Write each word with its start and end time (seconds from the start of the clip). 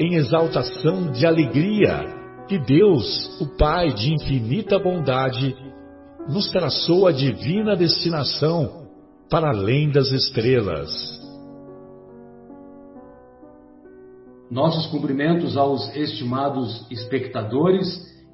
em 0.00 0.14
exaltação 0.14 1.12
de 1.12 1.26
alegria 1.26 2.06
que 2.48 2.58
Deus, 2.58 3.38
o 3.38 3.46
Pai 3.58 3.92
de 3.92 4.14
infinita 4.14 4.78
bondade, 4.78 5.54
nos 6.26 6.50
traçou 6.50 7.06
a 7.06 7.12
divina 7.12 7.76
destinação 7.76 8.88
para 9.28 9.50
além 9.50 9.90
das 9.90 10.10
estrelas. 10.10 10.90
Nossos 14.50 14.86
cumprimentos 14.86 15.56
aos 15.56 15.94
estimados 15.94 16.90
espectadores 16.90 17.86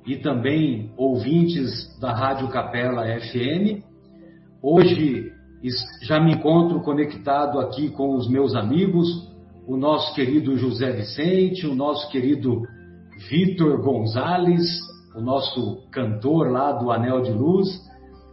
e 0.07 0.17
também 0.17 0.93
ouvintes 0.97 1.99
da 2.01 2.13
Rádio 2.13 2.49
Capela 2.49 3.05
FM. 3.21 3.83
Hoje 4.63 5.33
já 6.03 6.21
me 6.21 6.33
encontro 6.33 6.81
conectado 6.81 7.59
aqui 7.59 7.91
com 7.91 8.15
os 8.15 8.31
meus 8.31 8.55
amigos, 8.55 9.36
o 9.67 9.77
nosso 9.77 10.15
querido 10.15 10.57
José 10.57 10.93
Vicente, 10.93 11.67
o 11.67 11.75
nosso 11.75 12.09
querido 12.11 12.63
Vitor 13.29 13.83
Gonzalez, 13.83 14.63
o 15.17 15.21
nosso 15.21 15.89
cantor 15.91 16.51
lá 16.51 16.73
do 16.73 16.91
Anel 16.93 17.23
de 17.23 17.33
Luz, 17.33 17.69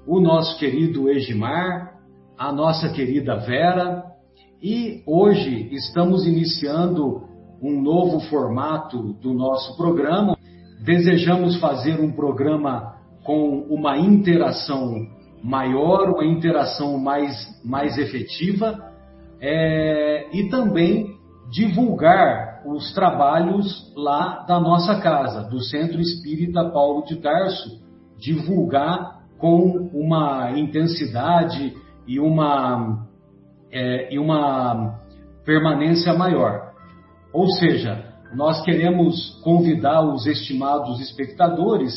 o 0.06 0.20
nosso 0.20 0.58
querido 0.60 1.10
Egimar, 1.10 1.94
a 2.38 2.52
nossa 2.52 2.90
querida 2.90 3.36
Vera, 3.38 4.04
e 4.62 5.02
hoje 5.08 5.70
estamos 5.72 6.28
iniciando 6.28 7.24
um 7.62 7.82
novo 7.82 8.20
formato 8.30 9.14
do 9.14 9.34
nosso 9.34 9.76
programa. 9.76 10.38
Desejamos 10.84 11.60
fazer 11.60 12.00
um 12.00 12.12
programa 12.12 12.96
com 13.24 13.66
uma 13.70 13.98
interação 13.98 15.08
maior, 15.44 16.10
uma 16.10 16.26
interação 16.26 16.98
mais, 17.00 17.34
mais 17.64 17.98
efetiva, 17.98 18.92
é, 19.42 20.28
e 20.32 20.50
também 20.50 21.13
divulgar 21.54 22.64
os 22.66 22.92
trabalhos 22.94 23.94
lá 23.96 24.44
da 24.48 24.60
nossa 24.60 25.00
casa, 25.00 25.48
do 25.48 25.62
Centro 25.62 26.02
Espírita 26.02 26.70
Paulo 26.72 27.06
de 27.06 27.18
Tarso, 27.18 27.80
divulgar 28.18 29.22
com 29.38 29.90
uma 29.94 30.52
intensidade 30.58 31.76
e 32.08 32.20
uma, 32.20 33.06
é, 33.72 34.12
e 34.14 34.18
uma 34.18 35.00
permanência 35.46 36.14
maior. 36.14 36.74
Ou 37.32 37.48
seja, 37.50 38.04
nós 38.34 38.64
queremos 38.64 39.40
convidar 39.44 40.02
os 40.02 40.26
estimados 40.26 41.00
espectadores 41.02 41.94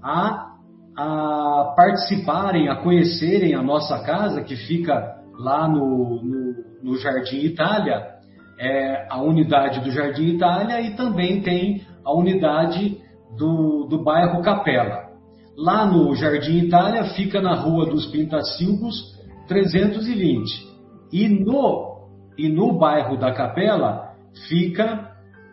a, 0.00 0.52
a 0.96 1.74
participarem, 1.76 2.68
a 2.68 2.76
conhecerem 2.76 3.54
a 3.54 3.62
nossa 3.62 4.04
casa, 4.04 4.42
que 4.42 4.54
fica 4.54 5.16
lá 5.36 5.66
no, 5.66 6.22
no, 6.22 6.54
no 6.82 6.96
Jardim 6.98 7.38
Itália, 7.38 8.19
é, 8.60 9.06
a 9.08 9.22
unidade 9.22 9.80
do 9.80 9.90
Jardim 9.90 10.34
Itália 10.34 10.82
e 10.82 10.94
também 10.94 11.40
tem 11.40 11.82
a 12.04 12.12
unidade 12.14 12.98
do, 13.38 13.86
do 13.88 14.04
bairro 14.04 14.42
Capela. 14.42 15.08
Lá 15.56 15.86
no 15.86 16.14
Jardim 16.14 16.58
Itália 16.58 17.04
fica 17.14 17.40
na 17.40 17.54
Rua 17.54 17.86
dos 17.86 18.06
Pintacilgos 18.08 19.18
320 19.48 20.68
e 21.10 21.26
no, 21.26 22.06
e 22.36 22.48
no 22.50 22.78
bairro 22.78 23.16
da 23.16 23.32
Capela 23.32 24.10
fica 24.46 25.10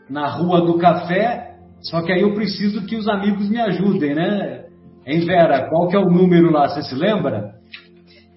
na 0.10 0.28
Rua 0.28 0.62
do 0.62 0.78
Café, 0.78 1.56
só 1.82 2.02
que 2.02 2.12
aí 2.12 2.22
eu 2.22 2.34
preciso 2.34 2.86
que 2.86 2.96
os 2.96 3.08
amigos 3.08 3.50
me 3.50 3.60
ajudem, 3.60 4.16
né? 4.16 4.66
Hein, 5.06 5.22
Vera, 5.26 5.70
qual 5.70 5.88
que 5.88 5.96
é 5.96 6.00
o 6.00 6.10
número 6.10 6.52
lá, 6.52 6.68
você 6.68 6.82
se 6.82 6.96
lembra? 6.96 7.56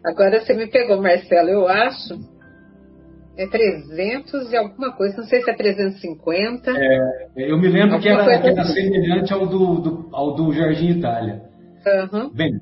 Agora 0.04 0.40
você 0.40 0.54
me 0.54 0.68
pegou, 0.68 1.02
Marcelo, 1.02 1.48
eu 1.48 1.68
acho 1.68 2.14
é 3.40 3.46
300 3.46 4.52
e 4.52 4.56
alguma 4.56 4.92
coisa, 4.92 5.16
não 5.16 5.24
sei 5.24 5.40
se 5.40 5.50
é 5.50 5.54
350. 5.54 6.70
É, 6.76 6.98
eu 7.36 7.58
me 7.58 7.68
lembro 7.68 7.98
que 7.98 8.08
era, 8.08 8.24
que 8.24 8.48
era, 8.48 8.60
assim. 8.60 8.74
semelhante 8.74 9.32
ao 9.32 9.46
do, 9.46 9.80
do, 9.80 10.08
ao 10.12 10.34
do 10.34 10.52
Jardim 10.52 10.90
Itália. 10.90 11.42
Uhum. 12.12 12.30
Bem, 12.34 12.60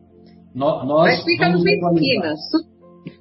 no, 0.55 0.85
nós. 0.85 1.17
Mas 1.17 1.25
fica 1.25 1.49
numa 1.49 1.69
esquina, 1.69 2.35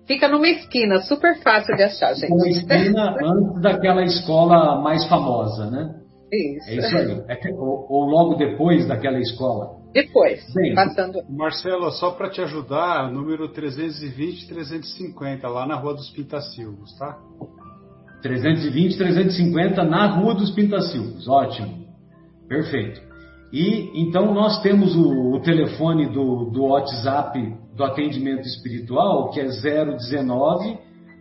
fica 0.05 0.27
numa 0.27 0.47
esquina, 0.47 0.99
super 0.99 1.41
fácil 1.41 1.75
de 1.75 1.83
achar, 1.83 2.13
gente. 2.13 2.31
Uma 2.31 2.47
esquina 2.47 3.15
antes 3.23 3.61
daquela 3.61 4.03
escola 4.03 4.79
mais 4.81 5.03
famosa, 5.07 5.71
né? 5.71 5.95
Isso. 6.31 6.69
É 6.69 6.75
isso 6.75 6.97
aí. 6.97 7.23
É 7.27 7.53
ou, 7.53 7.85
ou, 7.89 8.05
logo 8.05 8.35
depois 8.35 8.87
daquela 8.87 9.19
escola. 9.19 9.77
Depois, 9.93 10.41
Bem, 10.53 10.75
passando. 10.75 11.19
Marcelo, 11.29 11.89
só 11.91 12.11
para 12.11 12.29
te 12.29 12.41
ajudar, 12.41 13.11
número 13.11 13.47
320 13.49 14.47
350, 14.47 15.47
lá 15.47 15.65
na 15.65 15.75
Rua 15.75 15.93
dos 15.93 16.09
Pintacilgos, 16.11 16.95
tá? 16.97 17.17
320 18.21 18.97
350 18.97 19.83
na 19.83 20.07
Rua 20.07 20.35
dos 20.35 20.51
Pintacilgos, 20.51 21.27
ótimo. 21.27 21.87
Perfeito. 22.47 23.01
E 23.51 24.01
então 24.01 24.33
nós 24.33 24.61
temos 24.61 24.95
o, 24.95 25.33
o 25.33 25.41
telefone 25.41 26.07
do, 26.07 26.45
do 26.45 26.65
WhatsApp 26.65 27.55
do 27.73 27.83
atendimento 27.83 28.47
espiritual, 28.47 29.31
que 29.31 29.39
é 29.39 29.45
019 29.45 30.77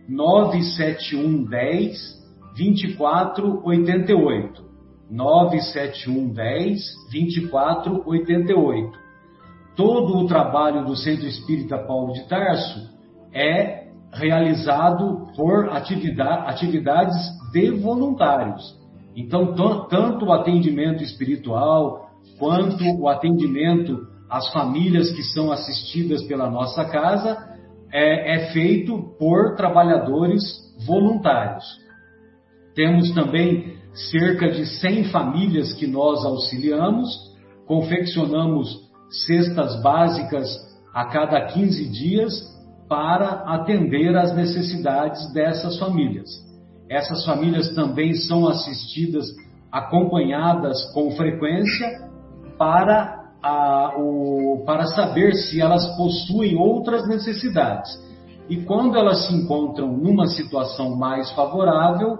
971 0.09 1.45
10 1.45 2.17
2488. 2.57 4.66
971 5.09 6.33
10 6.33 6.79
24 7.11 8.03
88. 8.05 8.99
Todo 9.75 10.17
o 10.17 10.27
trabalho 10.27 10.85
do 10.85 10.95
Centro 10.95 11.27
Espírita 11.27 11.77
Paulo 11.77 12.13
de 12.13 12.27
Tarso 12.27 12.89
é 13.33 13.87
realizado 14.11 15.27
por 15.35 15.69
atividade, 15.69 16.49
atividades 16.49 17.15
de 17.51 17.71
voluntários. 17.71 18.75
Então, 19.15 19.53
tanto 19.89 20.25
o 20.25 20.33
atendimento 20.33 21.03
espiritual 21.03 22.09
quanto 22.37 22.83
o 22.99 23.07
atendimento 23.07 24.07
às 24.29 24.51
famílias 24.51 25.11
que 25.11 25.23
são 25.23 25.51
assistidas 25.51 26.23
pela 26.23 26.49
nossa 26.49 26.85
casa 26.85 27.37
é, 27.91 28.35
é 28.35 28.51
feito 28.51 29.15
por 29.17 29.55
trabalhadores 29.55 30.43
voluntários. 30.85 31.65
Temos 32.75 33.11
também 33.13 33.76
cerca 33.97 34.49
de 34.51 34.65
100 34.65 35.05
famílias 35.05 35.73
que 35.73 35.87
nós 35.87 36.23
auxiliamos, 36.23 37.09
confeccionamos 37.65 38.87
cestas 39.25 39.81
básicas 39.81 40.47
a 40.93 41.05
cada 41.05 41.41
15 41.47 41.89
dias 41.89 42.57
para 42.87 43.43
atender 43.53 44.15
às 44.15 44.35
necessidades 44.35 45.31
dessas 45.33 45.77
famílias. 45.77 46.29
Essas 46.89 47.25
famílias 47.25 47.73
também 47.73 48.13
são 48.13 48.47
assistidas, 48.47 49.25
acompanhadas 49.71 50.85
com 50.93 51.11
frequência 51.11 52.07
para, 52.57 53.31
a, 53.43 53.93
o, 53.97 54.63
para 54.65 54.85
saber 54.85 55.33
se 55.33 55.59
elas 55.59 55.85
possuem 55.97 56.55
outras 56.55 57.07
necessidades. 57.07 57.91
E 58.49 58.57
quando 58.57 58.97
elas 58.97 59.27
se 59.27 59.35
encontram 59.35 59.91
numa 59.91 60.27
situação 60.27 60.95
mais 60.95 61.29
favorável, 61.31 62.19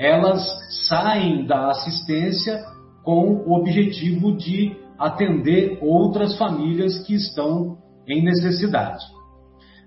elas 0.00 0.42
saem 0.88 1.44
da 1.44 1.68
assistência 1.68 2.64
com 3.04 3.44
o 3.46 3.52
objetivo 3.52 4.34
de 4.34 4.74
atender 4.98 5.78
outras 5.82 6.38
famílias 6.38 7.06
que 7.06 7.14
estão 7.14 7.76
em 8.08 8.22
necessidade. 8.22 9.04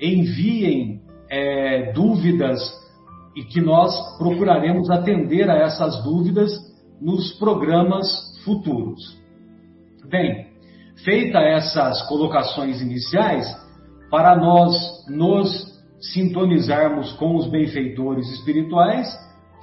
enviem 0.00 1.02
é, 1.30 1.92
dúvidas 1.92 2.81
e 3.34 3.44
que 3.44 3.60
nós 3.60 4.16
procuraremos 4.18 4.90
atender 4.90 5.48
a 5.48 5.56
essas 5.56 6.02
dúvidas 6.02 6.50
nos 7.00 7.32
programas 7.38 8.06
futuros. 8.44 9.00
Bem, 10.08 10.48
feita 11.04 11.38
essas 11.38 12.02
colocações 12.02 12.80
iniciais, 12.80 13.46
para 14.10 14.36
nós 14.36 14.76
nos 15.08 15.72
sintonizarmos 16.12 17.12
com 17.12 17.36
os 17.36 17.46
benfeitores 17.48 18.28
espirituais, 18.30 19.08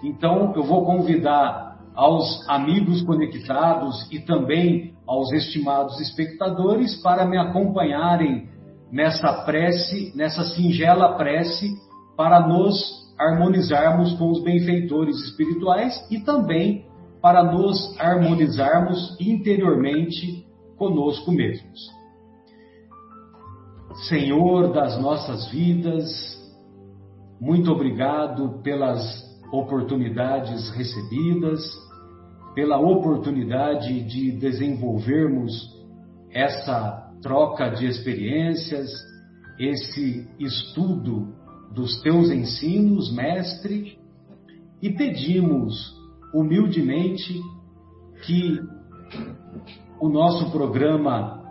então 0.04 0.54
eu 0.56 0.64
vou 0.64 0.86
convidar 0.86 1.78
aos 1.94 2.48
amigos 2.50 3.02
conectados 3.04 4.08
e 4.12 4.20
também 4.20 4.94
aos 5.06 5.32
estimados 5.34 6.00
espectadores 6.00 6.96
para 7.02 7.26
me 7.26 7.38
acompanharem 7.38 8.48
nessa 8.92 9.44
prece, 9.44 10.14
nessa 10.16 10.44
singela 10.46 11.16
prece, 11.16 11.70
para 12.16 12.48
nos 12.48 13.09
harmonizarmos 13.20 14.14
com 14.14 14.30
os 14.30 14.42
benfeitores 14.44 15.16
espirituais 15.26 16.08
e 16.10 16.20
também 16.22 16.86
para 17.22 17.44
nos 17.44 18.00
harmonizarmos 18.00 19.18
interiormente 19.20 20.46
conosco 20.78 21.32
mesmos. 21.32 21.80
Senhor 24.08 24.72
das 24.72 25.00
nossas 25.02 25.50
vidas, 25.52 26.08
muito 27.42 27.72
obrigado 27.72 28.62
pelas 28.64 29.28
oportunidades 29.52 30.70
recebidas 30.70 31.62
pela 32.60 32.78
oportunidade 32.78 34.02
de 34.02 34.32
desenvolvermos 34.32 35.78
essa 36.32 37.10
troca 37.22 37.70
de 37.70 37.86
experiências, 37.86 38.90
esse 39.58 40.28
estudo 40.40 41.36
dos 41.74 42.02
teus 42.02 42.30
ensinos, 42.30 43.12
mestre, 43.14 44.00
e 44.82 44.90
pedimos 44.90 45.96
humildemente 46.34 47.40
que 48.26 48.60
o 50.00 50.10
nosso 50.10 50.52
programa 50.52 51.44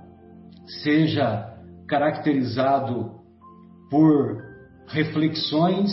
seja 0.83 1.57
caracterizado 1.87 3.13
por 3.91 4.43
reflexões 4.87 5.91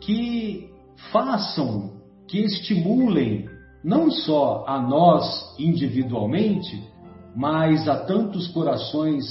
que 0.00 0.70
façam, 1.12 2.00
que 2.26 2.38
estimulem 2.38 3.48
não 3.82 4.10
só 4.10 4.64
a 4.66 4.80
nós 4.80 5.54
individualmente, 5.58 6.82
mas 7.34 7.88
a 7.88 8.04
tantos 8.04 8.48
corações 8.48 9.24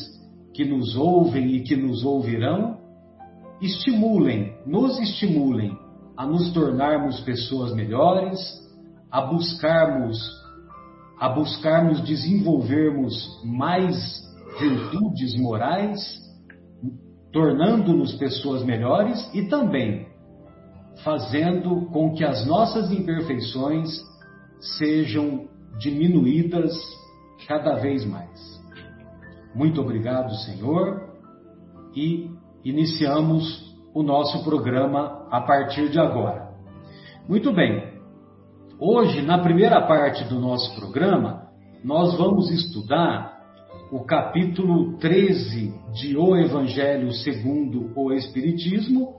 que 0.54 0.66
nos 0.66 0.96
ouvem 0.96 1.56
e 1.56 1.64
que 1.64 1.76
nos 1.76 2.04
ouvirão, 2.04 2.77
estimulem, 3.62 4.56
nos 4.66 5.00
estimulem 5.00 5.78
a 6.16 6.26
nos 6.26 6.52
tornarmos 6.52 7.20
pessoas 7.22 7.74
melhores, 7.74 8.40
a 9.12 9.22
buscarmos 9.22 10.18
a 11.20 11.30
buscarmos 11.30 12.02
desenvolvermos 12.02 13.42
mais 13.44 14.22
virtudes 14.60 15.36
morais, 15.36 16.00
tornando-nos 17.34 18.14
pessoas 18.14 18.64
melhores 18.64 19.28
e 19.34 19.48
também 19.48 20.08
fazendo 21.04 21.88
com 21.88 22.14
que 22.14 22.24
as 22.24 22.46
nossas 22.46 22.92
imperfeições 22.92 23.90
sejam 24.78 25.48
diminuídas 25.80 26.74
cada 27.48 27.76
vez 27.76 28.06
mais. 28.06 28.58
Muito 29.56 29.82
obrigado, 29.82 30.34
Senhor, 30.46 31.16
e 31.96 32.30
iniciamos 32.70 33.76
o 33.94 34.04
nosso 34.04 34.44
programa 34.44 35.26
a 35.32 35.42
partir 35.42 35.90
de 35.90 36.00
agora. 36.00 36.50
Muito 37.28 37.54
bem, 37.54 37.94
hoje, 38.80 39.22
na 39.22 39.38
primeira 39.40 39.82
parte 39.88 40.24
do 40.26 40.40
nosso 40.40 40.76
programa, 40.80 41.48
nós 41.84 42.18
vamos 42.18 42.52
estudar 42.52 43.38
o 43.92 44.04
capítulo 44.04 44.98
13 44.98 45.74
de 45.94 46.18
O 46.18 46.36
Evangelho 46.36 47.12
segundo 47.14 47.92
o 47.96 48.12
Espiritismo, 48.12 49.16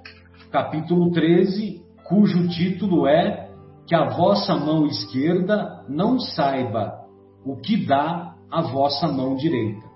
capítulo 0.50 1.10
13, 1.10 1.82
cujo 2.04 2.48
título 2.48 3.06
é 3.06 3.48
que 3.86 3.94
a 3.94 4.10
vossa 4.10 4.54
mão 4.56 4.86
esquerda 4.86 5.84
não 5.88 6.20
saiba 6.20 7.00
o 7.44 7.56
que 7.56 7.86
dá 7.86 8.34
a 8.50 8.60
vossa 8.60 9.08
mão 9.08 9.36
direita. 9.36 9.87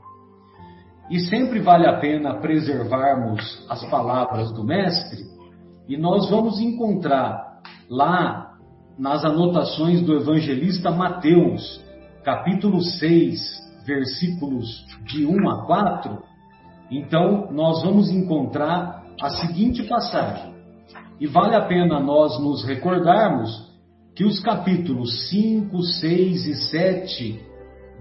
E 1.10 1.20
sempre 1.20 1.60
vale 1.60 1.86
a 1.86 1.98
pena 1.98 2.34
preservarmos 2.34 3.66
as 3.68 3.84
palavras 3.90 4.52
do 4.52 4.64
Mestre, 4.64 5.22
e 5.88 5.96
nós 5.96 6.30
vamos 6.30 6.60
encontrar 6.60 7.60
lá 7.90 8.56
nas 8.98 9.24
anotações 9.24 10.00
do 10.02 10.14
evangelista 10.14 10.90
Mateus, 10.90 11.82
capítulo 12.24 12.80
6, 12.80 13.40
versículos 13.84 14.86
de 15.04 15.26
1 15.26 15.50
a 15.50 15.66
4. 15.66 16.22
Então, 16.90 17.50
nós 17.50 17.82
vamos 17.82 18.10
encontrar 18.10 19.02
a 19.20 19.30
seguinte 19.30 19.82
passagem. 19.84 20.52
E 21.18 21.26
vale 21.26 21.54
a 21.54 21.62
pena 21.62 22.00
nós 22.00 22.38
nos 22.40 22.64
recordarmos 22.64 23.70
que 24.14 24.24
os 24.24 24.40
capítulos 24.40 25.30
5, 25.30 25.82
6 25.82 26.46
e 26.46 26.54
7 26.54 27.40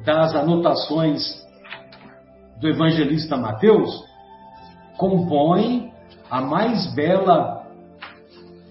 das 0.06 0.36
anotações 0.36 1.42
do 2.62 2.70
evangelista 2.70 3.36
Mateus 3.36 4.06
compõem 4.98 5.92
a 6.30 6.42
mais 6.42 6.94
bela 6.94 7.66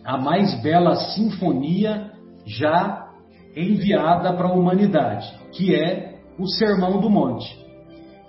a 0.04 0.16
mais 0.16 0.54
bela 0.62 0.94
sinfonia 0.94 2.12
já 2.46 3.08
enviada 3.54 4.32
para 4.32 4.48
a 4.48 4.52
humanidade, 4.52 5.30
que 5.52 5.74
é 5.74 6.20
o 6.38 6.46
Sermão 6.48 7.00
do 7.00 7.10
Monte. 7.10 7.58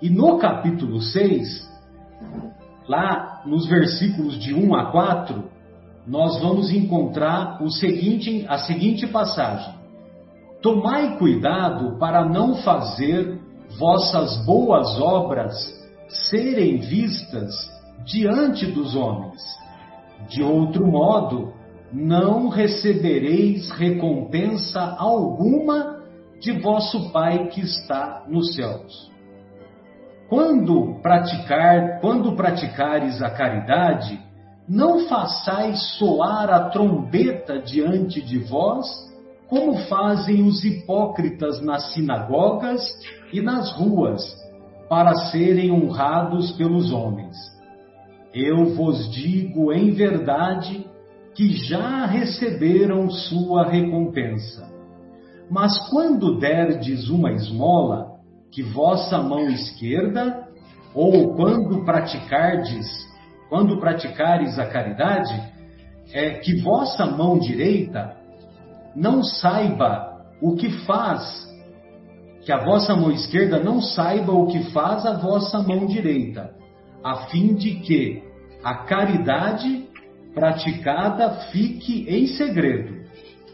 E 0.02 0.10
no 0.10 0.38
capítulo 0.38 1.00
6, 1.00 1.66
lá 2.86 3.42
nos 3.46 3.66
versículos 3.66 4.38
de 4.38 4.52
1 4.52 4.74
a 4.74 4.90
4, 4.90 5.44
nós 6.06 6.40
vamos 6.40 6.70
encontrar 6.72 7.62
o 7.62 7.70
seguinte, 7.70 8.44
a 8.48 8.58
seguinte 8.58 9.06
passagem: 9.06 9.74
Tomai 10.60 11.16
cuidado 11.16 11.98
para 11.98 12.24
não 12.24 12.56
fazer 12.56 13.40
vossas 13.78 14.44
boas 14.44 15.00
obras 15.00 15.54
serem 16.08 16.78
vistas 16.78 17.70
diante 18.04 18.66
dos 18.66 18.94
homens. 18.94 19.40
De 20.28 20.42
outro 20.42 20.86
modo, 20.86 21.52
não 21.92 22.48
recebereis 22.48 23.70
recompensa 23.70 24.96
alguma 24.98 26.02
de 26.40 26.52
vosso 26.52 27.10
Pai 27.12 27.48
que 27.48 27.60
está 27.60 28.24
nos 28.28 28.54
céus. 28.54 29.10
Quando 30.28 30.98
praticar, 31.02 32.00
quando 32.00 32.34
praticares 32.34 33.20
a 33.20 33.30
caridade, 33.30 34.18
não 34.68 35.06
façais 35.06 35.98
soar 35.98 36.50
a 36.50 36.70
trombeta 36.70 37.60
diante 37.60 38.22
de 38.22 38.38
vós, 38.38 38.86
como 39.52 39.76
fazem 39.86 40.44
os 40.44 40.64
hipócritas 40.64 41.60
nas 41.60 41.92
sinagogas 41.92 42.80
e 43.30 43.42
nas 43.42 43.70
ruas, 43.72 44.22
para 44.88 45.14
serem 45.30 45.70
honrados 45.70 46.52
pelos 46.52 46.90
homens. 46.90 47.36
Eu 48.32 48.74
vos 48.74 49.12
digo 49.12 49.70
em 49.70 49.90
verdade 49.90 50.86
que 51.34 51.54
já 51.54 52.06
receberam 52.06 53.10
sua 53.10 53.68
recompensa. 53.68 54.72
Mas 55.50 55.78
quando 55.90 56.38
derdes 56.38 57.10
uma 57.10 57.30
esmola, 57.32 58.12
que 58.50 58.62
vossa 58.62 59.18
mão 59.18 59.50
esquerda, 59.50 60.48
ou 60.94 61.34
quando 61.34 61.84
praticardes 61.84 62.88
quando 63.50 63.78
praticares 63.78 64.58
a 64.58 64.64
caridade, 64.64 65.38
é 66.10 66.38
que 66.38 66.62
vossa 66.62 67.04
mão 67.04 67.38
direita 67.38 68.16
não 68.94 69.22
saiba 69.22 70.26
o 70.40 70.54
que 70.56 70.70
faz, 70.84 71.48
que 72.44 72.52
a 72.52 72.64
vossa 72.64 72.94
mão 72.96 73.10
esquerda 73.10 73.62
não 73.62 73.80
saiba 73.80 74.32
o 74.32 74.46
que 74.46 74.70
faz 74.72 75.06
a 75.06 75.14
vossa 75.14 75.62
mão 75.62 75.86
direita, 75.86 76.54
a 77.02 77.26
fim 77.26 77.54
de 77.54 77.76
que 77.76 78.22
a 78.62 78.84
caridade 78.84 79.88
praticada 80.34 81.30
fique 81.52 82.06
em 82.08 82.26
segredo, 82.26 83.02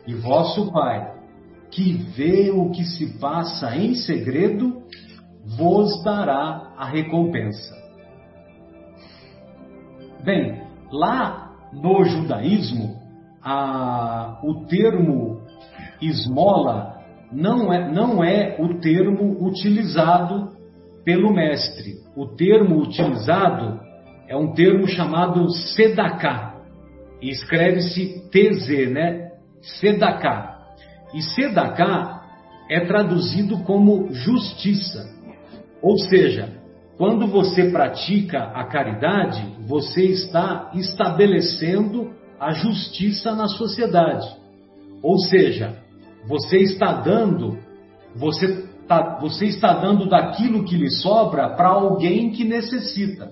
e 0.06 0.14
vosso 0.14 0.72
Pai, 0.72 1.14
que 1.70 1.92
vê 1.92 2.50
o 2.50 2.70
que 2.70 2.84
se 2.84 3.18
passa 3.18 3.76
em 3.76 3.94
segredo, 3.94 4.82
vos 5.44 6.02
dará 6.02 6.72
a 6.76 6.86
recompensa. 6.86 7.76
Bem, 10.24 10.62
lá 10.90 11.52
no 11.72 12.04
judaísmo, 12.04 12.97
a, 13.42 14.40
o 14.42 14.66
termo 14.66 15.42
esmola 16.00 16.98
não 17.32 17.72
é, 17.72 17.90
não 17.92 18.24
é 18.24 18.56
o 18.58 18.80
termo 18.80 19.46
utilizado 19.46 20.52
pelo 21.04 21.32
mestre. 21.32 21.96
O 22.16 22.26
termo 22.26 22.80
utilizado 22.80 23.80
é 24.26 24.36
um 24.36 24.52
termo 24.52 24.86
chamado 24.86 25.50
sedaká. 25.50 26.54
E 27.20 27.30
escreve-se 27.30 28.28
TZ, 28.30 28.90
né? 28.92 29.32
Sedaká. 29.60 30.58
E 31.14 31.22
sedaká 31.22 32.22
é 32.70 32.80
traduzido 32.80 33.58
como 33.64 34.12
justiça. 34.12 35.08
Ou 35.82 35.96
seja, 35.98 36.58
quando 36.96 37.26
você 37.26 37.70
pratica 37.70 38.38
a 38.38 38.64
caridade, 38.64 39.42
você 39.66 40.04
está 40.04 40.70
estabelecendo 40.74 42.10
a 42.38 42.52
justiça 42.52 43.34
na 43.34 43.48
sociedade. 43.48 44.26
Ou 45.02 45.18
seja, 45.18 45.82
você 46.26 46.58
está 46.58 46.92
dando, 46.92 47.58
você, 48.14 48.68
tá, 48.86 49.18
você 49.20 49.46
está 49.46 49.74
dando 49.74 50.08
daquilo 50.08 50.64
que 50.64 50.76
lhe 50.76 50.90
sobra 50.90 51.50
para 51.50 51.68
alguém 51.68 52.30
que 52.30 52.44
necessita. 52.44 53.30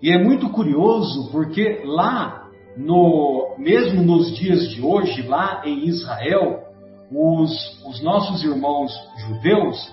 E 0.00 0.10
é 0.10 0.22
muito 0.22 0.48
curioso 0.50 1.30
porque 1.30 1.82
lá, 1.84 2.48
no, 2.76 3.56
mesmo 3.58 4.02
nos 4.02 4.36
dias 4.36 4.68
de 4.70 4.80
hoje, 4.80 5.22
lá 5.22 5.62
em 5.64 5.86
Israel, 5.86 6.64
os, 7.10 7.84
os 7.84 8.02
nossos 8.02 8.44
irmãos 8.44 8.92
judeus, 9.18 9.92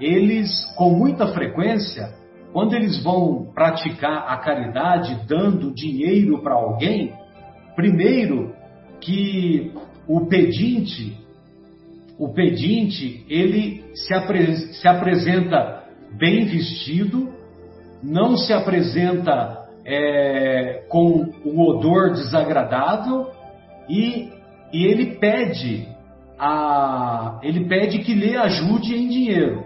eles 0.00 0.64
com 0.76 0.90
muita 0.90 1.28
frequência, 1.28 2.14
quando 2.52 2.74
eles 2.74 3.02
vão 3.02 3.50
praticar 3.54 4.24
a 4.28 4.36
caridade 4.38 5.20
dando 5.26 5.72
dinheiro 5.72 6.42
para 6.42 6.54
alguém, 6.54 7.12
primeiro 7.74 8.54
que 9.00 9.72
o 10.06 10.26
pedinte, 10.26 11.16
o 12.18 12.28
pedinte, 12.28 13.24
ele 13.28 13.84
se, 13.94 14.12
apre, 14.12 14.56
se 14.74 14.86
apresenta 14.86 15.84
bem 16.18 16.44
vestido, 16.46 17.32
não 18.02 18.36
se 18.36 18.52
apresenta 18.52 19.68
é, 19.84 20.84
com 20.88 21.32
um 21.44 21.60
odor 21.60 22.12
desagradável 22.12 23.30
e, 23.88 24.28
e 24.72 24.84
ele 24.84 25.16
pede 25.16 25.88
a, 26.38 27.38
ele 27.42 27.66
pede 27.66 27.98
que 27.98 28.14
lhe 28.14 28.36
ajude 28.36 28.94
em 28.94 29.08
dinheiro. 29.08 29.64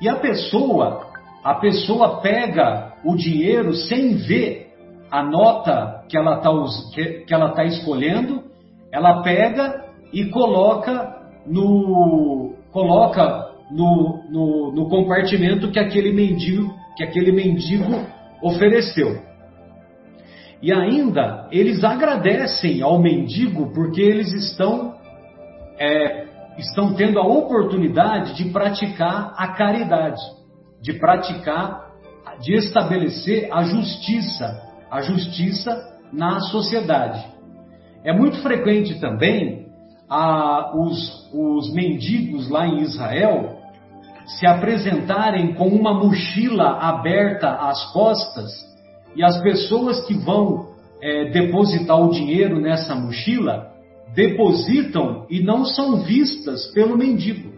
E 0.00 0.08
a 0.08 0.16
pessoa, 0.16 1.06
a 1.44 1.54
pessoa 1.54 2.20
pega 2.20 2.94
o 3.04 3.16
dinheiro 3.16 3.74
sem 3.74 4.14
ver 4.16 4.67
a 5.10 5.22
nota 5.22 6.04
que 6.08 6.16
ela 6.16 6.36
está 6.36 6.50
que, 6.94 7.24
que 7.24 7.34
ela 7.34 7.50
tá 7.50 7.64
escolhendo, 7.64 8.44
ela 8.92 9.22
pega 9.22 9.84
e 10.12 10.26
coloca 10.26 11.16
no 11.46 12.54
coloca 12.70 13.48
no, 13.70 14.22
no, 14.30 14.72
no 14.72 14.88
compartimento 14.88 15.70
que 15.70 15.78
aquele 15.78 16.12
mendigo 16.12 16.74
que 16.96 17.04
aquele 17.04 17.32
mendigo 17.32 18.04
ofereceu. 18.42 19.22
E 20.60 20.72
ainda 20.72 21.48
eles 21.52 21.84
agradecem 21.84 22.82
ao 22.82 22.98
mendigo 22.98 23.72
porque 23.72 24.00
eles 24.00 24.32
estão 24.32 24.94
é, 25.78 26.26
estão 26.58 26.92
tendo 26.94 27.20
a 27.20 27.26
oportunidade 27.26 28.34
de 28.34 28.50
praticar 28.50 29.32
a 29.36 29.48
caridade, 29.48 30.20
de 30.82 30.92
praticar, 30.94 31.88
de 32.40 32.54
estabelecer 32.54 33.48
a 33.52 33.62
justiça, 33.62 34.67
a 34.90 35.00
justiça 35.00 35.98
na 36.12 36.40
sociedade. 36.40 37.24
É 38.04 38.12
muito 38.12 38.40
frequente 38.42 38.98
também 39.00 39.66
a, 40.08 40.72
os, 40.76 41.30
os 41.32 41.72
mendigos 41.72 42.48
lá 42.48 42.66
em 42.66 42.80
Israel 42.80 43.58
se 44.38 44.46
apresentarem 44.46 45.54
com 45.54 45.68
uma 45.68 45.92
mochila 45.94 46.78
aberta 46.80 47.48
às 47.48 47.92
costas 47.92 48.50
e 49.16 49.22
as 49.22 49.40
pessoas 49.40 50.00
que 50.06 50.14
vão 50.14 50.68
é, 51.00 51.30
depositar 51.30 52.00
o 52.00 52.10
dinheiro 52.10 52.60
nessa 52.60 52.94
mochila 52.94 53.72
depositam 54.14 55.26
e 55.30 55.40
não 55.40 55.64
são 55.64 56.02
vistas 56.02 56.66
pelo 56.72 56.96
mendigo. 56.96 57.52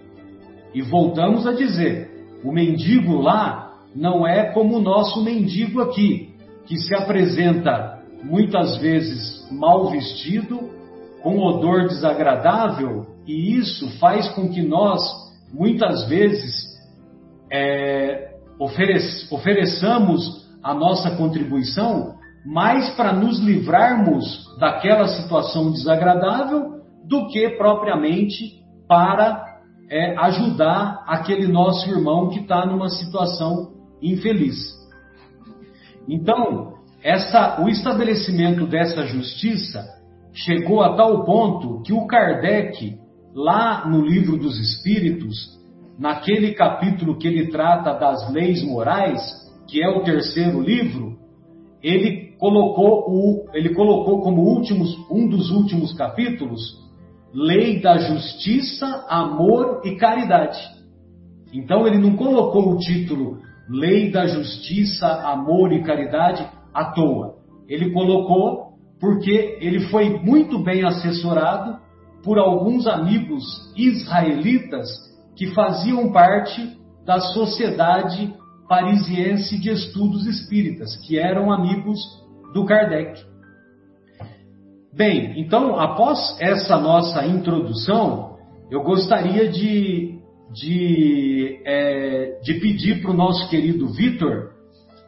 E 0.75 0.83
voltamos 0.83 1.47
a 1.47 1.53
dizer: 1.53 2.11
o 2.45 2.53
mendigo 2.53 3.21
lá 3.21 3.75
não 3.95 4.27
é 4.27 4.53
como 4.53 4.77
o 4.77 4.83
nosso 4.83 5.23
mendigo 5.23 5.81
aqui, 5.81 6.30
que 6.71 6.79
se 6.79 6.95
apresenta 6.95 7.99
muitas 8.23 8.77
vezes 8.77 9.45
mal 9.51 9.91
vestido, 9.91 10.71
com 11.21 11.41
odor 11.41 11.89
desagradável, 11.89 13.07
e 13.27 13.57
isso 13.57 13.91
faz 13.99 14.29
com 14.29 14.49
que 14.49 14.63
nós, 14.63 15.03
muitas 15.53 16.07
vezes, 16.09 16.65
é, 17.53 18.37
ofereçamos 18.61 20.49
a 20.63 20.73
nossa 20.73 21.17
contribuição 21.17 22.15
mais 22.47 22.89
para 22.91 23.13
nos 23.13 23.41
livrarmos 23.41 24.57
daquela 24.61 25.09
situação 25.09 25.73
desagradável 25.73 26.83
do 27.05 27.27
que 27.31 27.51
propriamente 27.51 28.61
para 28.87 29.45
é, 29.91 30.17
ajudar 30.19 31.03
aquele 31.09 31.49
nosso 31.49 31.91
irmão 31.91 32.29
que 32.29 32.39
está 32.39 32.65
numa 32.65 32.91
situação 32.91 33.73
infeliz. 34.01 34.80
Então, 36.09 36.75
essa, 37.03 37.63
o 37.63 37.69
estabelecimento 37.69 38.67
dessa 38.67 39.07
justiça 39.07 39.85
chegou 40.33 40.83
a 40.83 40.97
tal 40.97 41.25
ponto 41.25 41.83
que 41.83 41.93
o 41.93 42.07
Kardec, 42.07 42.99
lá 43.35 43.89
no 43.89 44.05
livro 44.05 44.37
dos 44.37 44.59
Espíritos, 44.59 45.59
naquele 45.99 46.53
capítulo 46.53 47.19
que 47.19 47.29
ele 47.29 47.49
trata 47.49 47.95
das 47.95 48.31
leis 48.33 48.63
morais, 48.63 49.21
que 49.69 49.83
é 49.83 49.89
o 49.89 50.03
terceiro 50.03 50.61
livro, 50.61 51.19
ele 51.83 52.35
colocou, 52.39 53.05
o, 53.09 53.47
ele 53.55 53.75
colocou 53.75 54.21
como 54.21 54.43
últimos, 54.43 54.97
um 55.11 55.29
dos 55.29 55.51
últimos 55.51 55.93
capítulos 55.95 56.81
lei 57.33 57.81
da 57.81 57.97
justiça, 57.99 59.07
amor 59.09 59.83
e 59.85 59.97
caridade. 59.97 60.59
Então 61.53 61.87
ele 61.87 61.99
não 61.99 62.17
colocou 62.17 62.73
o 62.73 62.79
título 62.79 63.39
lei 63.71 64.11
da 64.11 64.27
justiça, 64.27 65.07
amor 65.07 65.73
e 65.73 65.83
caridade 65.83 66.47
à 66.75 66.87
toa. 66.87 67.37
Ele 67.69 67.93
colocou 67.93 68.71
porque 69.01 69.59
ele 69.61 69.81
foi 69.89 70.19
muito 70.19 70.59
bem 70.59 70.85
assessorado 70.85 71.79
por 72.23 72.39
alguns 72.39 72.87
amigos 72.87 73.45
israelitas 73.77 74.89
que 75.37 75.47
faziam 75.55 76.13
parte 76.13 76.77
da 77.07 77.19
sociedade 77.21 78.35
parisiense 78.69 79.59
de 79.59 79.71
estudos 79.71 80.27
espíritas, 80.27 80.95
que 81.07 81.19
eram 81.19 81.51
amigos 81.51 81.99
do 82.53 82.65
Kardec. 82.65 83.21
Bem, 84.93 85.41
então, 85.41 85.79
após 85.79 86.37
essa 86.41 86.77
nossa 86.79 87.25
introdução, 87.25 88.37
eu 88.71 88.83
gostaria 88.83 89.49
de, 89.49 90.20
de, 90.53 91.63
é, 91.65 92.41
de 92.43 92.55
pedir 92.55 93.03
para 93.03 93.11
o 93.11 93.15
nosso 93.15 93.49
querido 93.49 93.89
Vitor 93.93 94.51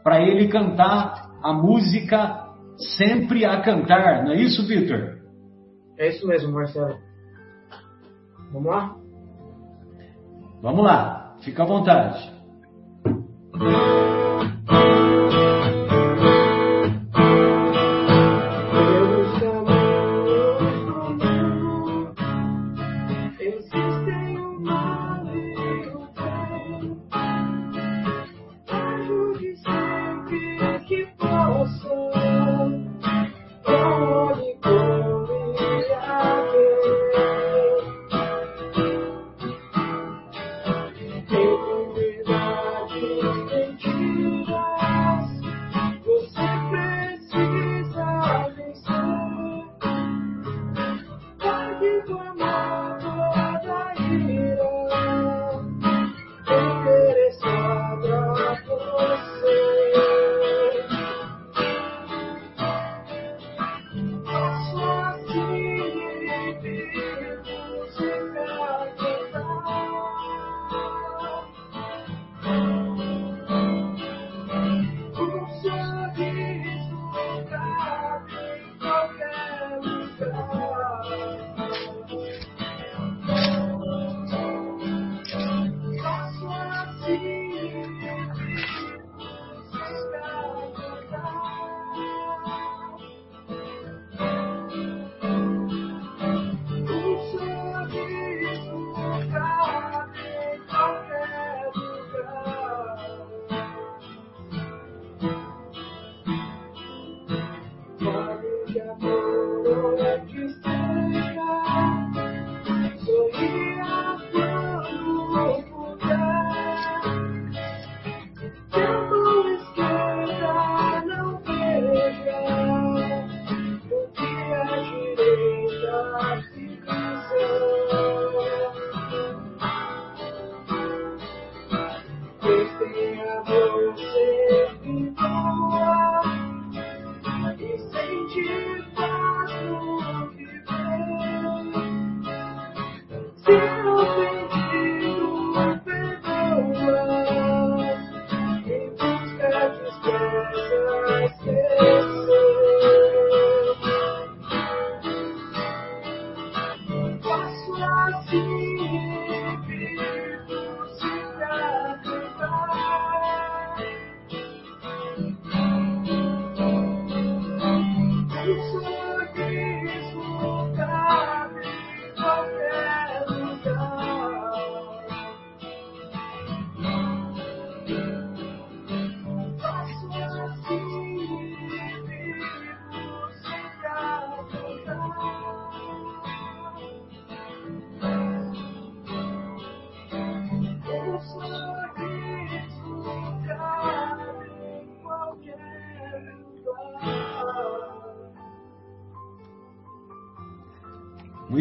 para 0.02 0.20
ele 0.22 0.48
cantar 0.48 1.30
a 1.42 1.52
música 1.52 2.42
Sempre 2.96 3.44
a 3.44 3.60
Cantar, 3.60 4.24
não 4.24 4.32
é 4.32 4.36
isso, 4.36 4.66
Vitor? 4.66 5.18
É 5.98 6.08
isso 6.08 6.26
mesmo, 6.26 6.52
Marcelo. 6.52 6.98
Vamos 8.52 8.70
lá? 8.70 8.96
Vamos 10.60 10.84
lá, 10.84 11.36
fica 11.42 11.62
à 11.62 11.66
vontade. 11.66 12.32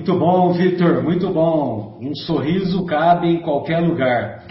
Muito 0.01 0.17
bom, 0.17 0.51
Victor, 0.51 1.03
muito 1.03 1.29
bom. 1.29 1.99
Um 2.01 2.15
sorriso 2.15 2.87
cabe 2.87 3.27
em 3.27 3.39
qualquer 3.43 3.77
lugar. 3.81 4.47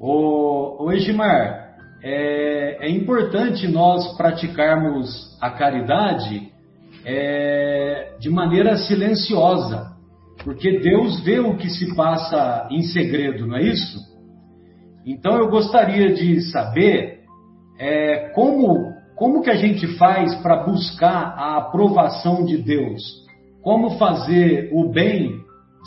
O, 0.00 0.90
Egimar, 0.92 1.76
é, 2.02 2.86
é 2.86 2.90
importante 2.90 3.68
nós 3.68 4.16
praticarmos 4.16 5.36
a 5.42 5.50
caridade 5.50 6.50
é, 7.04 8.14
de 8.18 8.30
maneira 8.30 8.78
silenciosa, 8.78 9.92
porque 10.42 10.78
Deus 10.78 11.20
vê 11.20 11.38
o 11.38 11.54
que 11.58 11.68
se 11.68 11.94
passa 11.94 12.66
em 12.70 12.80
segredo, 12.84 13.46
não 13.46 13.58
é 13.58 13.62
isso? 13.62 13.98
Então 15.04 15.36
eu 15.36 15.50
gostaria 15.50 16.14
de 16.14 16.40
saber 16.50 17.18
é, 17.78 18.30
como, 18.34 18.90
como 19.14 19.42
que 19.42 19.50
a 19.50 19.56
gente 19.56 19.86
faz 19.98 20.34
para 20.36 20.64
buscar 20.64 21.34
a 21.36 21.58
aprovação 21.58 22.42
de 22.46 22.56
Deus 22.56 23.23
como 23.64 23.96
fazer 23.96 24.68
o 24.74 24.92
bem 24.92 25.42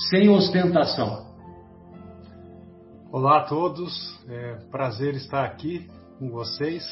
sem 0.10 0.28
ostentação? 0.30 1.28
Olá 3.12 3.38
a 3.38 3.44
todos, 3.44 4.20
é 4.28 4.56
prazer 4.72 5.14
estar 5.14 5.46
aqui 5.46 5.88
com 6.18 6.32
vocês. 6.32 6.84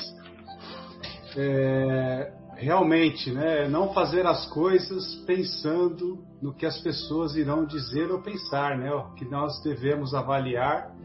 É, 1.36 2.32
realmente, 2.54 3.32
né, 3.32 3.68
não 3.68 3.94
fazer 3.94 4.28
as 4.28 4.46
coisas 4.54 5.16
pensando 5.26 6.24
no 6.40 6.54
que 6.54 6.68
as 6.68 6.80
pessoas 6.80 7.36
irão 7.36 7.66
dizer 7.66 8.12
ou 8.12 8.22
pensar, 8.22 8.78
né? 8.78 8.94
O 8.94 9.16
que 9.16 9.26
nós 9.26 9.60
devemos 9.64 10.14
avaliar 10.14 10.96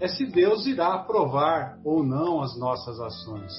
é 0.00 0.08
se 0.08 0.24
Deus 0.24 0.64
irá 0.64 0.94
aprovar 0.94 1.78
ou 1.84 2.02
não 2.02 2.40
as 2.40 2.58
nossas 2.58 2.98
ações. 2.98 3.52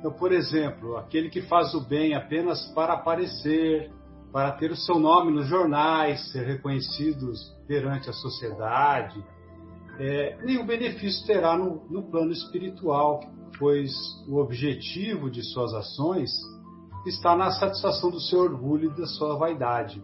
Então, 0.00 0.12
por 0.12 0.32
exemplo, 0.32 0.96
aquele 0.96 1.30
que 1.30 1.42
faz 1.42 1.72
o 1.74 1.80
bem 1.80 2.12
apenas 2.14 2.66
para 2.74 2.94
aparecer, 2.94 3.92
para 4.34 4.50
ter 4.50 4.72
o 4.72 4.76
seu 4.76 4.98
nome 4.98 5.30
nos 5.30 5.46
jornais, 5.46 6.32
ser 6.32 6.44
reconhecidos 6.44 7.56
perante 7.68 8.10
a 8.10 8.12
sociedade, 8.12 9.24
é, 9.96 10.36
nenhum 10.44 10.66
benefício 10.66 11.24
terá 11.24 11.56
no, 11.56 11.86
no 11.88 12.02
plano 12.10 12.32
espiritual, 12.32 13.20
pois 13.56 13.92
o 14.26 14.38
objetivo 14.38 15.30
de 15.30 15.40
suas 15.40 15.72
ações 15.72 16.32
está 17.06 17.36
na 17.36 17.52
satisfação 17.52 18.10
do 18.10 18.18
seu 18.18 18.40
orgulho 18.40 18.90
e 18.90 19.00
da 19.00 19.06
sua 19.06 19.38
vaidade. 19.38 20.02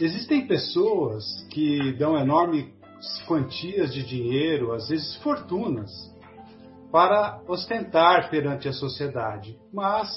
Existem 0.00 0.48
pessoas 0.48 1.24
que 1.52 1.92
dão 1.92 2.18
enormes 2.18 2.66
quantias 3.28 3.94
de 3.94 4.02
dinheiro, 4.02 4.72
às 4.72 4.88
vezes 4.88 5.14
fortunas, 5.18 5.88
para 6.90 7.40
ostentar 7.46 8.28
perante 8.28 8.66
a 8.66 8.72
sociedade, 8.72 9.56
mas 9.72 10.10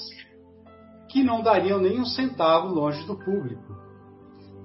que 1.16 1.24
não 1.24 1.40
dariam 1.40 1.78
nem 1.78 1.98
um 1.98 2.04
centavo 2.04 2.68
longe 2.68 3.02
do 3.06 3.16
público. 3.16 3.74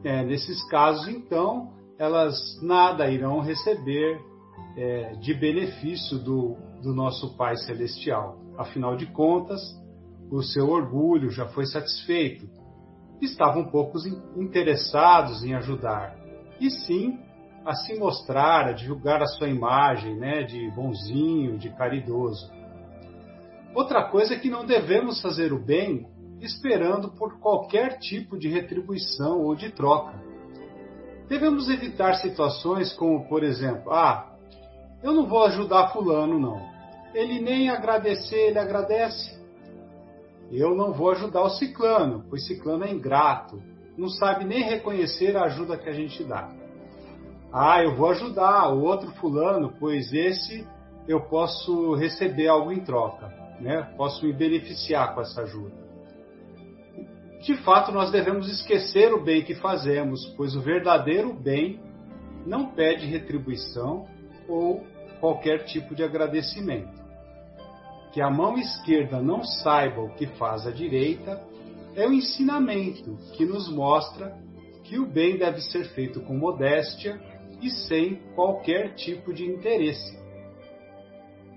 É, 0.04 0.22
nesses 0.22 0.62
casos, 0.68 1.08
então, 1.08 1.72
elas 1.98 2.62
nada 2.62 3.10
irão 3.10 3.40
receber 3.40 4.20
é, 4.76 5.14
de 5.14 5.34
benefício 5.34 6.20
do, 6.20 6.58
do 6.84 6.94
nosso 6.94 7.38
Pai 7.38 7.56
Celestial. 7.56 8.38
Afinal 8.58 8.98
de 8.98 9.06
contas, 9.06 9.62
o 10.30 10.44
seu 10.44 10.70
orgulho 10.70 11.30
já 11.30 11.48
foi 11.48 11.66
satisfeito. 11.68 12.46
Estavam 13.22 13.72
poucos 13.72 14.06
interessados 14.36 15.46
em 15.46 15.54
ajudar, 15.54 16.18
e 16.60 16.70
sim 16.70 17.18
a 17.64 17.74
se 17.76 17.98
mostrar, 17.98 18.68
a 18.68 18.74
divulgar 18.74 19.22
a 19.22 19.28
sua 19.28 19.48
imagem 19.48 20.18
né, 20.18 20.44
de 20.44 20.70
bonzinho, 20.72 21.58
de 21.58 21.70
caridoso. 21.70 22.52
Outra 23.74 24.04
coisa 24.10 24.34
é 24.34 24.38
que 24.38 24.50
não 24.50 24.66
devemos 24.66 25.22
fazer 25.22 25.54
o 25.54 25.64
bem 25.64 26.12
esperando 26.42 27.10
por 27.12 27.40
qualquer 27.40 28.00
tipo 28.00 28.38
de 28.38 28.50
retribuição 28.50 29.42
ou 29.42 29.56
de 29.56 29.72
troca. 29.72 30.20
Devemos 31.30 31.70
evitar 31.70 32.16
situações 32.16 32.92
como, 32.94 33.28
por 33.28 33.44
exemplo, 33.44 33.94
ah, 33.94 34.36
eu 35.04 35.14
não 35.14 35.28
vou 35.28 35.44
ajudar 35.46 35.90
fulano 35.94 36.40
não. 36.40 36.70
Ele 37.14 37.40
nem 37.40 37.70
agradecer, 37.70 38.50
ele 38.50 38.60
agradece. 38.60 39.40
Eu 40.52 40.76
não 40.76 40.92
vou 40.92 41.12
ajudar 41.12 41.44
o 41.44 41.50
ciclano, 41.50 42.26
pois 42.30 42.46
ciclano 42.46 42.84
é 42.84 42.92
ingrato, 42.92 43.62
não 43.98 44.10
sabe 44.10 44.44
nem 44.44 44.64
reconhecer 44.64 45.38
a 45.38 45.44
ajuda 45.44 45.78
que 45.78 45.88
a 45.88 45.94
gente 45.94 46.24
dá. 46.24 46.50
Ah, 47.54 47.84
eu 47.84 47.96
vou 47.96 48.10
ajudar 48.10 48.74
o 48.74 48.82
outro 48.82 49.12
fulano, 49.12 49.74
pois 49.80 50.12
esse 50.12 50.68
eu 51.08 51.22
posso 51.22 51.96
receber 51.96 52.48
algo 52.48 52.72
em 52.72 52.80
troca, 52.80 53.28
né? 53.60 53.94
Posso 53.96 54.26
me 54.26 54.34
beneficiar 54.34 55.14
com 55.14 55.22
essa 55.22 55.42
ajuda 55.42 55.81
de 57.42 57.56
fato 57.58 57.92
nós 57.92 58.12
devemos 58.12 58.48
esquecer 58.48 59.14
o 59.14 59.24
bem 59.24 59.44
que 59.44 59.56
fazemos, 59.56 60.26
pois 60.38 60.56
o 60.56 60.62
verdadeiro 60.62 61.34
bem 61.34 61.80
não 62.46 62.68
pede 62.68 63.06
retribuição 63.06 64.08
ou 64.48 64.84
qualquer 65.20 65.66
tipo 65.66 65.96
de 65.96 66.04
agradecimento. 66.04 67.02
Que 68.12 68.22
a 68.22 68.30
mão 68.30 68.58
esquerda 68.58 69.22
não 69.22 69.44
saiba 69.44 70.02
o 70.02 70.14
que 70.16 70.28
faz 70.28 70.68
a 70.68 70.72
direita 70.72 71.42
é 71.96 72.08
o 72.08 72.14
ensinamento 72.14 73.18
que 73.34 73.46
nos 73.46 73.70
mostra 73.72 74.38
que 74.84 75.00
o 75.00 75.06
bem 75.06 75.38
deve 75.38 75.62
ser 75.62 75.86
feito 75.94 76.22
com 76.22 76.38
modéstia 76.38 77.20
e 77.62 77.70
sem 77.70 78.16
qualquer 78.36 78.94
tipo 78.96 79.34
de 79.34 79.46
interesse. 79.46 80.21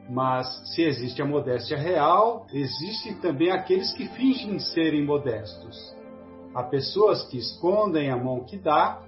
Mas 0.09 0.47
se 0.75 0.83
existe 0.83 1.23
a 1.23 1.27
modéstia 1.27 1.79
real, 1.79 2.47
existem 2.53 3.15
também 3.15 3.51
aqueles 3.51 3.93
que 3.93 4.07
fingem 4.09 4.59
serem 4.59 5.05
modestos. 5.05 5.97
Há 6.55 6.63
pessoas 6.63 7.27
que 7.27 7.39
escondem 7.39 8.11
a 8.11 8.17
mão 8.17 8.45
que 8.45 8.59
dá, 8.59 9.03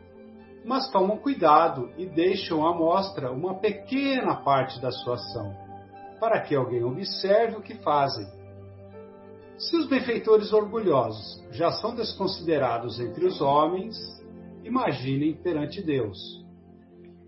mas 0.64 0.90
tomam 0.90 1.18
cuidado 1.18 1.90
e 1.96 2.06
deixam 2.06 2.66
à 2.66 2.74
mostra 2.74 3.30
uma 3.30 3.54
pequena 3.54 4.36
parte 4.36 4.80
da 4.80 4.90
sua 4.90 5.14
ação, 5.14 5.54
para 6.18 6.40
que 6.40 6.56
alguém 6.56 6.82
observe 6.82 7.56
o 7.56 7.62
que 7.62 7.74
fazem. 7.76 8.26
Se 9.58 9.76
os 9.76 9.86
benfeitores 9.86 10.52
orgulhosos 10.52 11.44
já 11.52 11.70
são 11.72 11.94
desconsiderados 11.94 12.98
entre 12.98 13.26
os 13.26 13.40
homens, 13.40 13.96
imaginem 14.64 15.34
perante 15.34 15.82
Deus. 15.82 16.18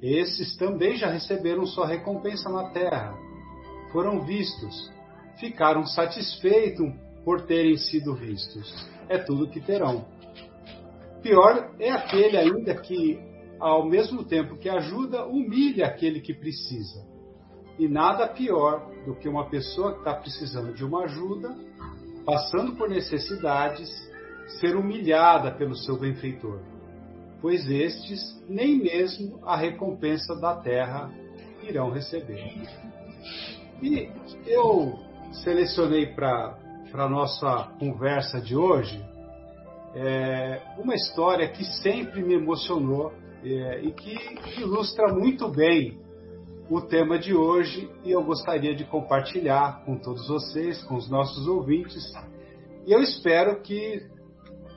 Esses 0.02 0.56
também 0.56 0.96
já 0.96 1.08
receberam 1.08 1.66
sua 1.66 1.86
recompensa 1.86 2.48
na 2.48 2.70
terra 2.70 3.27
foram 3.92 4.24
vistos, 4.24 4.92
ficaram 5.38 5.86
satisfeitos 5.86 6.92
por 7.24 7.42
terem 7.42 7.76
sido 7.76 8.14
vistos. 8.14 8.88
É 9.08 9.18
tudo 9.18 9.48
que 9.48 9.60
terão. 9.60 10.06
Pior 11.22 11.74
é 11.78 11.90
aquele 11.90 12.36
ainda 12.36 12.74
que, 12.74 13.18
ao 13.58 13.84
mesmo 13.84 14.24
tempo 14.24 14.56
que 14.56 14.68
ajuda, 14.68 15.26
humilha 15.26 15.86
aquele 15.86 16.20
que 16.20 16.32
precisa. 16.32 17.06
E 17.78 17.88
nada 17.88 18.28
pior 18.28 18.90
do 19.04 19.14
que 19.14 19.28
uma 19.28 19.48
pessoa 19.48 19.92
que 19.92 19.98
está 19.98 20.14
precisando 20.14 20.72
de 20.74 20.84
uma 20.84 21.04
ajuda, 21.04 21.56
passando 22.24 22.76
por 22.76 22.88
necessidades, 22.88 23.88
ser 24.60 24.76
humilhada 24.76 25.52
pelo 25.52 25.76
seu 25.76 25.98
benfeitor, 25.98 26.60
pois 27.40 27.68
estes 27.68 28.42
nem 28.48 28.76
mesmo 28.76 29.40
a 29.44 29.56
recompensa 29.56 30.34
da 30.40 30.56
terra 30.56 31.12
irão 31.62 31.90
receber. 31.90 32.52
E 33.82 34.10
eu 34.46 34.98
selecionei 35.44 36.06
para 36.06 36.56
a 36.94 37.08
nossa 37.08 37.70
conversa 37.78 38.40
de 38.40 38.56
hoje 38.56 39.04
é, 39.94 40.60
uma 40.78 40.94
história 40.94 41.48
que 41.48 41.64
sempre 41.64 42.22
me 42.22 42.34
emocionou 42.34 43.12
é, 43.44 43.80
e 43.82 43.92
que 43.92 44.16
ilustra 44.60 45.12
muito 45.14 45.48
bem 45.48 45.98
o 46.68 46.80
tema 46.80 47.18
de 47.18 47.34
hoje 47.34 47.90
e 48.04 48.10
eu 48.10 48.22
gostaria 48.22 48.74
de 48.74 48.84
compartilhar 48.84 49.84
com 49.84 49.96
todos 49.96 50.26
vocês, 50.28 50.82
com 50.84 50.96
os 50.96 51.08
nossos 51.08 51.46
ouvintes. 51.46 52.04
E 52.86 52.92
eu 52.92 53.00
espero 53.00 53.60
que 53.62 54.02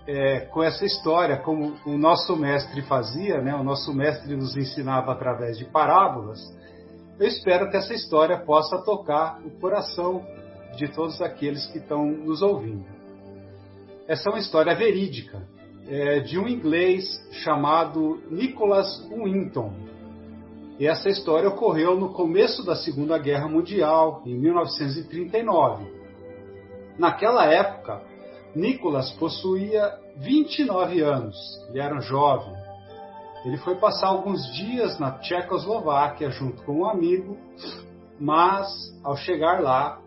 é, 0.07 0.41
com 0.41 0.63
essa 0.63 0.85
história, 0.85 1.37
como 1.37 1.75
o 1.85 1.97
nosso 1.97 2.35
mestre 2.35 2.81
fazia, 2.83 3.41
né, 3.41 3.53
o 3.55 3.63
nosso 3.63 3.93
mestre 3.93 4.35
nos 4.35 4.55
ensinava 4.55 5.11
através 5.11 5.57
de 5.57 5.65
parábolas, 5.65 6.39
eu 7.21 7.27
espero 7.27 7.69
que 7.69 7.77
essa 7.77 7.93
história 7.93 8.35
possa 8.39 8.79
tocar 8.79 9.39
o 9.45 9.51
coração 9.59 10.25
de 10.75 10.87
todos 10.87 11.21
aqueles 11.21 11.67
que 11.67 11.77
estão 11.77 12.03
nos 12.03 12.41
ouvindo. 12.41 12.83
Essa 14.07 14.27
é 14.27 14.31
uma 14.31 14.39
história 14.39 14.73
verídica, 14.73 15.39
é, 15.87 16.21
de 16.21 16.39
um 16.39 16.47
inglês 16.47 17.05
chamado 17.43 18.23
Nicholas 18.31 19.07
Winton. 19.07 19.71
E 20.79 20.87
essa 20.87 21.09
história 21.09 21.47
ocorreu 21.47 21.95
no 21.95 22.11
começo 22.11 22.65
da 22.65 22.75
Segunda 22.75 23.19
Guerra 23.19 23.47
Mundial, 23.47 24.23
em 24.25 24.35
1939. 24.39 25.85
Naquela 26.97 27.45
época, 27.45 28.01
Nicholas 28.55 29.11
possuía 29.11 29.95
29 30.17 31.01
anos, 31.01 31.37
ele 31.69 31.79
era 31.79 31.95
um 31.95 32.01
jovem. 32.01 32.60
Ele 33.43 33.57
foi 33.57 33.75
passar 33.75 34.07
alguns 34.07 34.45
dias 34.53 34.99
na 34.99 35.11
Tchecoslováquia 35.19 36.29
junto 36.29 36.63
com 36.63 36.81
um 36.81 36.85
amigo, 36.85 37.37
mas 38.19 38.67
ao 39.03 39.17
chegar 39.17 39.61
lá, 39.61 39.99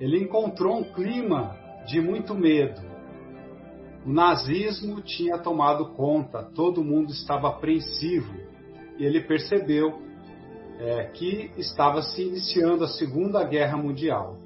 ele 0.00 0.22
encontrou 0.22 0.78
um 0.78 0.84
clima 0.84 1.54
de 1.86 2.00
muito 2.00 2.34
medo. 2.34 2.80
O 4.06 4.10
nazismo 4.10 5.02
tinha 5.02 5.36
tomado 5.36 5.90
conta, 5.94 6.42
todo 6.42 6.82
mundo 6.82 7.12
estava 7.12 7.48
apreensivo 7.48 8.32
e 8.96 9.04
ele 9.04 9.20
percebeu 9.20 10.00
é, 10.78 11.04
que 11.06 11.50
estava 11.56 12.00
se 12.00 12.22
iniciando 12.22 12.84
a 12.84 12.88
Segunda 12.88 13.44
Guerra 13.44 13.76
Mundial. 13.76 14.36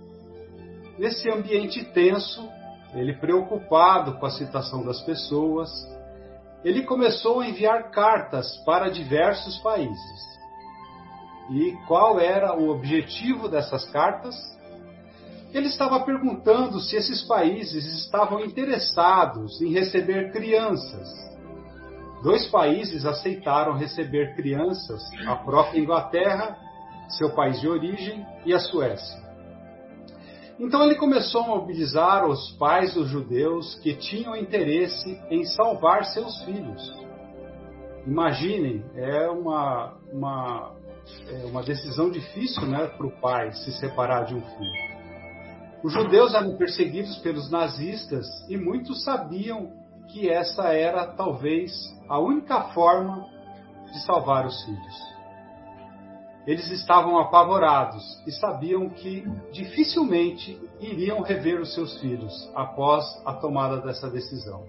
Nesse 0.98 1.30
ambiente 1.30 1.84
tenso, 1.92 2.48
ele 2.94 3.14
preocupado 3.14 4.18
com 4.18 4.26
a 4.26 4.30
situação 4.30 4.84
das 4.84 5.00
pessoas, 5.02 5.70
ele 6.64 6.84
começou 6.84 7.40
a 7.40 7.46
enviar 7.46 7.90
cartas 7.90 8.56
para 8.64 8.88
diversos 8.88 9.58
países. 9.58 10.32
E 11.50 11.72
qual 11.86 12.20
era 12.20 12.56
o 12.56 12.68
objetivo 12.70 13.48
dessas 13.48 13.84
cartas? 13.90 14.34
Ele 15.52 15.66
estava 15.66 16.00
perguntando 16.00 16.80
se 16.80 16.96
esses 16.96 17.22
países 17.22 17.84
estavam 18.04 18.40
interessados 18.40 19.60
em 19.60 19.72
receber 19.72 20.32
crianças. 20.32 21.08
Dois 22.22 22.46
países 22.46 23.04
aceitaram 23.04 23.76
receber 23.76 24.34
crianças: 24.34 25.02
a 25.26 25.36
própria 25.36 25.80
Inglaterra, 25.80 26.56
seu 27.08 27.34
país 27.34 27.60
de 27.60 27.68
origem, 27.68 28.24
e 28.46 28.54
a 28.54 28.60
Suécia. 28.60 29.21
Então 30.58 30.82
ele 30.84 30.94
começou 30.94 31.42
a 31.42 31.46
mobilizar 31.48 32.26
os 32.26 32.52
pais 32.52 32.94
dos 32.94 33.08
judeus 33.08 33.74
que 33.76 33.94
tinham 33.94 34.36
interesse 34.36 35.20
em 35.30 35.44
salvar 35.44 36.04
seus 36.04 36.42
filhos. 36.44 37.02
Imaginem, 38.06 38.84
é 38.94 39.28
uma, 39.28 39.94
uma, 40.12 40.74
é 41.28 41.46
uma 41.46 41.62
decisão 41.62 42.10
difícil 42.10 42.66
né, 42.66 42.86
para 42.86 43.06
o 43.06 43.20
pai 43.20 43.52
se 43.52 43.72
separar 43.72 44.24
de 44.24 44.34
um 44.34 44.40
filho. 44.40 44.92
Os 45.82 45.92
judeus 45.92 46.34
eram 46.34 46.56
perseguidos 46.56 47.18
pelos 47.18 47.50
nazistas 47.50 48.26
e 48.48 48.56
muitos 48.56 49.02
sabiam 49.02 49.72
que 50.08 50.28
essa 50.28 50.72
era 50.72 51.06
talvez 51.06 51.72
a 52.08 52.20
única 52.20 52.60
forma 52.72 53.26
de 53.92 54.04
salvar 54.04 54.46
os 54.46 54.64
filhos. 54.64 55.11
Eles 56.46 56.70
estavam 56.70 57.18
apavorados 57.18 58.02
e 58.26 58.32
sabiam 58.32 58.88
que 58.88 59.24
dificilmente 59.52 60.58
iriam 60.80 61.20
rever 61.20 61.60
os 61.60 61.72
seus 61.72 62.00
filhos 62.00 62.50
após 62.54 63.04
a 63.24 63.34
tomada 63.34 63.80
dessa 63.80 64.10
decisão. 64.10 64.64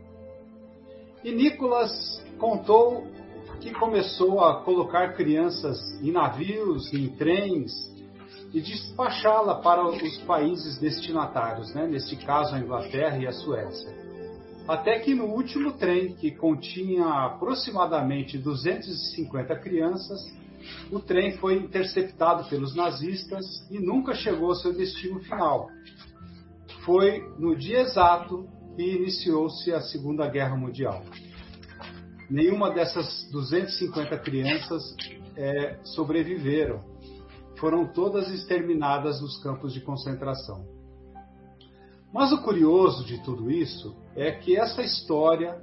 E 1.23 1.31
Nicolas 1.31 2.23
contou 2.37 3.07
que 3.59 3.71
começou 3.71 4.43
a 4.43 4.61
colocar 4.61 5.13
crianças 5.13 5.79
em 6.01 6.11
navios, 6.11 6.93
em 6.93 7.07
trens 7.09 7.71
e 8.53 8.61
despachá-la 8.61 9.55
para 9.55 9.83
os 9.87 10.17
países 10.19 10.77
destinatários, 10.77 11.73
né? 11.73 11.87
neste 11.87 12.15
caso 12.17 12.53
a 12.53 12.59
Inglaterra 12.59 13.17
e 13.17 13.25
a 13.25 13.31
Suécia. 13.31 14.03
Até 14.67 14.99
que 14.99 15.15
no 15.15 15.25
último 15.25 15.73
trem, 15.73 16.13
que 16.13 16.31
continha 16.31 17.05
aproximadamente 17.05 18.37
250 18.37 19.55
crianças, 19.59 20.21
o 20.91 20.99
trem 20.99 21.37
foi 21.37 21.55
interceptado 21.55 22.47
pelos 22.49 22.75
nazistas 22.75 23.45
e 23.69 23.79
nunca 23.79 24.13
chegou 24.13 24.49
ao 24.49 24.55
seu 24.55 24.73
destino 24.73 25.19
final. 25.21 25.67
Foi 26.85 27.21
no 27.39 27.55
dia 27.55 27.81
exato 27.81 28.47
que 28.75 28.83
iniciou-se 28.83 29.71
a 29.73 29.81
Segunda 29.81 30.27
Guerra 30.27 30.55
Mundial. 30.55 31.03
Nenhuma 32.29 32.71
dessas 32.71 33.29
250 33.31 34.17
crianças 34.19 34.95
é, 35.35 35.79
sobreviveram. 35.83 36.81
Foram 37.59 37.87
todas 37.87 38.29
exterminadas 38.29 39.21
nos 39.21 39.41
campos 39.41 39.73
de 39.73 39.81
concentração. 39.81 40.65
Mas 42.13 42.31
o 42.31 42.41
curioso 42.41 43.05
de 43.05 43.23
tudo 43.23 43.49
isso 43.49 43.95
é 44.15 44.31
que 44.31 44.55
essa 44.55 44.81
história 44.81 45.61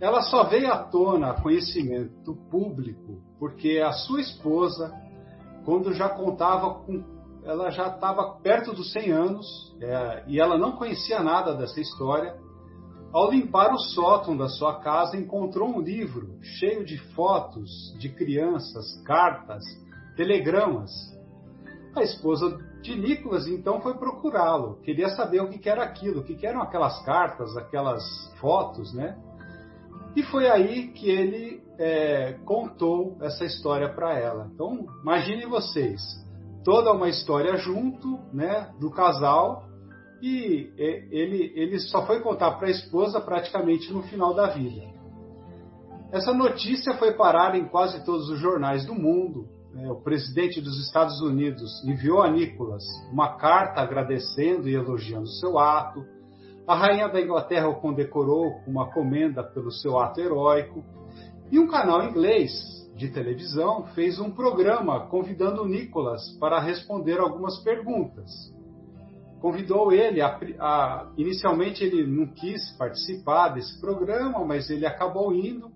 ela 0.00 0.22
só 0.22 0.44
veio 0.44 0.72
à 0.72 0.78
tona 0.78 1.30
a 1.30 1.40
conhecimento 1.40 2.34
público 2.50 3.28
porque 3.38 3.78
a 3.78 3.92
sua 3.92 4.20
esposa, 4.20 4.92
quando 5.64 5.92
já 5.92 6.08
contava 6.08 6.74
com. 6.80 7.18
Ela 7.44 7.70
já 7.70 7.86
estava 7.88 8.32
perto 8.42 8.74
dos 8.74 8.92
100 8.92 9.12
anos 9.12 9.46
é, 9.80 10.24
e 10.26 10.38
ela 10.38 10.58
não 10.58 10.72
conhecia 10.72 11.22
nada 11.22 11.54
dessa 11.54 11.80
história. 11.80 12.36
Ao 13.10 13.30
limpar 13.30 13.72
o 13.72 13.78
sótão 13.78 14.36
da 14.36 14.48
sua 14.48 14.80
casa, 14.80 15.16
encontrou 15.16 15.66
um 15.68 15.80
livro 15.80 16.36
cheio 16.42 16.84
de 16.84 16.98
fotos 17.14 17.70
de 17.98 18.10
crianças, 18.10 19.00
cartas, 19.04 19.64
telegramas. 20.14 20.90
A 21.96 22.02
esposa 22.02 22.58
de 22.82 22.94
Nicolas 22.96 23.46
então 23.46 23.80
foi 23.80 23.94
procurá-lo, 23.94 24.78
queria 24.82 25.08
saber 25.10 25.40
o 25.40 25.48
que 25.48 25.68
era 25.68 25.82
aquilo, 25.82 26.20
o 26.20 26.24
que 26.24 26.46
eram 26.46 26.60
aquelas 26.60 27.02
cartas, 27.04 27.56
aquelas 27.56 28.04
fotos, 28.40 28.92
né? 28.92 29.16
E 30.18 30.22
foi 30.24 30.50
aí 30.50 30.88
que 30.88 31.08
ele 31.08 31.62
é, 31.78 32.32
contou 32.44 33.16
essa 33.20 33.44
história 33.44 33.88
para 33.88 34.18
ela. 34.18 34.50
Então, 34.52 34.84
imaginem 35.00 35.48
vocês, 35.48 36.02
toda 36.64 36.92
uma 36.92 37.08
história 37.08 37.56
junto, 37.56 38.18
né, 38.32 38.68
do 38.80 38.90
casal, 38.90 39.68
e 40.20 40.72
ele, 40.76 41.52
ele 41.54 41.78
só 41.78 42.04
foi 42.04 42.18
contar 42.18 42.50
para 42.58 42.66
a 42.66 42.70
esposa 42.72 43.20
praticamente 43.20 43.92
no 43.92 44.02
final 44.02 44.34
da 44.34 44.48
vida. 44.48 44.88
Essa 46.10 46.34
notícia 46.34 46.94
foi 46.94 47.12
parar 47.12 47.54
em 47.54 47.68
quase 47.68 48.04
todos 48.04 48.28
os 48.28 48.40
jornais 48.40 48.84
do 48.84 48.96
mundo. 48.96 49.46
Né? 49.72 49.88
O 49.88 50.02
presidente 50.02 50.60
dos 50.60 50.84
Estados 50.84 51.20
Unidos 51.20 51.70
enviou 51.84 52.22
a 52.22 52.28
Nicholas 52.28 52.82
uma 53.12 53.36
carta 53.36 53.82
agradecendo 53.82 54.68
e 54.68 54.74
elogiando 54.74 55.28
seu 55.28 55.60
ato. 55.60 56.04
A 56.68 56.74
rainha 56.74 57.08
da 57.08 57.18
Inglaterra 57.18 57.66
o 57.66 57.80
condecorou 57.80 58.60
com 58.60 58.70
uma 58.70 58.92
comenda 58.92 59.42
pelo 59.42 59.72
seu 59.72 59.98
ato 59.98 60.20
heróico. 60.20 60.84
E 61.50 61.58
um 61.58 61.66
canal 61.66 62.04
inglês 62.04 62.52
de 62.94 63.08
televisão 63.08 63.86
fez 63.94 64.20
um 64.20 64.30
programa 64.30 65.06
convidando 65.06 65.64
Nicholas 65.64 66.36
para 66.38 66.60
responder 66.60 67.18
algumas 67.20 67.58
perguntas. 67.64 68.30
Convidou 69.40 69.92
ele 69.92 70.20
a, 70.20 70.38
a, 70.60 71.10
inicialmente 71.16 71.82
ele 71.82 72.06
não 72.06 72.26
quis 72.26 72.70
participar 72.76 73.48
desse 73.48 73.80
programa, 73.80 74.44
mas 74.44 74.68
ele 74.68 74.84
acabou 74.84 75.32
indo 75.32 75.70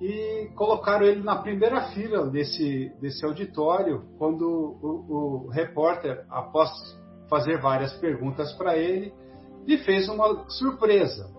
e 0.00 0.48
colocaram 0.54 1.04
ele 1.04 1.22
na 1.22 1.36
primeira 1.36 1.82
fila 1.90 2.26
desse, 2.30 2.90
desse 2.98 3.26
auditório 3.26 4.06
quando 4.16 4.42
o, 4.80 5.44
o 5.44 5.48
repórter, 5.50 6.24
após 6.30 6.70
fazer 7.28 7.60
várias 7.60 7.92
perguntas 7.98 8.54
para 8.54 8.74
ele, 8.78 9.12
lhe 9.68 9.76
fez 9.76 10.08
uma 10.08 10.48
surpresa 10.48 11.30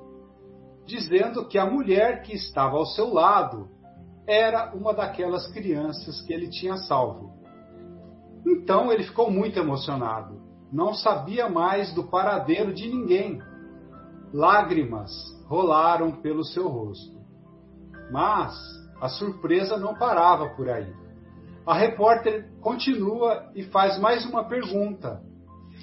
dizendo 0.85 1.47
que 1.47 1.57
a 1.57 1.65
mulher 1.65 2.21
que 2.21 2.35
estava 2.35 2.77
ao 2.77 2.85
seu 2.85 3.11
lado 3.11 3.67
era 4.27 4.71
uma 4.75 4.93
daquelas 4.93 5.47
crianças 5.51 6.21
que 6.21 6.31
ele 6.31 6.47
tinha 6.47 6.77
salvo. 6.77 7.31
Então 8.45 8.91
ele 8.91 9.03
ficou 9.03 9.31
muito 9.31 9.57
emocionado. 9.57 10.39
Não 10.71 10.93
sabia 10.93 11.49
mais 11.49 11.91
do 11.93 12.03
paradeiro 12.03 12.71
de 12.71 12.87
ninguém. 12.87 13.41
Lágrimas 14.31 15.11
rolaram 15.47 16.11
pelo 16.11 16.43
seu 16.43 16.67
rosto. 16.67 17.19
Mas 18.11 18.55
a 19.01 19.09
surpresa 19.09 19.75
não 19.77 19.95
parava 19.95 20.49
por 20.49 20.69
aí. 20.69 20.93
A 21.65 21.73
repórter 21.73 22.51
continua 22.61 23.49
e 23.55 23.63
faz 23.63 23.99
mais 23.99 24.23
uma 24.25 24.43
pergunta. 24.43 25.19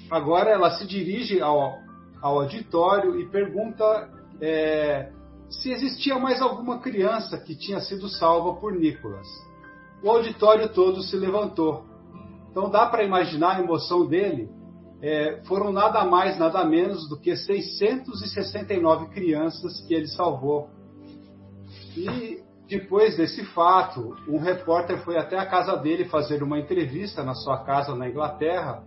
Agora 0.09 0.49
ela 0.49 0.71
se 0.71 0.87
dirige 0.87 1.41
ao, 1.41 1.86
ao 2.27 2.41
auditório 2.41 3.19
e 3.19 3.27
pergunta 3.29 4.09
é, 4.41 5.11
se 5.49 5.71
existia 5.71 6.17
mais 6.19 6.41
alguma 6.41 6.79
criança 6.79 7.37
que 7.37 7.55
tinha 7.55 7.79
sido 7.79 8.07
salva 8.09 8.59
por 8.59 8.73
Nicolas. 8.73 9.27
O 10.03 10.09
auditório 10.09 10.69
todo 10.69 11.01
se 11.01 11.15
levantou. 11.15 11.85
Então 12.51 12.69
dá 12.69 12.85
para 12.85 13.03
imaginar 13.03 13.57
a 13.57 13.59
emoção 13.59 14.05
dele. 14.05 14.49
É, 15.01 15.41
foram 15.45 15.71
nada 15.71 16.03
mais, 16.05 16.37
nada 16.39 16.63
menos 16.65 17.07
do 17.07 17.19
que 17.19 17.35
669 17.35 19.07
crianças 19.09 19.79
que 19.81 19.93
ele 19.93 20.07
salvou. 20.07 20.69
E 21.95 22.41
depois 22.67 23.15
desse 23.15 23.45
fato, 23.45 24.15
um 24.27 24.39
repórter 24.39 24.97
foi 25.03 25.17
até 25.17 25.37
a 25.37 25.45
casa 25.45 25.77
dele 25.77 26.05
fazer 26.05 26.43
uma 26.43 26.59
entrevista 26.59 27.23
na 27.23 27.33
sua 27.33 27.63
casa 27.63 27.95
na 27.95 28.09
Inglaterra. 28.09 28.83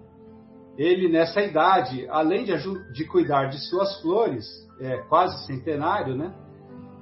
Ele, 0.79 1.09
nessa 1.09 1.43
idade, 1.43 2.07
além 2.09 2.45
de, 2.45 2.53
de 2.93 3.05
cuidar 3.07 3.47
de 3.47 3.59
suas 3.69 4.01
flores, 4.01 4.47
é, 4.81 4.99
quase 5.09 5.47
centenário, 5.47 6.17
né? 6.17 6.35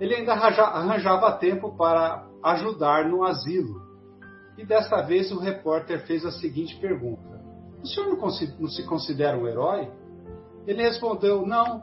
ele 0.00 0.14
ainda 0.14 0.32
arranjava 0.32 1.32
tempo 1.38 1.76
para 1.76 2.26
ajudar 2.42 3.08
no 3.08 3.24
asilo. 3.24 3.82
E 4.56 4.64
desta 4.64 5.02
vez 5.02 5.30
o 5.32 5.38
repórter 5.38 6.04
fez 6.06 6.24
a 6.24 6.32
seguinte 6.32 6.78
pergunta: 6.80 7.40
O 7.82 7.86
senhor 7.86 8.16
não, 8.16 8.30
se 8.30 8.86
considera 8.86 9.36
um 9.36 9.46
herói? 9.46 9.90
Ele 10.66 10.82
respondeu: 10.82 11.46
Não, 11.46 11.82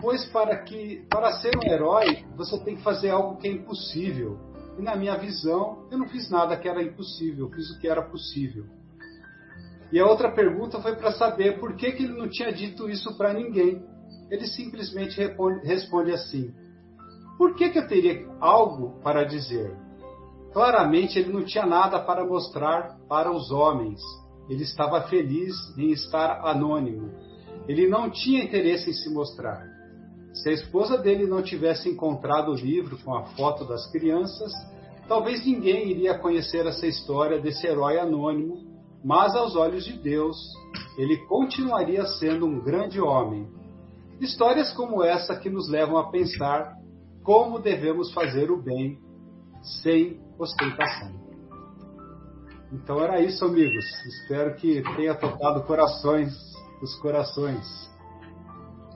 pois 0.00 0.24
para 0.26 0.56
que 0.62 1.06
para 1.10 1.32
ser 1.32 1.52
um 1.56 1.70
herói 1.70 2.24
você 2.36 2.58
tem 2.64 2.76
que 2.76 2.82
fazer 2.82 3.10
algo 3.10 3.36
que 3.36 3.48
é 3.48 3.52
impossível. 3.52 4.38
E 4.78 4.82
na 4.82 4.94
minha 4.94 5.16
visão, 5.16 5.86
eu 5.90 5.98
não 5.98 6.08
fiz 6.08 6.30
nada 6.30 6.56
que 6.56 6.68
era 6.68 6.82
impossível, 6.82 7.46
eu 7.46 7.52
fiz 7.52 7.70
o 7.70 7.80
que 7.80 7.88
era 7.88 8.02
possível. 8.02 8.64
E 9.92 9.98
a 9.98 10.06
outra 10.06 10.30
pergunta 10.30 10.80
foi 10.80 10.96
para 10.96 11.12
saber 11.12 11.58
por 11.58 11.74
que, 11.76 11.92
que 11.92 12.04
ele 12.04 12.18
não 12.18 12.28
tinha 12.28 12.52
dito 12.52 12.88
isso 12.88 13.16
para 13.16 13.32
ninguém. 13.32 13.82
Ele 14.30 14.46
simplesmente 14.46 15.18
responde 15.64 16.12
assim: 16.12 16.52
por 17.38 17.54
que, 17.54 17.70
que 17.70 17.78
eu 17.78 17.86
teria 17.86 18.26
algo 18.40 19.00
para 19.00 19.24
dizer? 19.24 19.72
Claramente 20.52 21.18
ele 21.18 21.32
não 21.32 21.44
tinha 21.44 21.64
nada 21.64 22.00
para 22.00 22.26
mostrar 22.26 22.98
para 23.08 23.30
os 23.30 23.50
homens. 23.50 24.00
Ele 24.48 24.62
estava 24.64 25.02
feliz 25.02 25.54
em 25.78 25.90
estar 25.90 26.40
anônimo. 26.44 27.12
Ele 27.68 27.86
não 27.86 28.10
tinha 28.10 28.42
interesse 28.42 28.90
em 28.90 28.94
se 28.94 29.12
mostrar. 29.12 29.62
Se 30.32 30.48
a 30.48 30.52
esposa 30.52 30.98
dele 30.98 31.26
não 31.26 31.42
tivesse 31.42 31.88
encontrado 31.88 32.50
o 32.50 32.54
livro 32.54 32.98
com 33.04 33.14
a 33.14 33.24
foto 33.36 33.64
das 33.64 33.90
crianças, 33.90 34.52
talvez 35.06 35.44
ninguém 35.44 35.90
iria 35.90 36.18
conhecer 36.18 36.66
essa 36.66 36.86
história 36.86 37.40
desse 37.40 37.66
herói 37.66 37.98
anônimo, 37.98 38.67
mas 39.04 39.34
aos 39.34 39.54
olhos 39.54 39.84
de 39.84 39.92
Deus, 39.98 40.36
ele 40.96 41.16
continuaria 41.26 42.04
sendo 42.06 42.46
um 42.46 42.60
grande 42.60 43.00
homem. 43.00 43.46
Histórias 44.20 44.72
como 44.72 45.02
essa 45.02 45.36
que 45.36 45.48
nos 45.48 45.68
levam 45.68 45.96
a 45.96 46.10
pensar 46.10 46.74
como 47.22 47.58
devemos 47.58 48.12
fazer 48.12 48.50
o 48.50 48.60
bem 48.60 48.98
sem 49.82 50.20
ostentação. 50.38 51.12
Então 52.72 53.00
era 53.02 53.20
isso, 53.20 53.44
amigos. 53.44 53.84
Espero 54.06 54.54
que 54.56 54.82
tenha 54.96 55.14
tocado 55.14 55.62
corações, 55.62 56.32
os 56.82 56.94
corações. 57.00 57.64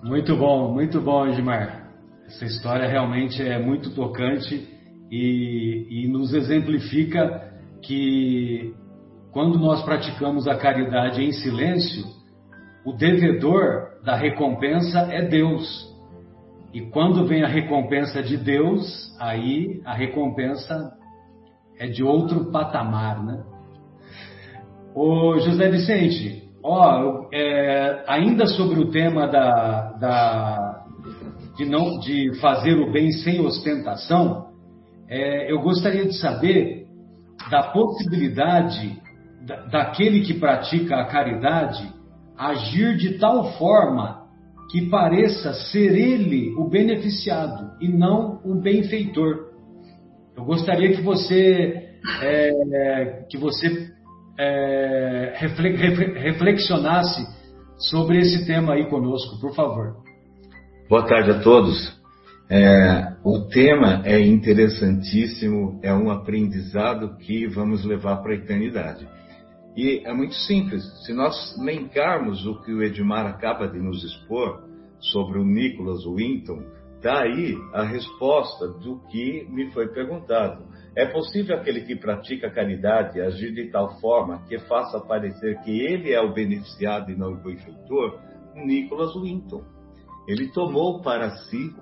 Muito 0.03 0.37
bom, 0.37 0.73
muito 0.73 1.01
bom, 1.01 1.27
Edmar. 1.27 1.91
Essa 2.27 2.45
história 2.45 2.89
realmente 2.89 3.43
é 3.43 3.59
muito 3.59 3.95
tocante 3.95 4.69
e, 5.11 5.87
e 5.91 6.09
nos 6.09 6.35
exemplifica 6.35 7.53
que 7.83 8.75
quando 9.33 9.59
nós 9.59 9.83
praticamos 9.83 10.47
a 10.47 10.57
caridade 10.57 11.25
em 11.25 11.33
silêncio, 11.33 12.05
o 12.85 12.93
devedor 12.93 14.03
da 14.05 14.15
recompensa 14.15 15.01
é 15.11 15.23
Deus. 15.27 15.91
E 16.73 16.83
quando 16.83 17.27
vem 17.27 17.43
a 17.43 17.49
recompensa 17.49 18.23
de 18.23 18.37
Deus, 18.37 19.15
aí 19.19 19.81
a 19.87 19.95
recompensa 19.95 20.93
é 21.79 21.87
de 21.87 22.03
outro 22.03 22.51
patamar, 22.51 23.25
né? 23.25 23.43
O 24.95 25.39
José 25.39 25.71
Vicente, 25.71 26.51
ó, 26.63 27.29
é, 27.33 28.05
ainda 28.07 28.47
sobre 28.47 28.81
o 28.81 28.91
tema 28.91 29.27
da, 29.27 29.93
da, 29.93 30.85
de, 31.57 31.65
não, 31.65 31.99
de 32.01 32.39
fazer 32.39 32.75
o 32.75 32.93
bem 32.93 33.11
sem 33.13 33.41
ostentação, 33.41 34.49
é, 35.09 35.51
eu 35.51 35.61
gostaria 35.63 36.05
de 36.05 36.19
saber 36.19 36.87
da 37.51 37.63
possibilidade 37.65 39.01
da, 39.01 39.02
daquele 39.71 40.21
que 40.23 40.35
pratica 40.35 40.97
a 40.97 41.07
caridade 41.07 41.93
agir 42.37 42.97
de 42.97 43.19
tal 43.19 43.53
forma 43.59 44.23
que 44.71 44.89
pareça 44.89 45.53
ser 45.53 45.97
ele 45.97 46.55
o 46.57 46.69
beneficiado 46.69 47.73
e 47.81 47.89
não 47.89 48.41
o 48.45 48.61
benfeitor. 48.61 49.53
Eu 50.37 50.45
gostaria 50.45 50.95
que 50.95 51.03
você 51.03 51.91
é, 52.23 53.25
que 53.29 53.37
você 53.37 53.91
é, 54.39 55.35
reflexionasse 55.37 57.27
sobre 57.91 58.19
esse 58.19 58.47
tema 58.47 58.75
aí 58.75 58.89
conosco, 58.89 59.41
por 59.41 59.55
favor. 59.55 59.97
Boa 60.89 61.07
tarde 61.07 61.31
a 61.31 61.41
todos. 61.41 62.01
É, 62.51 63.13
o 63.25 63.49
tema 63.49 64.03
é 64.05 64.21
interessantíssimo, 64.21 65.81
é 65.83 65.95
um 65.95 66.11
aprendizado 66.11 67.17
que 67.19 67.47
vamos 67.47 67.85
levar 67.85 68.17
para 68.17 68.33
a 68.33 68.37
eternidade. 68.37 69.07
E 69.77 70.03
é 70.05 70.13
muito 70.13 70.35
simples. 70.35 70.83
Se 71.05 71.15
nós 71.15 71.57
lembrarmos 71.59 72.47
o 72.47 72.61
que 72.63 72.73
o 72.73 72.83
Edmar 72.83 73.27
acaba 73.27 73.67
de 73.67 73.79
nos 73.79 74.05
expor 74.05 74.69
sobre 74.99 75.39
o 75.39 75.45
Nicholas 75.45 76.05
Winton, 76.05 76.63
daí 77.01 77.57
a 77.73 77.83
resposta 77.83 78.69
do 78.69 79.01
que 79.11 79.47
me 79.51 79.71
foi 79.73 79.89
perguntado. 79.89 80.65
É 80.95 81.07
possível 81.07 81.57
aquele 81.57 81.83
que 81.83 81.97
pratica 81.97 82.51
caridade 82.51 83.21
agir 83.21 83.53
de 83.55 83.71
tal 83.71 83.99
forma 83.99 84.45
que 84.47 84.59
faça 84.61 85.01
parecer 85.01 85.59
que 85.63 85.81
ele 85.81 86.13
é 86.13 86.21
o 86.21 86.35
beneficiado 86.35 87.11
e 87.11 87.17
não 87.17 87.33
o 87.33 87.43
benfeitor? 87.43 88.21
Nicholas 88.55 89.15
Winton. 89.15 89.65
Ele 90.29 90.53
tomou 90.53 91.01
para 91.01 91.31
si 91.31 91.75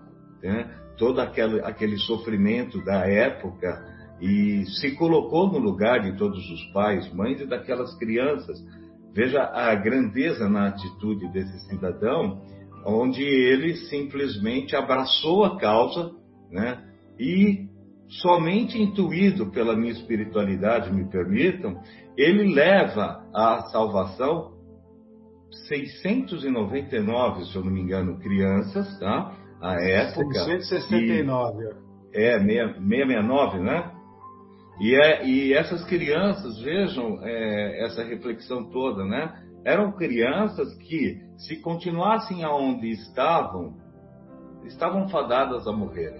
né, 0.42 0.72
todo 0.96 1.20
aquele, 1.20 1.60
aquele 1.60 1.98
sofrimento 1.98 2.82
da 2.84 3.06
época 3.06 3.89
e 4.20 4.64
se 4.66 4.92
colocou 4.96 5.50
no 5.50 5.58
lugar 5.58 6.00
de 6.00 6.16
todos 6.16 6.38
os 6.50 6.72
pais, 6.72 7.12
mães 7.12 7.40
e 7.40 7.46
daquelas 7.46 7.96
crianças. 7.98 8.58
Veja 9.14 9.42
a 9.42 9.74
grandeza 9.74 10.48
na 10.48 10.68
atitude 10.68 11.28
desse 11.32 11.68
cidadão, 11.68 12.40
onde 12.86 13.22
ele 13.22 13.74
simplesmente 13.88 14.76
abraçou 14.76 15.44
a 15.44 15.58
causa, 15.58 16.12
né? 16.50 16.82
E 17.18 17.68
somente 18.22 18.80
intuído 18.80 19.50
pela 19.50 19.76
minha 19.76 19.92
espiritualidade, 19.92 20.92
me 20.92 21.08
permitam, 21.08 21.80
ele 22.16 22.54
leva 22.54 23.24
à 23.34 23.62
salvação 23.72 24.52
699, 25.68 27.44
se 27.46 27.56
eu 27.56 27.64
não 27.64 27.72
me 27.72 27.80
engano, 27.80 28.18
crianças, 28.18 28.98
tá? 28.98 29.36
A 29.60 29.74
época. 29.74 30.44
669. 30.60 31.64
E, 32.12 32.22
é, 32.22 32.38
669, 32.38 33.58
né? 33.58 33.89
E, 34.80 34.94
é, 34.94 35.26
e 35.26 35.52
essas 35.52 35.84
crianças, 35.84 36.58
vejam 36.60 37.18
é, 37.22 37.84
essa 37.84 38.02
reflexão 38.02 38.64
toda, 38.70 39.04
né? 39.04 39.44
Eram 39.62 39.92
crianças 39.92 40.74
que, 40.76 41.20
se 41.36 41.56
continuassem 41.60 42.42
aonde 42.42 42.88
estavam, 42.88 43.74
estavam 44.64 45.06
fadadas 45.10 45.66
a 45.66 45.72
morrer. 45.72 46.14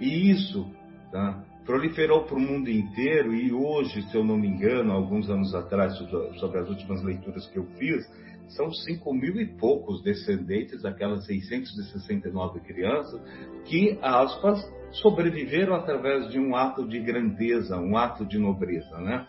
E 0.00 0.30
isso 0.30 0.66
tá, 1.12 1.44
proliferou 1.66 2.24
para 2.24 2.36
o 2.36 2.40
mundo 2.40 2.70
inteiro, 2.70 3.34
e 3.34 3.52
hoje, 3.52 4.00
se 4.08 4.16
eu 4.16 4.24
não 4.24 4.38
me 4.38 4.48
engano, 4.48 4.90
alguns 4.90 5.28
anos 5.28 5.54
atrás, 5.54 5.94
sobre 6.38 6.60
as 6.60 6.68
últimas 6.70 7.02
leituras 7.02 7.46
que 7.48 7.58
eu 7.58 7.66
fiz, 7.78 8.02
são 8.48 8.70
5 8.70 9.12
mil 9.14 9.40
e 9.40 9.46
poucos 9.46 10.02
descendentes 10.02 10.82
daquelas 10.82 11.26
669 11.26 12.60
crianças 12.60 13.20
que, 13.64 13.98
aspas, 14.02 14.60
sobreviveram 14.92 15.74
através 15.74 16.28
de 16.30 16.38
um 16.38 16.54
ato 16.54 16.86
de 16.86 17.00
grandeza, 17.00 17.76
um 17.78 17.96
ato 17.96 18.24
de 18.24 18.38
nobreza, 18.38 18.98
né? 18.98 19.26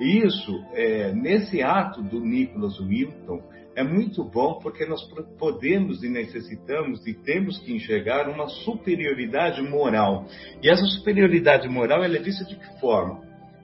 E 0.00 0.24
isso, 0.24 0.64
é, 0.74 1.12
nesse 1.12 1.60
ato 1.60 2.02
do 2.02 2.20
Nicholas 2.20 2.78
Wilton, 2.78 3.42
é 3.74 3.82
muito 3.82 4.24
bom 4.24 4.58
porque 4.60 4.84
nós 4.84 5.00
podemos 5.38 6.02
e 6.02 6.08
necessitamos 6.08 7.06
e 7.06 7.14
temos 7.14 7.58
que 7.60 7.72
enxergar 7.72 8.28
uma 8.28 8.48
superioridade 8.48 9.62
moral. 9.62 10.26
E 10.62 10.68
essa 10.68 10.84
superioridade 10.84 11.68
moral 11.68 12.02
ela 12.02 12.16
é 12.16 12.20
vista 12.20 12.44
de 12.44 12.56
que 12.56 12.80
forma? 12.80 13.22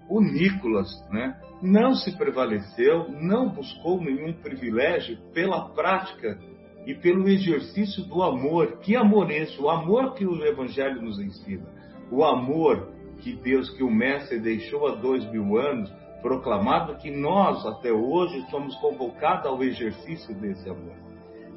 O 0.08 0.20
Nicolas 0.20 0.88
né, 1.10 1.36
não 1.64 1.94
se 1.94 2.16
prevaleceu, 2.16 3.08
não 3.08 3.48
buscou 3.48 3.98
nenhum 3.98 4.34
privilégio 4.34 5.16
pela 5.32 5.70
prática 5.70 6.38
e 6.86 6.94
pelo 6.94 7.26
exercício 7.26 8.04
do 8.04 8.22
amor. 8.22 8.80
Que 8.80 8.94
amor 8.94 9.30
é 9.30 9.38
esse? 9.38 9.58
O 9.60 9.70
amor 9.70 10.12
que 10.12 10.26
o 10.26 10.44
Evangelho 10.44 11.00
nos 11.00 11.18
ensina. 11.18 11.66
O 12.10 12.22
amor 12.22 12.92
que 13.20 13.32
Deus, 13.32 13.70
que 13.70 13.82
o 13.82 13.90
Mestre 13.90 14.38
deixou 14.38 14.86
há 14.86 14.94
dois 14.96 15.24
mil 15.32 15.56
anos, 15.56 15.90
proclamado 16.20 16.96
que 16.96 17.10
nós, 17.10 17.64
até 17.64 17.90
hoje, 17.90 18.44
somos 18.50 18.76
convocados 18.76 19.46
ao 19.46 19.62
exercício 19.62 20.34
desse 20.34 20.68
amor. 20.68 20.94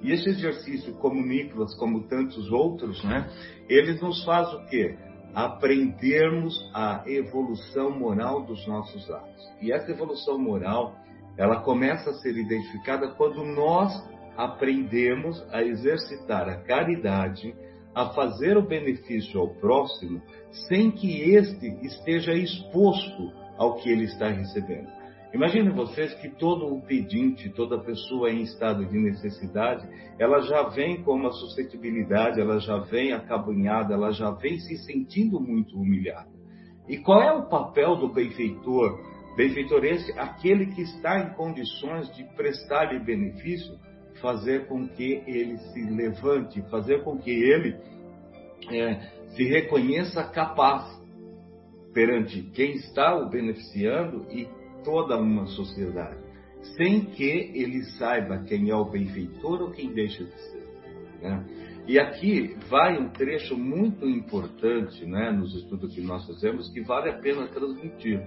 E 0.02 0.14
esse 0.14 0.30
exercício, 0.30 0.94
como 0.96 1.22
Nicolas, 1.22 1.76
como 1.76 2.08
tantos 2.08 2.50
outros, 2.50 3.04
né, 3.04 3.30
eles 3.68 4.00
nos 4.00 4.24
faz 4.24 4.54
o 4.54 4.66
quê? 4.68 4.96
Aprendermos 5.38 6.56
a 6.74 7.04
evolução 7.06 7.92
moral 7.92 8.42
dos 8.44 8.66
nossos 8.66 9.08
atos. 9.12 9.54
E 9.62 9.72
essa 9.72 9.92
evolução 9.92 10.40
moral, 10.40 10.96
ela 11.38 11.62
começa 11.62 12.10
a 12.10 12.14
ser 12.16 12.36
identificada 12.36 13.10
quando 13.10 13.44
nós 13.44 13.94
aprendemos 14.36 15.46
a 15.52 15.62
exercitar 15.62 16.50
a 16.50 16.58
caridade, 16.64 17.56
a 17.94 18.10
fazer 18.16 18.58
o 18.58 18.68
benefício 18.68 19.40
ao 19.40 19.50
próximo, 19.50 20.24
sem 20.68 20.90
que 20.90 21.22
este 21.36 21.68
esteja 21.86 22.34
exposto 22.34 23.32
ao 23.60 23.76
que 23.76 23.92
ele 23.92 24.06
está 24.06 24.30
recebendo. 24.30 24.97
Imaginem 25.34 25.72
vocês 25.72 26.14
que 26.16 26.30
todo 26.30 26.74
o 26.74 26.82
pedinte, 26.82 27.50
toda 27.50 27.84
pessoa 27.84 28.32
em 28.32 28.42
estado 28.44 28.86
de 28.86 28.98
necessidade, 28.98 29.88
ela 30.18 30.40
já 30.42 30.64
vem 30.70 31.04
com 31.04 31.16
uma 31.16 31.32
suscetibilidade, 31.32 32.40
ela 32.40 32.60
já 32.60 32.78
vem 32.78 33.12
acabunhada, 33.12 33.94
ela 33.94 34.12
já 34.12 34.32
vem 34.32 34.58
se 34.60 34.78
sentindo 34.78 35.40
muito 35.40 35.78
humilhada. 35.78 36.30
E 36.88 36.98
qual 36.98 37.22
é 37.22 37.34
o 37.34 37.50
papel 37.50 37.98
do 37.98 38.14
benfeitor? 38.14 39.00
Benfeitor 39.36 39.84
esse, 39.84 40.12
aquele 40.18 40.68
que 40.68 40.82
está 40.82 41.20
em 41.20 41.34
condições 41.34 42.10
de 42.16 42.24
prestar-lhe 42.36 43.00
benefício, 43.00 43.78
fazer 44.22 44.68
com 44.68 44.88
que 44.88 45.22
ele 45.28 45.58
se 45.58 45.82
levante, 45.82 46.62
fazer 46.70 47.04
com 47.04 47.18
que 47.18 47.30
ele 47.30 47.76
é, 48.72 48.96
se 49.36 49.44
reconheça 49.44 50.24
capaz 50.24 50.98
perante 51.94 52.42
quem 52.54 52.72
está 52.74 53.16
o 53.16 53.30
beneficiando 53.30 54.26
e 54.32 54.48
toda 54.88 55.18
uma 55.18 55.46
sociedade, 55.48 56.18
sem 56.78 57.02
que 57.02 57.52
ele 57.54 57.84
saiba 57.98 58.42
quem 58.48 58.70
é 58.70 58.76
o 58.76 58.86
benfeitor 58.86 59.62
ou 59.62 59.72
quem 59.72 59.92
deixa 59.92 60.24
de 60.24 60.32
ser. 60.32 60.66
Né? 61.22 61.46
E 61.86 62.00
aqui 62.00 62.56
vai 62.70 62.98
um 62.98 63.10
trecho 63.10 63.58
muito 63.58 64.06
importante 64.06 65.06
né, 65.06 65.30
nos 65.30 65.54
estudos 65.56 65.94
que 65.94 66.00
nós 66.00 66.26
fazemos 66.26 66.72
que 66.72 66.80
vale 66.80 67.10
a 67.10 67.18
pena 67.18 67.48
transmitir, 67.48 68.22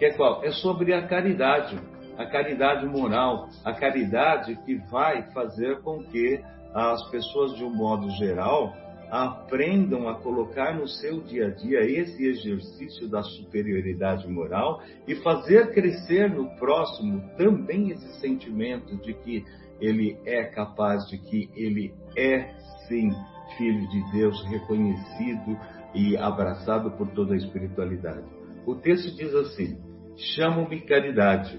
que 0.00 0.04
é 0.04 0.12
qual? 0.14 0.42
É 0.44 0.50
sobre 0.50 0.92
a 0.92 1.06
caridade, 1.06 1.78
a 2.18 2.26
caridade 2.26 2.86
moral, 2.86 3.48
a 3.64 3.72
caridade 3.72 4.58
que 4.66 4.74
vai 4.90 5.30
fazer 5.32 5.80
com 5.82 6.02
que 6.02 6.40
as 6.74 7.08
pessoas, 7.10 7.54
de 7.54 7.64
um 7.64 7.72
modo 7.72 8.10
geral, 8.16 8.74
aprendam 9.10 10.08
a 10.08 10.14
colocar 10.14 10.78
no 10.78 10.86
seu 10.86 11.20
dia 11.20 11.48
a 11.48 11.50
dia 11.50 11.80
esse 11.80 12.24
exercício 12.24 13.08
da 13.08 13.22
superioridade 13.22 14.28
moral 14.28 14.82
e 15.06 15.16
fazer 15.16 15.72
crescer 15.72 16.30
no 16.30 16.48
próximo 16.56 17.20
também 17.36 17.90
esse 17.90 18.20
sentimento 18.20 18.96
de 18.98 19.12
que 19.14 19.44
ele 19.80 20.16
é 20.24 20.44
capaz, 20.44 21.08
de 21.08 21.18
que 21.18 21.50
ele 21.56 21.92
é 22.16 22.54
sim 22.86 23.10
filho 23.56 23.88
de 23.88 24.12
Deus, 24.12 24.40
reconhecido 24.46 25.58
e 25.94 26.16
abraçado 26.16 26.92
por 26.92 27.08
toda 27.08 27.34
a 27.34 27.36
espiritualidade. 27.36 28.24
O 28.64 28.76
texto 28.76 29.16
diz 29.16 29.34
assim: 29.34 29.78
Chamo-me 30.16 30.80
caridade, 30.82 31.58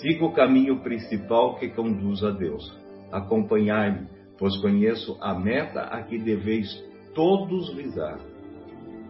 siga 0.00 0.24
o 0.24 0.32
caminho 0.32 0.80
principal 0.80 1.56
que 1.56 1.68
conduz 1.68 2.24
a 2.24 2.30
Deus. 2.30 2.64
Acompanhai-me 3.12 4.08
pois 4.38 4.56
conheço 4.58 5.16
a 5.20 5.38
meta 5.38 5.80
a 5.82 6.02
que 6.02 6.18
deveis 6.18 6.68
todos 7.14 7.74
visar. 7.74 8.18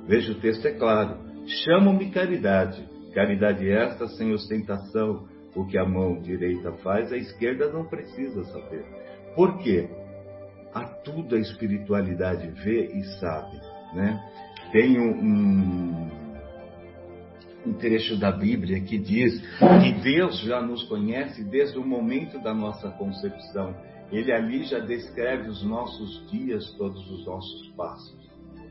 Veja, 0.06 0.32
o 0.32 0.40
texto 0.40 0.66
é 0.66 0.72
claro. 0.72 1.18
Chamo-me 1.64 2.10
caridade. 2.10 2.86
Caridade 3.14 3.70
esta 3.70 4.06
sem 4.08 4.32
ostentação. 4.32 5.26
O 5.56 5.64
que 5.66 5.78
a 5.78 5.84
mão 5.84 6.20
direita 6.20 6.72
faz, 6.82 7.12
a 7.12 7.16
esquerda 7.16 7.72
não 7.72 7.84
precisa 7.84 8.42
saber. 8.44 8.84
Por 9.36 9.58
quê? 9.58 9.88
A 10.74 10.84
tudo 10.84 11.36
a 11.36 11.38
espiritualidade 11.38 12.48
vê 12.62 12.86
e 12.86 13.04
sabe. 13.20 13.56
Né? 13.94 14.20
Tem 14.72 14.98
um, 14.98 16.10
um 17.64 17.72
trecho 17.74 18.18
da 18.18 18.32
Bíblia 18.32 18.80
que 18.80 18.98
diz 18.98 19.40
que 19.58 19.92
Deus 20.02 20.40
já 20.40 20.60
nos 20.60 20.82
conhece 20.84 21.44
desde 21.44 21.78
o 21.78 21.86
momento 21.86 22.42
da 22.42 22.52
nossa 22.52 22.90
concepção 22.90 23.74
ele 24.10 24.32
ali 24.32 24.64
já 24.64 24.78
descreve 24.78 25.48
os 25.48 25.64
nossos 25.64 26.30
dias, 26.30 26.70
todos 26.76 27.10
os 27.10 27.26
nossos 27.26 27.68
passos, 27.70 28.30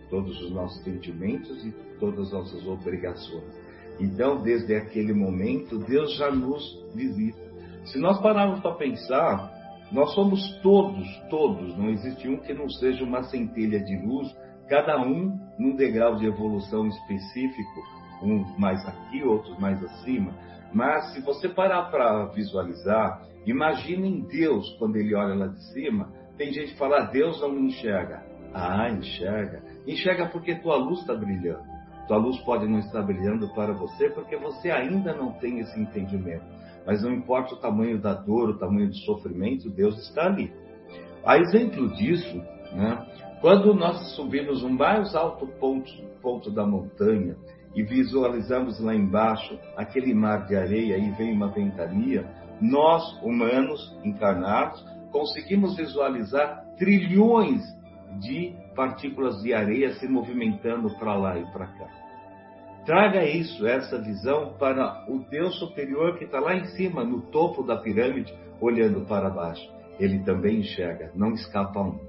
todos 0.10 0.40
os 0.42 0.52
nossos 0.52 0.84
sentimentos 0.84 1.66
e 1.66 1.72
todas 2.00 2.28
as 2.28 2.34
nossas 2.34 2.68
obrigações. 2.68 3.64
Então, 4.00 4.42
desde 4.42 4.76
aquele 4.76 5.14
momento, 5.14 5.78
Deus 5.80 6.16
já 6.18 6.32
nos 6.32 6.64
visita. 6.96 7.42
Se 7.86 8.00
nós 8.00 8.20
pararmos 8.22 8.60
para 8.62 8.76
pensar, 8.76 9.52
nós 9.92 10.14
somos 10.14 10.42
todos, 10.62 11.08
todos, 11.30 11.78
não 11.78 11.90
existe 11.90 12.28
um 12.28 12.38
que 12.38 12.54
não 12.54 12.70
seja 12.70 13.04
uma 13.04 13.24
centelha 13.24 13.80
de 13.80 13.96
luz, 13.98 14.36
cada 14.68 15.00
um 15.02 15.38
num 15.60 15.76
degrau 15.76 16.16
de 16.16 16.26
evolução 16.26 16.88
específico, 16.88 17.84
uns 18.24 18.58
mais 18.58 18.84
aqui, 18.88 19.24
outros 19.24 19.58
mais 19.60 19.84
acima. 19.84 20.34
Mas 20.74 21.14
se 21.14 21.22
você 21.22 21.48
parar 21.48 21.92
para 21.92 22.26
visualizar, 22.28 23.22
Imaginem 23.46 24.22
Deus 24.22 24.70
quando 24.80 24.96
ele 24.96 25.14
olha 25.14 25.36
lá 25.36 25.48
de 25.48 25.62
cima. 25.74 26.10
Tem 26.38 26.52
gente 26.54 26.74
que 26.74 26.78
fala, 26.78 27.00
ah, 27.00 27.06
Deus 27.06 27.40
não 27.42 27.58
enxerga. 27.60 28.24
Ah, 28.54 28.90
enxerga. 28.90 29.62
Enxerga 29.86 30.28
porque 30.30 30.56
tua 30.56 30.78
luz 30.78 31.02
está 31.02 31.14
brilhando. 31.14 31.64
Tua 32.08 32.18
luz 32.18 32.38
pode 32.40 32.68
não 32.68 32.80
estar 32.80 33.02
brilhando 33.02 33.54
para 33.54 33.74
você 33.74 34.10
porque 34.10 34.38
você 34.38 34.72
ainda 34.72 35.14
não 35.14 35.34
tem 35.34 35.60
esse 35.60 35.80
entendimento. 35.80 36.46
Mas 36.86 37.04
não 37.04 37.14
importa 37.14 37.54
o 37.54 37.60
tamanho 37.60 38.00
da 38.00 38.14
dor, 38.14 38.50
o 38.50 38.58
tamanho 38.58 38.90
do 38.90 38.98
sofrimento, 38.98 39.70
Deus 39.70 39.98
está 40.08 40.26
ali. 40.26 40.54
A 41.26 41.38
exemplo 41.38 41.90
disso, 41.96 42.38
né, 42.74 43.08
quando 43.40 43.74
nós 43.74 44.16
subimos 44.16 44.64
um 44.64 44.70
mais 44.70 45.16
alto 45.16 45.48
ponto, 45.60 45.90
ponto 46.22 46.52
da 46.52 46.66
montanha 46.66 47.38
e 47.76 47.84
visualizamos 47.84 48.80
lá 48.80 48.94
embaixo 48.94 49.60
aquele 49.76 50.14
mar 50.14 50.46
de 50.46 50.56
areia 50.56 50.98
e 50.98 51.12
vem 51.12 51.34
uma 51.34 51.50
ventania, 51.50 52.26
nós, 52.62 53.04
humanos 53.22 53.98
encarnados, 54.04 54.84
conseguimos 55.12 55.76
visualizar 55.76 56.64
trilhões 56.78 57.62
de 58.20 58.56
partículas 58.76 59.42
de 59.42 59.54
areia 59.54 59.94
se 59.94 60.08
movimentando 60.08 60.90
para 60.98 61.16
lá 61.16 61.38
e 61.38 61.46
para 61.52 61.68
cá. 61.68 62.04
Traga 62.86 63.24
isso, 63.24 63.66
essa 63.66 63.98
visão, 64.02 64.56
para 64.60 65.06
o 65.08 65.20
Deus 65.30 65.58
superior 65.58 66.18
que 66.18 66.26
está 66.26 66.40
lá 66.40 66.56
em 66.56 66.66
cima, 66.66 67.04
no 67.04 67.22
topo 67.22 67.64
da 67.64 67.78
pirâmide, 67.78 68.34
olhando 68.60 69.06
para 69.06 69.30
baixo. 69.30 69.72
Ele 70.00 70.20
também 70.20 70.60
enxerga, 70.60 71.12
não 71.16 71.32
escapa 71.32 71.80
um. 71.80 72.00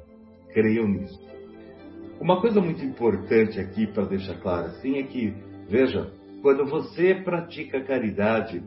Creiam 0.53 0.89
nisso. 0.89 1.21
Uma 2.21 2.41
coisa 2.41 2.61
muito 2.61 2.85
importante 2.85 3.61
aqui 3.61 3.87
para 3.87 4.05
deixar 4.05 4.41
claro 4.41 4.67
assim 4.67 4.99
é 4.99 5.03
que, 5.05 5.35
veja, 5.69 6.11
quando 6.43 6.67
você 6.67 7.15
pratica 7.15 7.83
caridade, 7.85 8.63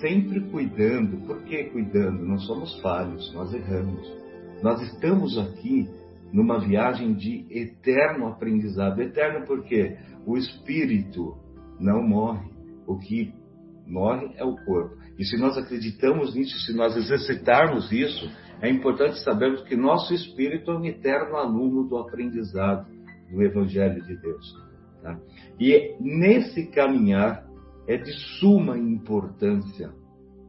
sempre 0.00 0.40
cuidando. 0.50 1.18
Por 1.26 1.42
que 1.44 1.64
cuidando? 1.64 2.24
Nós 2.24 2.44
somos 2.46 2.80
falhos, 2.80 3.32
nós 3.34 3.52
erramos. 3.52 4.10
Nós 4.62 4.80
estamos 4.82 5.38
aqui 5.38 5.88
numa 6.32 6.60
viagem 6.60 7.14
de 7.14 7.46
eterno 7.50 8.28
aprendizado. 8.28 9.00
Eterno 9.00 9.46
porque 9.46 9.96
o 10.26 10.36
espírito 10.36 11.36
não 11.78 12.02
morre. 12.02 12.50
O 12.86 12.98
que 12.98 13.32
morre 13.86 14.32
é 14.36 14.44
o 14.44 14.56
corpo. 14.64 14.96
E 15.18 15.24
se 15.24 15.36
nós 15.36 15.56
acreditamos 15.56 16.34
nisso, 16.34 16.58
se 16.60 16.74
nós 16.74 16.96
exercitarmos 16.96 17.90
isso, 17.92 18.30
é 18.62 18.70
importante 18.70 19.22
sabermos 19.22 19.62
que 19.62 19.76
nosso 19.76 20.14
espírito 20.14 20.70
é 20.70 20.78
um 20.78 20.84
eterno 20.84 21.36
aluno 21.36 21.88
do 21.88 21.96
aprendizado 21.98 22.86
do 23.30 23.42
Evangelho 23.42 24.02
de 24.02 24.16
Deus. 24.16 24.69
Tá? 25.02 25.18
E 25.58 25.96
nesse 26.00 26.66
caminhar, 26.70 27.46
é 27.86 27.96
de 27.96 28.12
suma 28.38 28.78
importância 28.78 29.90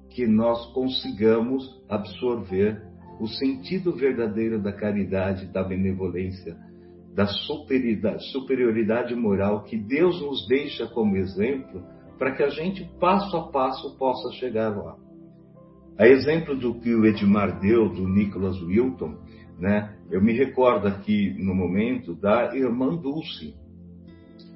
que 0.10 0.28
nós 0.28 0.72
consigamos 0.74 1.64
absorver 1.89 2.82
o 3.20 3.28
sentido 3.28 3.95
verdadeiro 3.95 4.62
da 4.62 4.74
caridade, 4.74 5.47
da 5.47 5.64
benevolência, 5.64 6.58
da 7.14 7.28
superioridade 8.20 9.16
moral 9.16 9.64
que 9.64 9.78
Deus 9.78 10.22
nos 10.22 10.47
deixa 10.47 10.88
como 10.88 11.18
exemplo 11.18 11.84
para 12.18 12.36
que 12.36 12.43
a 12.43 12.49
gente 12.49 12.88
passo 12.99 13.36
a 13.36 13.52
passo 13.52 13.97
possa 13.97 14.32
chegar 14.34 14.78
lá. 14.78 14.95
A 15.97 16.08
exemplo 16.08 16.56
do 16.56 16.80
que 16.80 16.93
o 16.93 17.06
Edmar 17.06 17.60
deu, 17.60 17.89
do 17.89 18.08
Nicholas 18.08 18.62
Wilton, 18.62 19.18
né, 19.60 19.95
eu 20.10 20.22
me 20.22 20.34
recordo 20.34 20.88
aqui 20.88 21.36
no 21.38 21.54
momento 21.54 22.16
da 22.16 22.56
irmã 22.56 22.95
Dulce, 22.95 23.56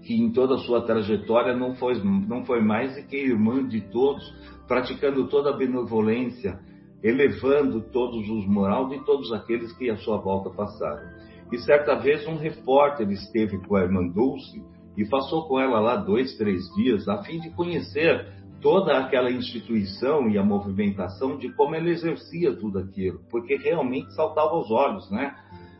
que 0.05 0.13
em 0.15 0.31
toda 0.31 0.55
a 0.55 0.59
sua 0.59 0.85
trajetória 0.85 1.55
não 1.55 1.73
foi, 1.75 1.95
não 2.03 2.45
foi 2.45 2.61
mais 2.61 2.95
do 2.95 3.07
que 3.07 3.17
irmã 3.17 3.67
de 3.67 3.81
todos, 3.89 4.23
praticando 4.67 5.27
toda 5.27 5.49
a 5.49 5.57
benevolência, 5.57 6.59
elevando 7.03 7.81
todos 7.91 8.29
os 8.29 8.45
moral 8.45 8.87
de 8.87 9.03
todos 9.03 9.33
aqueles 9.33 9.73
que 9.73 9.89
à 9.89 9.97
sua 9.97 10.17
volta 10.17 10.51
passaram. 10.51 11.09
E 11.51 11.57
certa 11.57 11.95
vez 11.95 12.27
um 12.27 12.37
repórter 12.37 13.09
esteve 13.09 13.57
com 13.65 13.75
a 13.75 13.81
irmã 13.81 14.07
Dulce 14.07 14.63
e 14.95 15.03
passou 15.05 15.47
com 15.47 15.59
ela 15.59 15.79
lá 15.79 15.95
dois, 15.95 16.37
três 16.37 16.63
dias, 16.75 17.07
a 17.07 17.23
fim 17.23 17.39
de 17.39 17.49
conhecer 17.51 18.31
toda 18.61 18.97
aquela 18.97 19.31
instituição 19.31 20.29
e 20.29 20.37
a 20.37 20.43
movimentação 20.43 21.37
de 21.37 21.51
como 21.53 21.75
ela 21.75 21.89
exercia 21.89 22.55
tudo 22.55 22.79
aquilo, 22.79 23.21
porque 23.29 23.55
realmente 23.57 24.13
saltava 24.13 24.51
aos 24.51 24.69
olhos, 24.69 25.09
né? 25.11 25.35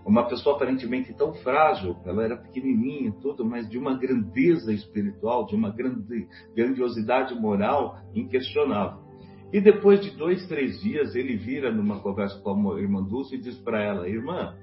Uma 0.05 0.27
pessoa 0.27 0.55
aparentemente 0.55 1.11
tão 1.13 1.33
frágil, 1.33 1.97
ela 2.05 2.23
era 2.23 2.37
pequenininha, 2.37 3.11
tudo, 3.21 3.43
mas 3.43 3.67
de 3.67 3.77
uma 3.77 3.97
grandeza 3.97 4.71
espiritual, 4.71 5.47
de 5.47 5.55
uma 5.55 5.71
grande, 5.71 6.27
grandiosidade 6.55 7.33
moral 7.33 7.97
inquestionável. 8.13 9.03
E 9.51 9.59
depois 9.59 10.01
de 10.01 10.11
dois, 10.11 10.45
três 10.47 10.79
dias, 10.79 11.15
ele 11.15 11.35
vira 11.37 11.71
numa 11.71 11.99
conversa 12.01 12.39
com 12.41 12.71
a 12.71 12.79
irmã 12.79 13.01
Dulce 13.01 13.35
e 13.35 13.41
diz 13.41 13.57
para 13.59 13.81
ela: 13.81 14.07
Irmã, 14.07 14.55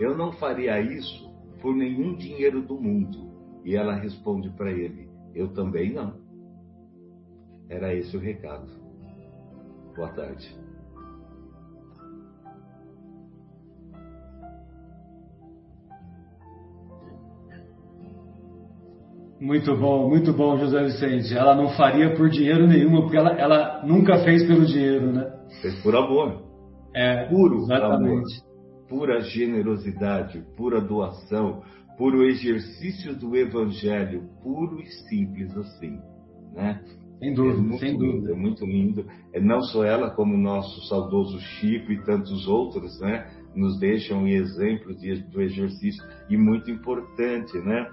eu 0.00 0.16
não 0.16 0.32
faria 0.32 0.80
isso 0.80 1.32
por 1.62 1.74
nenhum 1.74 2.16
dinheiro 2.16 2.60
do 2.60 2.80
mundo. 2.80 3.32
E 3.64 3.76
ela 3.76 3.94
responde 3.94 4.50
para 4.50 4.72
ele: 4.72 5.08
Eu 5.34 5.52
também 5.52 5.92
não. 5.92 6.18
Era 7.68 7.94
esse 7.94 8.16
o 8.16 8.20
recado. 8.20 8.68
Boa 9.94 10.08
tarde. 10.08 10.63
Muito 19.40 19.76
bom, 19.76 20.08
muito 20.08 20.32
bom, 20.32 20.56
José 20.58 20.84
Vicente. 20.84 21.36
Ela 21.36 21.54
não 21.54 21.70
faria 21.70 22.14
por 22.14 22.30
dinheiro 22.30 22.66
nenhum, 22.66 23.02
porque 23.02 23.16
ela, 23.16 23.32
ela 23.32 23.82
nunca 23.84 24.18
fez 24.24 24.46
pelo 24.46 24.64
dinheiro, 24.64 25.12
né? 25.12 25.30
Fez 25.60 25.74
por 25.82 25.94
amor. 25.96 26.42
É, 26.94 27.26
Puro 27.28 27.58
exatamente. 27.62 28.02
amor. 28.02 28.22
Pura 28.88 29.20
generosidade, 29.20 30.42
pura 30.56 30.80
doação, 30.80 31.62
puro 31.98 32.22
exercício 32.24 33.14
do 33.18 33.34
evangelho, 33.36 34.28
puro 34.42 34.80
e 34.80 34.86
simples 35.08 35.56
assim, 35.56 35.98
né? 36.54 36.80
Sem 37.18 37.32
É 37.32 37.34
dúvida, 37.34 37.62
muito 37.62 37.78
sem 37.78 37.96
lindo, 37.98 38.04
dúvida. 38.12 38.32
é 38.32 38.34
muito 38.36 38.64
lindo. 38.66 39.06
É 39.32 39.40
não 39.40 39.60
só 39.62 39.84
ela, 39.84 40.10
como 40.10 40.34
o 40.34 40.38
nosso 40.40 40.86
saudoso 40.88 41.38
Chico 41.40 41.90
e 41.92 42.04
tantos 42.04 42.46
outros, 42.46 43.00
né? 43.00 43.26
Nos 43.56 43.78
deixam 43.80 44.26
exemplo 44.28 44.94
de, 44.94 45.22
do 45.30 45.40
exercício 45.40 46.04
e 46.28 46.36
muito 46.36 46.70
importante, 46.70 47.56
né? 47.58 47.86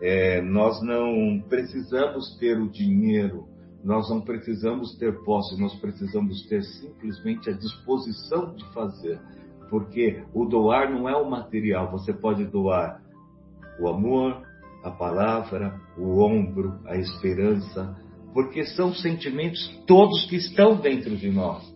É, 0.00 0.42
nós 0.42 0.82
não 0.82 1.40
precisamos 1.48 2.36
ter 2.38 2.58
o 2.60 2.68
dinheiro, 2.68 3.46
nós 3.82 4.10
não 4.10 4.20
precisamos 4.20 4.96
ter 4.98 5.22
posse, 5.24 5.60
nós 5.60 5.74
precisamos 5.80 6.46
ter 6.48 6.62
simplesmente 6.62 7.48
a 7.48 7.52
disposição 7.52 8.54
de 8.54 8.64
fazer. 8.72 9.20
Porque 9.70 10.22
o 10.34 10.44
doar 10.44 10.90
não 10.90 11.08
é 11.08 11.16
o 11.16 11.28
material, 11.28 11.90
você 11.90 12.12
pode 12.12 12.44
doar 12.44 13.00
o 13.80 13.88
amor, 13.88 14.42
a 14.82 14.90
palavra, 14.90 15.80
o 15.98 16.20
ombro, 16.20 16.78
a 16.86 16.96
esperança, 16.96 17.96
porque 18.32 18.64
são 18.64 18.92
sentimentos 18.92 19.82
todos 19.86 20.26
que 20.26 20.36
estão 20.36 20.76
dentro 20.76 21.16
de 21.16 21.30
nós. 21.30 21.74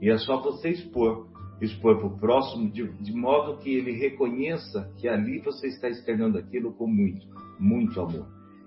E 0.00 0.10
é 0.10 0.18
só 0.18 0.40
você 0.40 0.70
expor, 0.70 1.28
expor 1.60 1.98
para 1.98 2.06
o 2.06 2.18
próximo, 2.18 2.70
de, 2.70 2.86
de 2.98 3.12
modo 3.12 3.58
que 3.58 3.72
ele 3.72 3.92
reconheça 3.92 4.92
que 4.96 5.08
ali 5.08 5.40
você 5.40 5.68
está 5.68 5.88
externando 5.88 6.38
aquilo 6.38 6.72
com 6.72 6.86
muito, 6.86 7.26
muito 7.62 8.00
amor. 8.00 8.26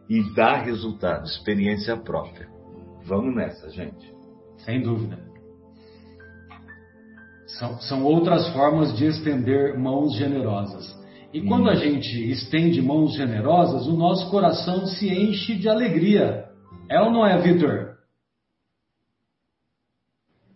E 0.09 0.33
dá 0.33 0.55
resultado, 0.57 1.25
experiência 1.25 1.97
própria. 1.97 2.47
Vamos 3.03 3.35
nessa, 3.35 3.69
gente. 3.69 4.13
Sem 4.59 4.81
dúvida. 4.81 5.19
São, 7.47 7.79
são 7.81 8.03
outras 8.03 8.47
formas 8.53 8.95
de 8.97 9.05
estender 9.05 9.77
mãos 9.77 10.15
generosas. 10.15 10.95
E 11.33 11.41
quando 11.41 11.69
a 11.69 11.75
gente 11.75 12.31
estende 12.31 12.81
mãos 12.81 13.13
generosas, 13.13 13.87
o 13.87 13.97
nosso 13.97 14.31
coração 14.31 14.85
se 14.85 15.09
enche 15.09 15.55
de 15.55 15.67
alegria. 15.67 16.45
É 16.89 17.01
ou 17.01 17.11
não 17.11 17.25
é, 17.25 17.37
Vitor? 17.41 17.95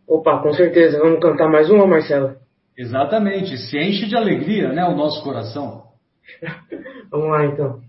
Opa, 0.08 0.42
com 0.42 0.54
certeza. 0.54 0.98
Vamos 1.00 1.20
cantar 1.20 1.50
mais 1.50 1.70
uma, 1.70 1.86
Marcelo? 1.86 2.38
Exatamente, 2.78 3.58
se 3.58 3.78
enche 3.78 4.08
de 4.08 4.16
alegria, 4.16 4.72
né, 4.72 4.86
o 4.86 4.96
nosso 4.96 5.22
coração. 5.22 5.84
Vamos 7.12 7.30
lá, 7.30 7.46
então. 7.46 7.89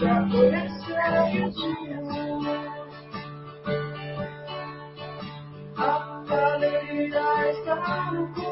quem 0.00 0.08
já 7.64 8.49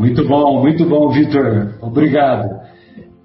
Muito 0.00 0.26
bom, 0.26 0.62
muito 0.62 0.86
bom, 0.86 1.10
Vitor. 1.10 1.74
Obrigado. 1.82 2.48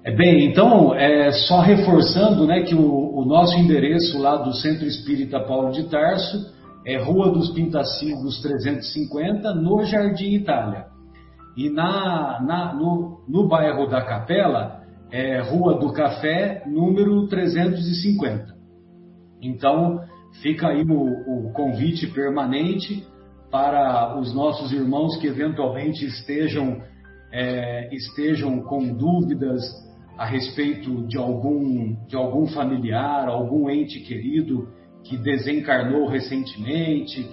É 0.04 0.14
bem, 0.14 0.44
então, 0.44 0.94
é, 0.94 1.32
só 1.32 1.60
reforçando 1.60 2.46
né, 2.46 2.64
que 2.64 2.74
o, 2.74 3.16
o 3.16 3.24
nosso 3.24 3.56
endereço 3.56 4.18
lá 4.20 4.36
do 4.36 4.52
Centro 4.52 4.84
Espírita 4.84 5.40
Paulo 5.40 5.72
de 5.72 5.84
Tarso 5.88 6.36
é 6.84 6.98
Rua 6.98 7.30
dos 7.32 7.48
Pintacilgos 7.52 8.42
350, 8.42 9.54
no 9.54 9.86
Jardim 9.86 10.34
Itália. 10.34 10.84
E 11.56 11.70
na, 11.70 12.42
na- 12.46 12.74
no, 12.74 13.20
no 13.26 13.48
bairro 13.48 13.86
da 13.88 14.02
Capela 14.02 14.82
é 15.10 15.40
Rua 15.40 15.78
do 15.80 15.94
Café, 15.94 16.62
número 16.66 17.26
350. 17.28 18.54
Então, 19.40 20.00
fica 20.42 20.68
aí 20.68 20.82
o, 20.82 21.46
o 21.48 21.52
convite 21.54 22.06
permanente 22.08 23.02
para 23.50 24.18
os 24.18 24.34
nossos 24.34 24.72
irmãos 24.72 25.16
que 25.16 25.26
eventualmente 25.26 26.04
estejam, 26.04 26.82
é, 27.32 27.94
estejam 27.94 28.60
com 28.60 28.92
dúvidas 28.94 29.62
a 30.16 30.24
respeito 30.24 31.06
de 31.06 31.18
algum, 31.18 31.94
de 32.06 32.16
algum 32.16 32.46
familiar, 32.46 33.28
algum 33.28 33.68
ente 33.68 34.00
querido 34.00 34.68
que 35.04 35.16
desencarnou 35.16 36.08
recentemente, 36.08 37.28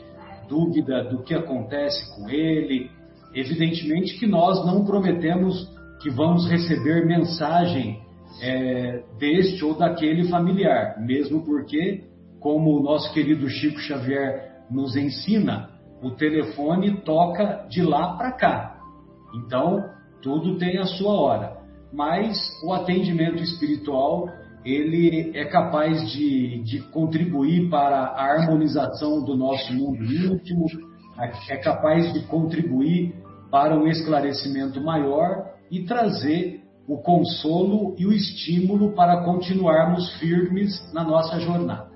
dúvida 0.47 1.03
do 1.05 1.23
que 1.23 1.33
acontece 1.33 2.15
com 2.15 2.29
ele. 2.29 2.91
Evidentemente 3.33 4.19
que 4.19 4.27
nós 4.27 4.65
não 4.65 4.85
prometemos 4.85 5.71
que 6.01 6.09
vamos 6.09 6.47
receber 6.49 7.05
mensagem 7.05 7.99
é, 8.41 9.03
deste 9.17 9.63
ou 9.63 9.73
daquele 9.75 10.27
familiar, 10.27 10.99
mesmo 10.99 11.43
porque, 11.45 12.03
como 12.39 12.77
o 12.77 12.83
nosso 12.83 13.13
querido 13.13 13.49
Chico 13.49 13.79
Xavier 13.79 14.63
nos 14.69 14.95
ensina, 14.95 15.69
o 16.03 16.11
telefone 16.11 16.97
toca 17.01 17.65
de 17.69 17.81
lá 17.81 18.17
para 18.17 18.31
cá. 18.33 18.77
Então, 19.33 19.83
tudo 20.21 20.57
tem 20.57 20.77
a 20.77 20.85
sua 20.85 21.13
hora. 21.13 21.57
Mas 21.91 22.37
o 22.65 22.73
atendimento 22.73 23.41
espiritual, 23.41 24.27
ele 24.65 25.31
é 25.35 25.45
capaz 25.45 26.11
de, 26.11 26.61
de 26.63 26.79
contribuir 26.89 27.69
para 27.69 27.97
a 27.97 28.33
harmonização 28.33 29.23
do 29.23 29.35
nosso 29.35 29.73
mundo 29.73 30.03
íntimo, 30.03 30.65
é 31.49 31.57
capaz 31.57 32.11
de 32.13 32.21
contribuir 32.27 33.15
para 33.51 33.77
um 33.77 33.87
esclarecimento 33.87 34.81
maior 34.81 35.53
e 35.69 35.83
trazer 35.85 36.61
o 36.87 36.97
consolo 36.97 37.95
e 37.97 38.05
o 38.05 38.11
estímulo 38.11 38.93
para 38.93 39.23
continuarmos 39.23 40.13
firmes 40.17 40.91
na 40.91 41.03
nossa 41.03 41.39
jornada. 41.39 41.92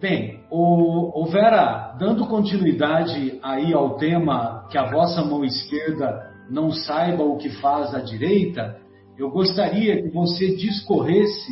Bem, 0.00 0.40
o, 0.50 1.22
o 1.22 1.26
Vera, 1.26 1.96
dando 1.98 2.26
continuidade 2.26 3.38
aí 3.42 3.72
ao 3.72 3.96
tema 3.96 4.66
que 4.70 4.76
a 4.76 4.90
vossa 4.90 5.24
mão 5.24 5.42
esquerda 5.42 6.34
não 6.50 6.70
saiba 6.70 7.24
o 7.24 7.38
que 7.38 7.48
faz 7.60 7.94
a 7.94 8.00
direita, 8.00 8.76
eu 9.18 9.30
gostaria 9.30 10.02
que 10.02 10.10
você 10.10 10.54
discorresse 10.54 11.50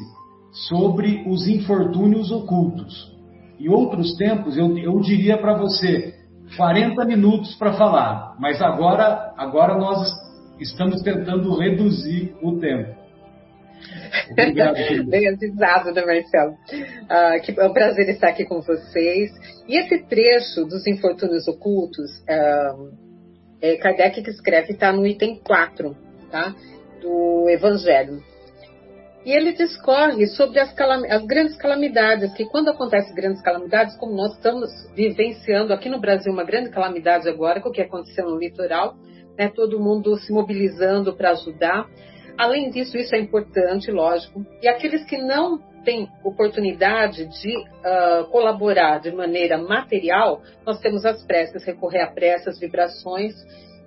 sobre 0.68 1.24
os 1.26 1.49
infortúnios 1.49 2.30
ocultos. 2.30 3.14
Em 3.59 3.68
outros 3.68 4.14
tempos, 4.16 4.59
eu, 4.59 4.76
eu 4.76 5.01
diria 5.01 5.38
para 5.38 5.57
você 5.57 6.14
40 6.55 7.03
minutos 7.07 7.55
para 7.55 7.72
falar, 7.72 8.36
mas 8.38 8.61
agora, 8.61 9.32
agora 9.38 9.78
nós 9.78 10.12
estamos 10.61 11.01
tentando 11.01 11.57
reduzir 11.59 12.36
o 12.42 12.59
tempo. 12.59 13.04
Obrigado, 14.31 14.77
Bem 15.07 15.29
avisado, 15.29 15.93
né, 15.93 16.05
Marcelo? 16.05 16.57
Ah, 17.09 17.39
que 17.41 17.59
é 17.59 17.65
um 17.65 17.73
prazer 17.73 18.09
estar 18.09 18.29
aqui 18.29 18.45
com 18.45 18.61
vocês. 18.61 19.31
E 19.69 19.77
esse 19.77 20.03
trecho 20.05 20.65
dos 20.65 20.87
infortúnios 20.87 21.47
ocultos, 21.49 22.11
ah, 22.29 22.77
é 23.61 23.77
Kardec 23.77 24.23
que 24.23 24.31
escreve, 24.31 24.73
está 24.73 24.93
no 24.93 25.07
item 25.07 25.41
4, 25.43 25.97
tá? 26.31 26.55
Do 27.01 27.49
Evangelho. 27.49 28.23
E 29.25 29.33
ele 29.33 29.53
discorre 29.53 30.27
sobre 30.27 30.61
as, 30.61 30.75
as, 30.79 31.25
grandes 31.25 31.57
calamidades, 31.57 32.35
que 32.35 32.45
quando 32.45 32.69
acontecem 32.69 33.15
grandes 33.15 33.41
calamidades, 33.41 33.97
como 33.97 34.15
nós 34.15 34.35
estamos 34.35 34.71
vivenciando 34.95 35.73
aqui 35.73 35.89
no 35.89 35.99
Brasil 35.99 36.31
uma 36.31 36.45
grande 36.45 36.69
calamidade 36.69 37.27
agora, 37.27 37.61
com 37.61 37.71
o 37.71 37.73
que 37.73 37.81
aconteceu 37.81 38.29
no 38.29 38.39
litoral, 38.39 38.97
né, 39.39 39.49
todo 39.49 39.81
mundo 39.81 40.17
se 40.19 40.31
mobilizando 40.31 41.17
para 41.17 41.31
ajudar. 41.31 41.89
Além 42.37 42.70
disso, 42.70 42.97
isso 42.97 43.14
é 43.14 43.18
importante, 43.18 43.91
lógico. 43.91 44.45
E 44.61 44.68
aqueles 44.68 45.05
que 45.05 45.16
não 45.18 45.59
têm 45.85 46.09
oportunidade 46.24 47.26
de 47.26 47.57
uh, 47.57 48.24
colaborar 48.30 48.99
de 48.99 49.12
maneira 49.12 49.59
material, 49.59 50.43
nós 50.66 50.80
temos 50.80 51.05
as 51.05 51.22
preces, 51.24 51.64
recorrer 51.64 52.01
a 52.01 52.11
preces, 52.11 52.59
vibrações 52.59 53.35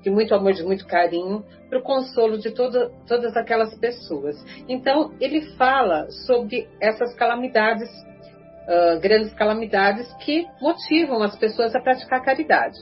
de 0.01 0.09
muito 0.09 0.33
amor, 0.33 0.53
de 0.53 0.63
muito 0.63 0.85
carinho, 0.87 1.43
para 1.69 1.79
o 1.79 1.81
consolo 1.81 2.37
de 2.37 2.51
todo, 2.51 2.91
todas 3.07 3.35
aquelas 3.35 3.75
pessoas. 3.77 4.37
Então, 4.69 5.11
ele 5.19 5.41
fala 5.57 6.09
sobre 6.25 6.69
essas 6.79 7.13
calamidades, 7.15 7.89
uh, 7.89 8.99
grandes 9.01 9.33
calamidades, 9.33 10.07
que 10.23 10.45
motivam 10.61 11.21
as 11.23 11.35
pessoas 11.35 11.75
a 11.75 11.81
praticar 11.81 12.23
caridade. 12.23 12.77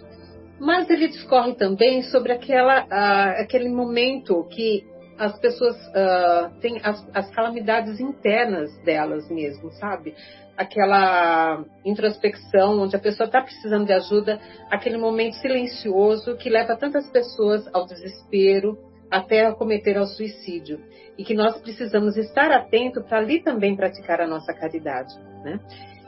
Mas 0.59 0.89
ele 0.89 1.07
discorre 1.07 1.55
também 1.55 2.03
sobre 2.03 2.31
aquela, 2.31 2.83
uh, 2.83 3.41
aquele 3.41 3.69
momento 3.69 4.43
que 4.49 4.83
as 5.17 5.37
pessoas 5.39 5.75
uh, 5.87 6.59
têm 6.59 6.79
as, 6.83 7.05
as, 7.13 7.29
calamidades 7.31 7.99
internas 7.99 8.75
delas 8.83 9.29
mesmo, 9.29 9.71
sabe? 9.71 10.13
Aquela 10.57 11.63
introspecção 11.85 12.81
onde 12.81 12.95
a 12.95 12.99
pessoa 12.99 13.25
está 13.25 13.41
precisando 13.41 13.85
de 13.85 13.93
ajuda, 13.93 14.39
aquele 14.69 14.97
momento 14.97 15.35
silencioso 15.35 16.35
que 16.37 16.49
leva 16.49 16.75
tantas 16.75 17.09
pessoas 17.09 17.67
ao 17.73 17.85
desespero, 17.85 18.77
até 19.09 19.45
a 19.45 19.53
cometer 19.53 19.97
ao 19.97 20.05
suicídio. 20.05 20.79
E 21.17 21.23
que 21.23 21.33
nós 21.33 21.57
precisamos 21.61 22.17
estar 22.17 22.51
atento 22.51 23.01
para 23.03 23.19
ali 23.19 23.41
também 23.41 23.75
praticar 23.75 24.19
a 24.19 24.27
nossa 24.27 24.53
caridade, 24.53 25.13
né? 25.43 25.59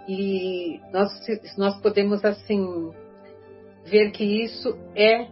E 0.07 0.79
nós, 0.91 1.11
nós 1.57 1.81
podemos, 1.81 2.23
assim, 2.23 2.91
ver 3.85 4.11
que 4.11 4.23
isso 4.23 4.77
é 4.95 5.27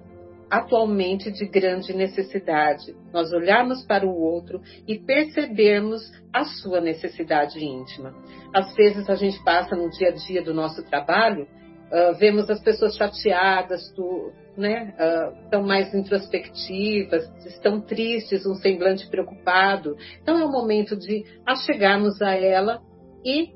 atualmente 0.49 1.31
de 1.31 1.45
grande 1.45 1.93
necessidade. 1.93 2.95
Nós 3.11 3.31
olharmos 3.31 3.85
para 3.85 4.05
o 4.05 4.15
outro 4.15 4.61
e 4.87 4.97
percebermos 4.97 6.01
a 6.33 6.45
sua 6.45 6.79
necessidade 6.81 7.63
íntima. 7.63 8.13
Às 8.53 8.73
vezes 8.75 9.09
a 9.09 9.15
gente 9.15 9.43
passa 9.43 9.75
no 9.75 9.89
dia 9.89 10.09
a 10.09 10.11
dia 10.11 10.43
do 10.43 10.53
nosso 10.53 10.83
trabalho, 10.83 11.43
uh, 11.43 12.17
vemos 12.17 12.49
as 12.49 12.61
pessoas 12.61 12.95
chateadas, 12.95 13.91
do, 13.95 14.31
né, 14.57 14.93
uh, 14.99 15.43
estão 15.43 15.63
mais 15.63 15.93
introspectivas, 15.93 17.29
estão 17.45 17.81
tristes, 17.81 18.45
um 18.45 18.55
semblante 18.55 19.09
preocupado. 19.09 19.95
Então 20.21 20.39
é 20.39 20.45
o 20.45 20.51
momento 20.51 20.95
de 20.95 21.23
achegarmos 21.45 22.21
a 22.21 22.33
ela 22.33 22.81
e 23.25 23.54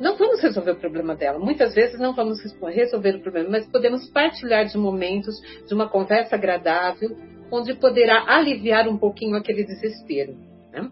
não 0.00 0.16
vamos 0.16 0.40
resolver 0.40 0.72
o 0.72 0.80
problema 0.80 1.14
dela. 1.14 1.38
Muitas 1.38 1.74
vezes 1.74 1.98
não 1.98 2.14
vamos 2.14 2.38
resolver 2.62 3.16
o 3.16 3.20
problema, 3.20 3.50
mas 3.50 3.66
podemos 3.66 4.08
partilhar 4.10 4.64
de 4.66 4.78
momentos 4.78 5.34
de 5.66 5.74
uma 5.74 5.88
conversa 5.88 6.36
agradável, 6.36 7.16
onde 7.50 7.74
poderá 7.74 8.24
aliviar 8.28 8.88
um 8.88 8.96
pouquinho 8.96 9.36
aquele 9.36 9.64
desespero. 9.64 10.36
Né? 10.72 10.88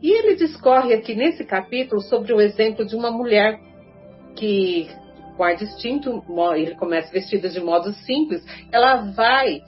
E 0.00 0.10
ele 0.10 0.36
discorre 0.36 0.94
aqui 0.94 1.14
nesse 1.14 1.44
capítulo 1.44 2.00
sobre 2.00 2.32
o 2.32 2.40
exemplo 2.40 2.84
de 2.84 2.94
uma 2.94 3.10
mulher 3.10 3.58
que, 4.36 4.88
ar 5.38 5.56
distinto, 5.56 6.22
ele 6.56 6.76
começa 6.76 7.10
vestida 7.10 7.48
de 7.48 7.60
modo 7.60 7.92
simples, 7.92 8.44
ela 8.70 9.10
vai 9.12 9.60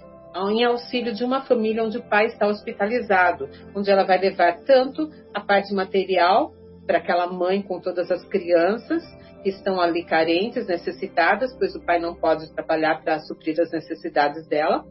em 0.50 0.64
auxílio 0.64 1.14
de 1.14 1.24
uma 1.24 1.42
família 1.42 1.82
onde 1.82 1.98
o 1.98 2.02
pai 2.02 2.26
está 2.26 2.46
hospitalizado, 2.46 3.48
onde 3.74 3.90
ela 3.90 4.04
vai 4.04 4.18
levar 4.18 4.58
tanto 4.64 5.10
a 5.32 5.40
parte 5.40 5.72
material 5.72 6.52
para 6.86 6.98
aquela 6.98 7.26
mãe 7.26 7.62
com 7.62 7.80
todas 7.80 8.10
as 8.10 8.24
crianças 8.24 9.02
que 9.42 9.50
estão 9.50 9.80
ali 9.80 10.04
carentes, 10.04 10.66
necessitadas, 10.66 11.54
pois 11.58 11.74
o 11.74 11.84
pai 11.84 12.00
não 12.00 12.14
pode 12.14 12.50
trabalhar 12.54 13.02
para 13.02 13.20
suprir 13.20 13.60
as 13.60 13.70
necessidades 13.70 14.46
dela. 14.48 14.84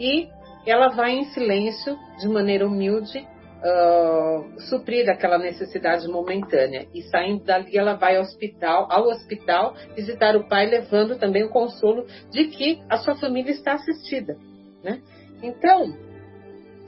E 0.00 0.28
ela 0.66 0.88
vai 0.88 1.12
em 1.12 1.24
silêncio, 1.26 1.96
de 2.18 2.26
maneira 2.26 2.66
humilde, 2.66 3.18
uh, 3.18 4.60
suprir 4.62 5.08
aquela 5.10 5.38
necessidade 5.38 6.08
momentânea. 6.08 6.86
E 6.94 7.02
saindo 7.02 7.44
dali, 7.44 7.76
ela 7.76 7.94
vai 7.94 8.16
ao 8.16 8.22
hospital, 8.22 8.86
ao 8.90 9.04
hospital 9.08 9.74
visitar 9.94 10.34
o 10.36 10.48
pai, 10.48 10.66
levando 10.66 11.18
também 11.18 11.44
o 11.44 11.50
consolo 11.50 12.06
de 12.30 12.46
que 12.46 12.82
a 12.88 12.96
sua 12.98 13.16
família 13.16 13.50
está 13.50 13.74
assistida. 13.74 14.36
Né? 14.82 15.00
Então, 15.42 15.94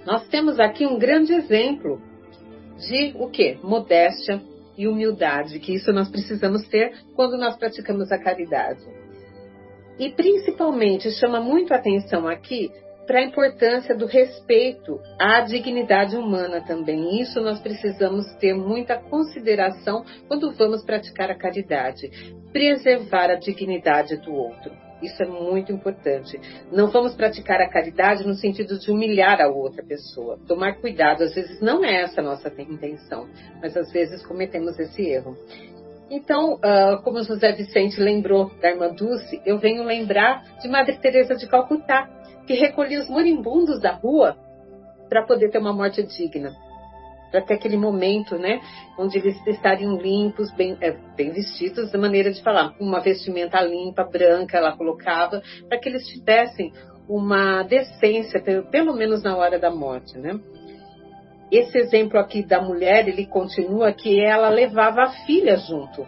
nós 0.07 0.27
temos 0.29 0.59
aqui 0.59 0.87
um 0.87 0.99
grande 0.99 1.35
exemplo 1.35 2.01
de 2.79 3.15
o 3.17 3.29
quê? 3.29 3.59
Modéstia 3.63 4.41
e 4.77 4.87
humildade, 4.87 5.59
que 5.59 5.75
isso 5.75 5.93
nós 5.93 6.09
precisamos 6.09 6.67
ter 6.69 6.93
quando 7.15 7.37
nós 7.39 7.57
praticamos 7.57 8.13
a 8.13 8.19
caridade. 8.19 8.85
E 9.99 10.11
principalmente 10.11 11.11
chama 11.13 11.41
muito 11.41 11.73
atenção 11.73 12.29
aqui 12.29 12.71
para 13.07 13.21
a 13.21 13.23
importância 13.23 13.95
do 13.95 14.05
respeito 14.05 15.01
à 15.19 15.41
dignidade 15.41 16.17
humana 16.17 16.61
também. 16.61 17.21
Isso 17.21 17.41
nós 17.41 17.61
precisamos 17.61 18.27
ter 18.35 18.53
muita 18.53 18.99
consideração 18.99 20.05
quando 20.27 20.53
vamos 20.53 20.85
praticar 20.85 21.31
a 21.31 21.39
caridade. 21.39 22.11
Preservar 22.53 23.31
a 23.31 23.37
dignidade 23.37 24.17
do 24.17 24.35
outro. 24.35 24.86
Isso 25.03 25.23
é 25.23 25.27
muito 25.27 25.73
importante. 25.73 26.41
Não 26.73 26.91
vamos 26.91 27.15
praticar 27.15 27.61
a 27.61 27.69
caridade 27.69 28.27
no 28.27 28.35
sentido 28.35 28.79
de 28.79 28.91
humilhar 28.91 29.41
a 29.41 29.49
outra 29.49 29.85
pessoa. 29.85 30.39
Tomar 30.47 30.81
cuidado, 30.81 31.23
às 31.23 31.35
vezes 31.35 31.61
não 31.61 31.85
é 31.85 32.03
essa 32.03 32.21
a 32.21 32.25
nossa 32.25 32.49
intenção, 32.63 33.29
mas 33.61 33.77
às 33.77 33.93
vezes 33.93 34.25
cometemos 34.25 34.79
esse 34.79 35.03
erro. 35.03 35.37
Então, 36.11 36.55
uh, 36.55 37.03
como 37.03 37.23
José 37.23 37.53
Vicente 37.53 38.01
lembrou 38.01 38.51
da 38.61 38.71
irmã 38.71 38.89
Dulce, 38.95 39.41
eu 39.45 39.59
venho 39.59 39.83
lembrar 39.83 40.45
de 40.63 40.69
Madre 40.69 40.97
Teresa 40.99 41.35
de 41.35 41.47
Calcutá, 41.49 42.09
que 42.47 42.55
recolhia 42.55 43.01
os 43.01 43.09
moribundos 43.09 43.81
da 43.81 43.93
rua 43.93 44.37
para 45.09 45.27
poder 45.27 45.51
ter 45.51 45.59
uma 45.59 45.73
morte 45.73 46.03
digna 46.05 46.55
ter 47.31 47.55
aquele 47.55 47.77
momento, 47.77 48.39
né, 48.39 48.61
onde 48.99 49.19
eles 49.19 49.37
estariam 49.47 49.97
limpos, 49.97 50.51
bem, 50.53 50.77
é, 50.81 50.93
bem 51.17 51.31
vestidos, 51.31 51.91
da 51.91 51.99
maneira 51.99 52.33
de 52.33 52.43
falar, 52.43 52.75
uma 52.81 53.01
vestimenta 53.01 53.61
limpa, 53.61 54.05
branca, 54.05 54.57
ela 54.57 54.77
colocava, 54.77 55.43
para 55.69 55.79
que 55.79 55.89
eles 55.89 56.07
tivessem 56.07 56.73
uma 57.09 57.63
decência, 57.63 58.41
pelo, 58.43 58.65
pelo 58.65 58.95
menos 58.95 59.23
na 59.23 59.37
hora 59.37 59.59
da 59.59 59.71
morte, 59.71 60.19
né. 60.19 60.39
Esse 61.51 61.79
exemplo 61.79 62.19
aqui 62.19 62.45
da 62.45 62.61
mulher, 62.61 63.07
ele 63.09 63.27
continua 63.27 63.93
que 63.93 64.21
ela 64.21 64.49
levava 64.49 65.03
a 65.03 65.11
filha 65.25 65.57
junto, 65.57 66.07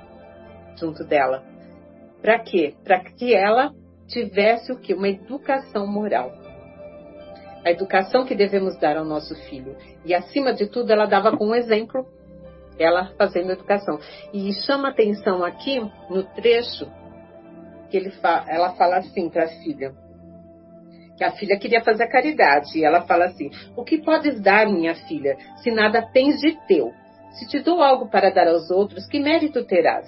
junto 0.77 1.05
dela. 1.05 1.45
Para 2.21 2.41
quê? 2.41 2.75
Para 2.83 2.99
que 2.99 3.33
ela 3.35 3.73
tivesse 4.09 4.73
o 4.73 4.79
que? 4.81 4.93
Uma 4.93 5.09
educação 5.09 5.87
moral 5.87 6.48
a 7.65 7.71
educação 7.71 8.25
que 8.25 8.35
devemos 8.35 8.79
dar 8.79 8.97
ao 8.97 9.05
nosso 9.05 9.35
filho. 9.49 9.77
E 10.05 10.15
acima 10.15 10.53
de 10.53 10.67
tudo, 10.67 10.91
ela 10.91 11.07
dava 11.07 11.37
como 11.37 11.55
exemplo 11.55 12.07
ela 12.79 13.13
fazendo 13.19 13.51
educação. 13.51 13.99
E 14.33 14.53
chama 14.65 14.89
atenção 14.89 15.45
aqui 15.45 15.81
no 16.09 16.23
trecho 16.35 16.87
que 17.91 17.97
ele 17.97 18.11
fa 18.11 18.45
ela 18.49 18.75
fala 18.75 18.99
assim 18.99 19.29
para 19.29 19.45
a 19.45 19.49
filha, 19.49 19.93
que 21.17 21.25
a 21.25 21.33
filha 21.33 21.59
queria 21.59 21.83
fazer 21.83 22.07
caridade, 22.09 22.79
e 22.79 22.85
ela 22.85 23.03
fala 23.03 23.25
assim: 23.27 23.51
"O 23.77 23.83
que 23.83 23.99
podes 23.99 24.41
dar, 24.41 24.67
minha 24.67 24.95
filha, 24.95 25.37
se 25.63 25.71
nada 25.71 26.03
tens 26.03 26.39
de 26.39 26.57
teu? 26.67 26.93
Se 27.33 27.49
te 27.49 27.61
dou 27.61 27.83
algo 27.83 28.09
para 28.09 28.31
dar 28.31 28.47
aos 28.47 28.71
outros, 28.71 29.07
que 29.07 29.19
mérito 29.19 29.65
terás? 29.65 30.07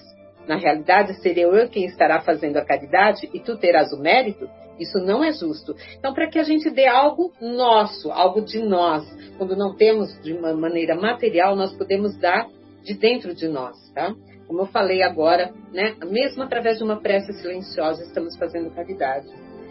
Na 0.50 0.56
realidade, 0.56 1.14
serei 1.22 1.44
eu 1.44 1.68
quem 1.68 1.84
estará 1.84 2.20
fazendo 2.22 2.56
a 2.56 2.64
caridade 2.64 3.30
e 3.32 3.38
tu 3.38 3.56
terás 3.56 3.92
o 3.92 4.00
mérito? 4.00 4.50
Isso 4.80 4.98
não 4.98 5.22
é 5.22 5.30
justo. 5.30 5.76
Então, 5.96 6.12
para 6.12 6.28
que 6.28 6.40
a 6.40 6.42
gente 6.42 6.68
dê 6.68 6.88
algo 6.88 7.32
nosso, 7.40 8.10
algo 8.10 8.40
de 8.40 8.58
nós, 8.58 9.04
quando 9.38 9.54
não 9.54 9.76
temos 9.76 10.12
de 10.24 10.32
uma 10.32 10.52
maneira 10.52 10.96
material, 10.96 11.54
nós 11.54 11.72
podemos 11.76 12.18
dar 12.18 12.48
de 12.82 12.94
dentro 12.94 13.32
de 13.32 13.46
nós, 13.46 13.76
tá? 13.94 14.12
Como 14.48 14.62
eu 14.62 14.66
falei 14.66 15.04
agora, 15.04 15.54
né? 15.72 15.94
Mesmo 16.04 16.42
através 16.42 16.78
de 16.78 16.82
uma 16.82 17.00
prece 17.00 17.32
silenciosa, 17.34 18.02
estamos 18.02 18.36
fazendo 18.36 18.74
caridade. 18.74 19.28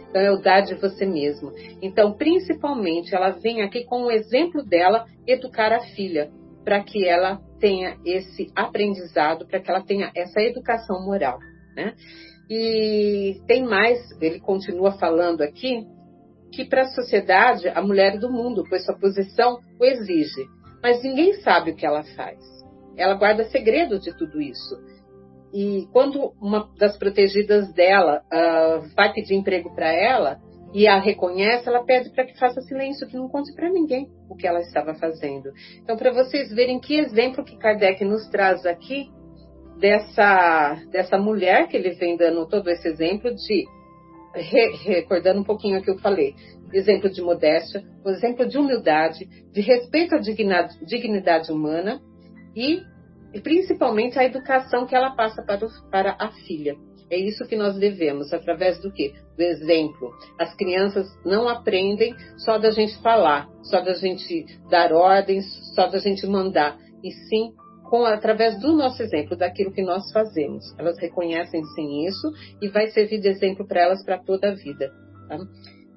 Então, 0.10 0.22
é 0.22 0.32
o 0.32 0.38
dar 0.38 0.62
de 0.62 0.76
você 0.76 1.06
mesmo. 1.06 1.52
Então, 1.82 2.14
principalmente, 2.14 3.14
ela 3.14 3.32
vem 3.32 3.64
aqui 3.64 3.84
com 3.84 4.04
o 4.04 4.12
exemplo 4.12 4.64
dela 4.64 5.06
educar 5.28 5.74
a 5.74 5.82
filha, 5.82 6.32
para 6.64 6.84
que 6.84 7.08
ela 7.08 7.40
tenha 7.60 7.98
esse 8.06 8.52
aprendizado, 8.56 9.48
para 9.48 9.60
que 9.60 9.70
ela 9.70 9.82
tenha 9.82 10.12
essa 10.16 10.42
educação 10.42 11.04
moral. 11.06 11.40
Né? 11.76 11.94
E 12.50 13.42
tem 13.48 13.64
mais, 13.64 14.00
ele 14.22 14.40
continua 14.40 14.94
falando 14.94 15.42
aqui, 15.42 15.86
que 16.52 16.66
para 16.66 16.84
a 16.84 16.90
sociedade, 16.90 17.68
a 17.70 17.82
mulher 17.82 18.18
do 18.18 18.32
mundo, 18.32 18.64
pois 18.68 18.84
sua 18.84 18.98
posição 18.98 19.60
o 19.80 19.86
exige. 19.86 20.46
Mas 20.82 21.04
ninguém 21.04 21.34
sabe 21.42 21.72
o 21.72 21.76
que 21.76 21.86
ela 21.86 22.04
faz. 22.16 22.40
Ela 22.98 23.14
guarda 23.14 23.46
segredo 23.46 24.00
de 24.00 24.16
tudo 24.18 24.42
isso. 24.42 24.76
E 25.54 25.88
quando 25.92 26.34
uma 26.42 26.70
das 26.78 26.98
protegidas 26.98 27.72
dela 27.74 28.22
uh, 28.26 28.88
vai 28.96 29.12
pedir 29.14 29.36
emprego 29.36 29.74
para 29.74 29.92
ela 29.92 30.40
e 30.74 30.88
a 30.88 31.00
reconhece, 31.00 31.68
ela 31.68 31.84
pede 31.84 32.10
para 32.12 32.26
que 32.26 32.38
faça 32.38 32.62
silêncio, 32.62 33.08
que 33.08 33.18
não 33.18 33.28
conte 33.28 33.54
para 33.56 33.70
ninguém 33.70 34.08
o 34.30 34.36
que 34.36 34.48
ela 34.48 34.60
estava 34.60 34.94
fazendo. 34.94 35.52
Então, 35.82 35.98
para 35.98 36.12
vocês 36.12 36.54
verem 36.54 36.80
que 36.80 37.00
exemplo 37.00 37.44
que 37.44 37.58
Kardec 37.58 38.04
nos 38.06 38.28
traz 38.30 38.66
aqui 38.66 39.10
dessa, 39.80 40.76
dessa 40.92 41.18
mulher 41.18 41.68
que 41.68 41.76
ele 41.76 41.92
vem 41.92 42.16
dando 42.18 42.48
todo 42.48 42.70
esse 42.70 42.88
exemplo 42.88 43.34
de 43.34 43.66
re, 44.36 44.76
recordando 44.84 45.40
um 45.40 45.44
pouquinho 45.44 45.80
o 45.80 45.82
que 45.82 45.90
eu 45.90 45.98
falei, 45.98 46.36
exemplo 46.72 47.10
de 47.10 47.22
modéstia, 47.22 47.84
o 48.06 48.10
exemplo 48.10 48.48
de 48.48 48.58
humildade, 48.58 49.28
de 49.52 49.62
respeito 49.62 50.16
à 50.16 50.20
dignidade, 50.20 50.86
dignidade 50.86 51.52
humana 51.52 52.00
e 52.56 52.84
e 53.34 53.40
principalmente 53.40 54.18
a 54.18 54.26
educação 54.26 54.86
que 54.86 54.96
ela 54.96 55.12
passa 55.12 55.44
para, 55.44 55.66
o, 55.66 55.70
para 55.92 56.16
a 56.20 56.32
filha. 56.48 56.76
É 57.12 57.18
isso 57.18 57.48
que 57.48 57.56
nós 57.56 57.78
devemos, 57.78 58.34
através 58.34 58.80
do 58.82 58.92
quê? 58.92 59.14
Do 59.40 59.44
exemplo. 59.44 60.14
As 60.38 60.54
crianças 60.54 61.08
não 61.24 61.48
aprendem 61.48 62.14
só 62.40 62.58
da 62.58 62.72
gente 62.72 63.02
falar, 63.02 63.48
só 63.64 63.80
da 63.80 63.94
gente 63.94 64.46
dar 64.70 64.92
ordens, 64.92 65.46
só 65.74 65.88
da 65.88 65.98
gente 65.98 66.28
mandar, 66.28 66.78
e 67.02 67.10
sim 67.10 67.54
com, 67.90 68.04
através 68.04 68.60
do 68.60 68.74
nosso 68.74 69.02
exemplo, 69.02 69.38
daquilo 69.38 69.72
que 69.72 69.82
nós 69.82 70.12
fazemos. 70.12 70.78
Elas 70.78 71.00
reconhecem 71.00 71.64
sim 71.74 72.06
isso 72.06 72.30
e 72.62 72.68
vai 72.68 72.90
servir 72.90 73.22
de 73.22 73.30
exemplo 73.30 73.66
para 73.66 73.80
elas 73.80 74.04
para 74.04 74.18
toda 74.18 74.50
a 74.50 74.56
vida. 74.56 74.92
Tá? 75.30 75.38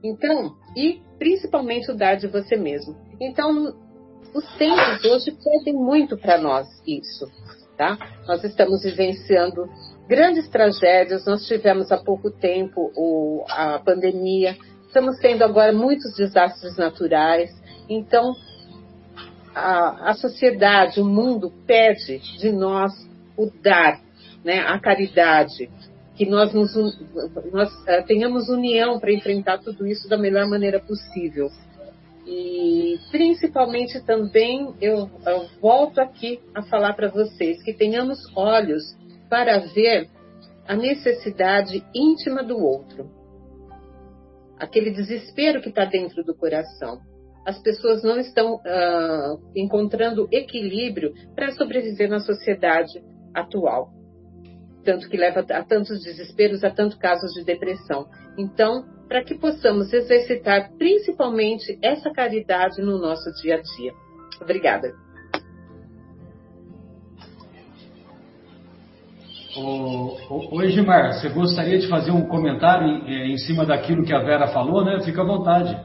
Então, 0.04 0.54
e 0.76 1.00
principalmente 1.18 1.90
o 1.90 1.96
dar 1.96 2.14
de 2.14 2.28
você 2.28 2.54
mesmo. 2.54 2.94
Então, 3.20 3.74
os 4.32 4.56
tempos 4.56 5.04
hoje 5.04 5.32
pedem 5.32 5.74
muito 5.74 6.16
para 6.16 6.38
nós 6.38 6.68
isso, 6.86 7.26
tá? 7.76 7.98
Nós 8.28 8.44
estamos 8.44 8.84
vivenciando 8.84 9.64
grandes 10.08 10.48
tragédias, 10.48 11.24
nós 11.26 11.46
tivemos 11.46 11.90
há 11.92 11.98
pouco 11.98 12.30
tempo 12.30 12.92
o, 12.96 13.44
a 13.48 13.78
pandemia, 13.78 14.56
estamos 14.86 15.18
tendo 15.18 15.42
agora 15.42 15.72
muitos 15.72 16.14
desastres 16.16 16.76
naturais, 16.76 17.50
então 17.88 18.34
a, 19.54 20.10
a 20.10 20.14
sociedade, 20.14 21.00
o 21.00 21.04
mundo 21.04 21.52
pede 21.66 22.18
de 22.38 22.50
nós 22.50 22.92
o 23.36 23.50
dar, 23.62 24.00
né, 24.44 24.60
a 24.60 24.78
caridade, 24.78 25.70
que 26.14 26.26
nós, 26.26 26.52
nos, 26.52 26.74
nós 27.52 27.72
uh, 27.72 28.04
tenhamos 28.06 28.48
união 28.48 28.98
para 28.98 29.12
enfrentar 29.12 29.58
tudo 29.58 29.86
isso 29.86 30.08
da 30.08 30.18
melhor 30.18 30.46
maneira 30.46 30.78
possível. 30.78 31.48
E 32.26 32.98
principalmente 33.10 34.00
também 34.04 34.74
eu, 34.80 35.10
eu 35.26 35.48
volto 35.60 36.00
aqui 36.00 36.40
a 36.54 36.62
falar 36.62 36.92
para 36.92 37.08
vocês 37.08 37.62
que 37.62 37.72
tenhamos 37.72 38.18
olhos 38.36 38.96
para 39.32 39.60
ver 39.60 40.10
a 40.68 40.76
necessidade 40.76 41.82
íntima 41.94 42.42
do 42.42 42.58
outro. 42.58 43.10
Aquele 44.58 44.90
desespero 44.90 45.62
que 45.62 45.70
está 45.70 45.86
dentro 45.86 46.22
do 46.22 46.34
coração. 46.34 47.00
As 47.46 47.58
pessoas 47.62 48.02
não 48.02 48.18
estão 48.18 48.56
uh, 48.56 49.40
encontrando 49.56 50.28
equilíbrio 50.30 51.14
para 51.34 51.50
sobreviver 51.52 52.10
na 52.10 52.20
sociedade 52.20 53.02
atual. 53.32 53.88
Tanto 54.84 55.08
que 55.08 55.16
leva 55.16 55.40
a 55.40 55.64
tantos 55.64 56.02
desesperos, 56.02 56.62
a 56.62 56.70
tantos 56.70 56.98
casos 56.98 57.32
de 57.32 57.42
depressão. 57.42 58.10
Então, 58.36 58.84
para 59.08 59.24
que 59.24 59.34
possamos 59.34 59.94
exercitar 59.94 60.72
principalmente 60.76 61.78
essa 61.80 62.12
caridade 62.12 62.82
no 62.82 62.98
nosso 62.98 63.32
dia 63.40 63.54
a 63.54 63.62
dia. 63.62 63.94
Obrigada. 64.42 64.92
Oi, 69.54 70.70
Gilmar, 70.70 71.12
você 71.12 71.28
gostaria 71.28 71.78
de 71.78 71.86
fazer 71.86 72.10
um 72.10 72.26
comentário 72.26 72.86
em, 72.88 73.32
em 73.32 73.36
cima 73.36 73.66
daquilo 73.66 74.02
que 74.02 74.14
a 74.14 74.20
Vera 74.20 74.48
falou, 74.48 74.82
né? 74.82 74.98
Fica 75.02 75.20
à 75.20 75.26
vontade. 75.26 75.78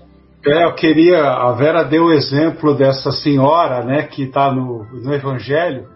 É, 0.46 0.64
eu 0.64 0.74
queria. 0.74 1.22
A 1.22 1.52
Vera 1.52 1.84
deu 1.84 2.06
o 2.06 2.14
exemplo 2.14 2.74
dessa 2.76 3.12
senhora, 3.12 3.84
né, 3.84 4.04
que 4.04 4.24
está 4.24 4.54
no, 4.54 4.86
no 4.86 5.14
Evangelho. 5.14 5.90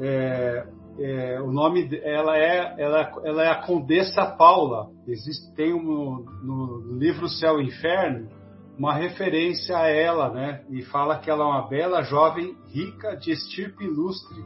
É, 0.00 0.64
é, 0.98 1.40
o 1.40 1.52
nome 1.52 1.88
ela 2.02 2.36
é 2.36 2.74
ela, 2.78 3.12
ela 3.24 3.44
é 3.44 3.48
a 3.48 3.62
Condessa 3.62 4.26
Paula. 4.26 4.88
Existe 5.06 5.54
tem 5.54 5.72
um, 5.72 6.24
no, 6.42 6.80
no 6.80 6.98
livro 6.98 7.28
Céu 7.28 7.60
e 7.60 7.66
Inferno 7.66 8.28
uma 8.76 8.92
referência 8.92 9.78
a 9.78 9.86
ela, 9.86 10.30
né? 10.30 10.62
E 10.68 10.82
fala 10.82 11.18
que 11.18 11.30
ela 11.30 11.44
é 11.44 11.46
uma 11.46 11.68
bela 11.68 12.02
jovem 12.02 12.56
rica 12.72 13.16
de 13.16 13.30
estirpe 13.30 13.84
ilustre 13.84 14.42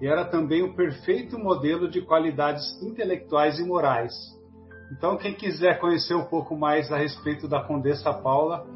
e 0.00 0.06
era 0.06 0.24
também 0.24 0.62
o 0.62 0.74
perfeito 0.74 1.38
modelo 1.38 1.88
de 1.88 2.00
qualidades 2.02 2.80
intelectuais 2.82 3.58
e 3.58 3.64
morais. 3.64 4.12
Então, 4.92 5.16
quem 5.16 5.34
quiser 5.34 5.78
conhecer 5.80 6.14
um 6.14 6.24
pouco 6.24 6.56
mais 6.56 6.92
a 6.92 6.96
respeito 6.96 7.48
da 7.48 7.60
Condessa 7.60 8.12
Paula, 8.12 8.66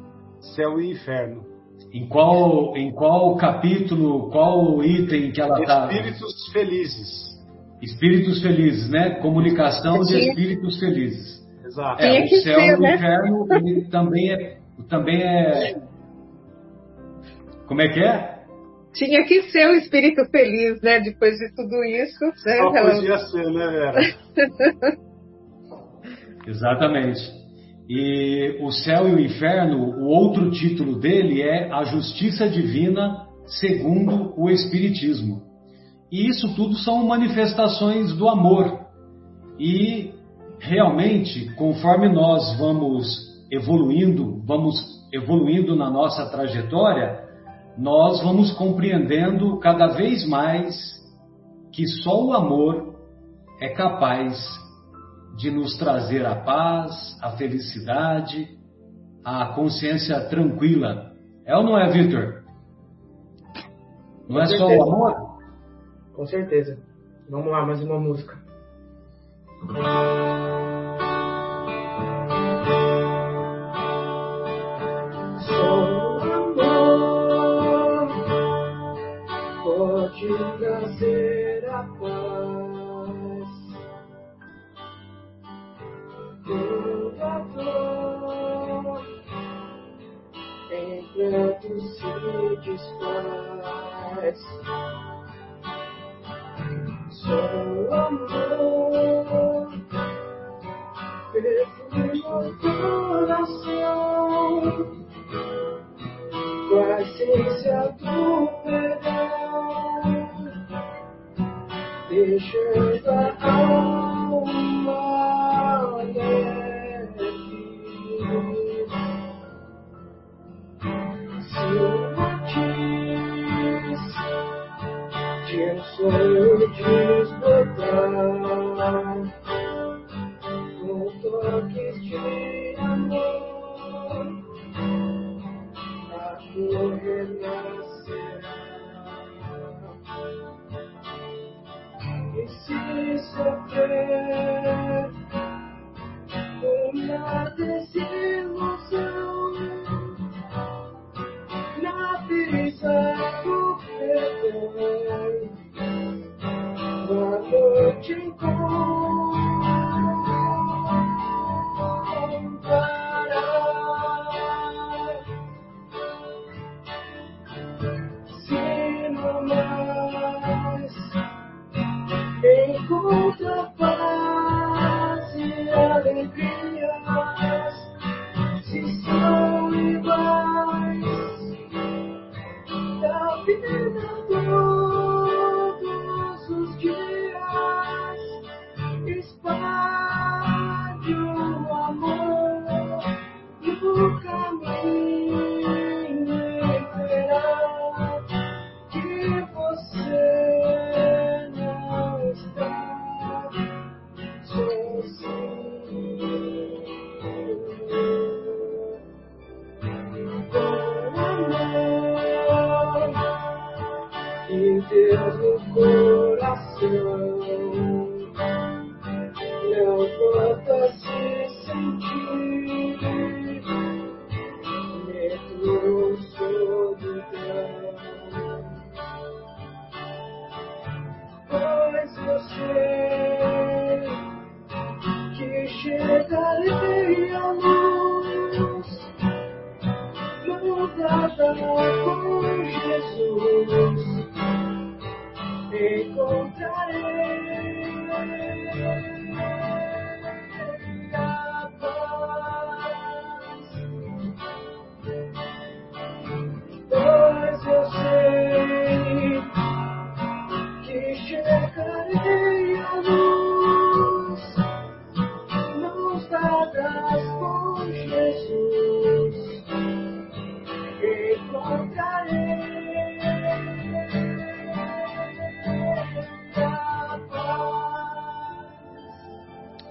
Céu 0.55 0.81
e 0.81 0.91
Inferno. 0.91 1.45
Em 1.93 2.07
qual, 2.07 2.75
em 2.75 2.91
qual 2.91 3.35
capítulo, 3.37 4.29
qual 4.29 4.83
item 4.83 5.31
que 5.31 5.41
ela 5.41 5.59
está? 5.59 5.91
Espíritos 5.91 6.47
felizes. 6.51 7.31
Espíritos 7.81 8.41
felizes, 8.41 8.89
né? 8.89 9.15
Comunicação 9.21 10.01
de 10.01 10.19
espíritos 10.19 10.79
felizes. 10.79 11.41
Exato. 11.65 12.01
É, 12.01 12.23
o 12.23 12.27
céu 12.27 12.59
e 12.59 12.75
o 12.75 12.79
né? 12.79 12.95
inferno 12.95 13.47
ele 13.51 13.85
também 13.85 14.31
é, 14.31 14.57
também 14.89 15.23
é. 15.23 15.81
Como 17.65 17.81
é 17.81 17.87
que 17.87 17.99
é? 17.99 18.40
Tinha 18.93 19.25
que 19.25 19.43
ser 19.43 19.67
o 19.67 19.75
espírito 19.75 20.25
feliz, 20.29 20.81
né? 20.81 20.99
Depois 20.99 21.37
de 21.37 21.53
tudo 21.55 21.83
isso. 21.83 22.25
Né? 22.45 22.57
Só 22.57 22.71
podia 22.71 23.17
ser, 23.19 23.49
né, 23.51 23.67
Vera? 23.67 24.97
Exatamente. 26.47 27.41
E 27.89 28.57
o 28.61 28.71
céu 28.71 29.07
e 29.07 29.15
o 29.15 29.19
inferno, 29.19 29.77
o 29.77 30.05
outro 30.05 30.49
título 30.51 30.99
dele 30.99 31.41
é 31.41 31.71
A 31.71 31.83
Justiça 31.83 32.47
Divina 32.47 33.27
segundo 33.45 34.33
o 34.37 34.49
Espiritismo. 34.49 35.41
E 36.11 36.27
isso 36.27 36.55
tudo 36.55 36.75
são 36.75 37.05
manifestações 37.05 38.13
do 38.13 38.27
amor. 38.27 38.79
E 39.59 40.13
realmente, 40.59 41.53
conforme 41.55 42.09
nós 42.09 42.57
vamos 42.57 43.31
evoluindo, 43.51 44.41
vamos 44.45 44.75
evoluindo 45.13 45.75
na 45.75 45.89
nossa 45.89 46.29
trajetória, 46.29 47.19
nós 47.77 48.21
vamos 48.23 48.51
compreendendo 48.53 49.59
cada 49.59 49.87
vez 49.87 50.27
mais 50.27 50.75
que 51.71 51.87
só 51.87 52.25
o 52.25 52.33
amor 52.33 52.95
é 53.61 53.69
capaz 53.69 54.37
de 55.37 55.49
nos 55.49 55.77
trazer 55.77 56.25
a 56.25 56.35
paz, 56.35 57.17
a 57.21 57.31
felicidade, 57.31 58.47
a 59.23 59.53
consciência 59.53 60.19
tranquila. 60.29 61.11
É 61.45 61.55
ou 61.55 61.63
não 61.63 61.77
é, 61.77 61.89
Victor? 61.89 62.43
Não 64.27 64.35
Com 64.35 64.41
é 64.41 64.45
certeza. 64.45 64.57
só 64.57 64.77
o 64.77 64.83
amor? 64.83 65.39
Com 66.13 66.25
certeza. 66.25 66.77
Vamos 67.29 67.51
lá, 67.51 67.65
mais 67.65 67.81
uma 67.81 67.99
música. 67.99 68.37
Só 75.39 76.00
pode 80.27 80.57
trazer 80.59 81.69
a 81.69 81.83
paz. 81.99 82.31
enquanto 90.71 91.79
se 91.81 92.11
desfaz. 92.63 94.39
Só 97.09 97.39
amor 97.93 98.40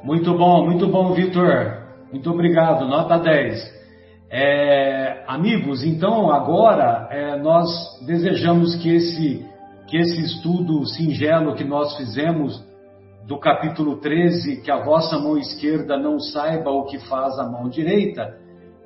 Muito 0.02 0.32
bom, 0.36 0.64
muito 0.64 0.86
bom, 0.88 1.12
Vitor. 1.12 1.78
Muito 2.10 2.30
obrigado, 2.30 2.88
nota 2.88 3.18
10. 3.18 3.80
É, 4.30 5.24
amigos, 5.26 5.84
então 5.84 6.30
agora 6.30 7.06
é, 7.10 7.36
nós 7.36 7.68
desejamos 8.06 8.76
que 8.76 8.88
esse, 8.88 9.46
que 9.86 9.98
esse 9.98 10.22
estudo 10.22 10.86
singelo 10.86 11.54
que 11.54 11.64
nós 11.64 11.96
fizemos 11.98 12.64
do 13.26 13.38
capítulo 13.38 13.96
13, 13.96 14.62
que 14.62 14.70
a 14.70 14.82
vossa 14.82 15.18
mão 15.18 15.36
esquerda 15.36 15.98
não 15.98 16.18
saiba 16.18 16.70
o 16.70 16.86
que 16.86 16.98
faz 17.00 17.38
a 17.38 17.46
mão 17.46 17.68
direita, 17.68 18.38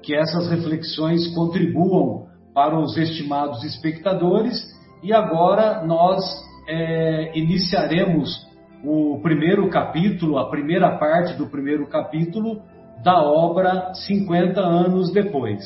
que 0.02 0.16
essas 0.16 0.50
reflexões 0.50 1.32
contribuam 1.32 2.26
para 2.52 2.76
os 2.76 2.96
estimados 2.96 3.62
espectadores 3.62 4.66
e 5.02 5.12
agora 5.12 5.84
nós 5.84 6.24
é, 6.68 7.38
iniciaremos 7.38 8.52
o 8.84 9.18
primeiro 9.22 9.68
capítulo, 9.70 10.38
a 10.38 10.50
primeira 10.50 10.98
parte 10.98 11.34
do 11.34 11.46
primeiro 11.46 11.86
capítulo 11.86 12.60
da 13.02 13.22
obra 13.22 13.92
50 13.94 14.60
anos 14.60 15.12
depois. 15.12 15.62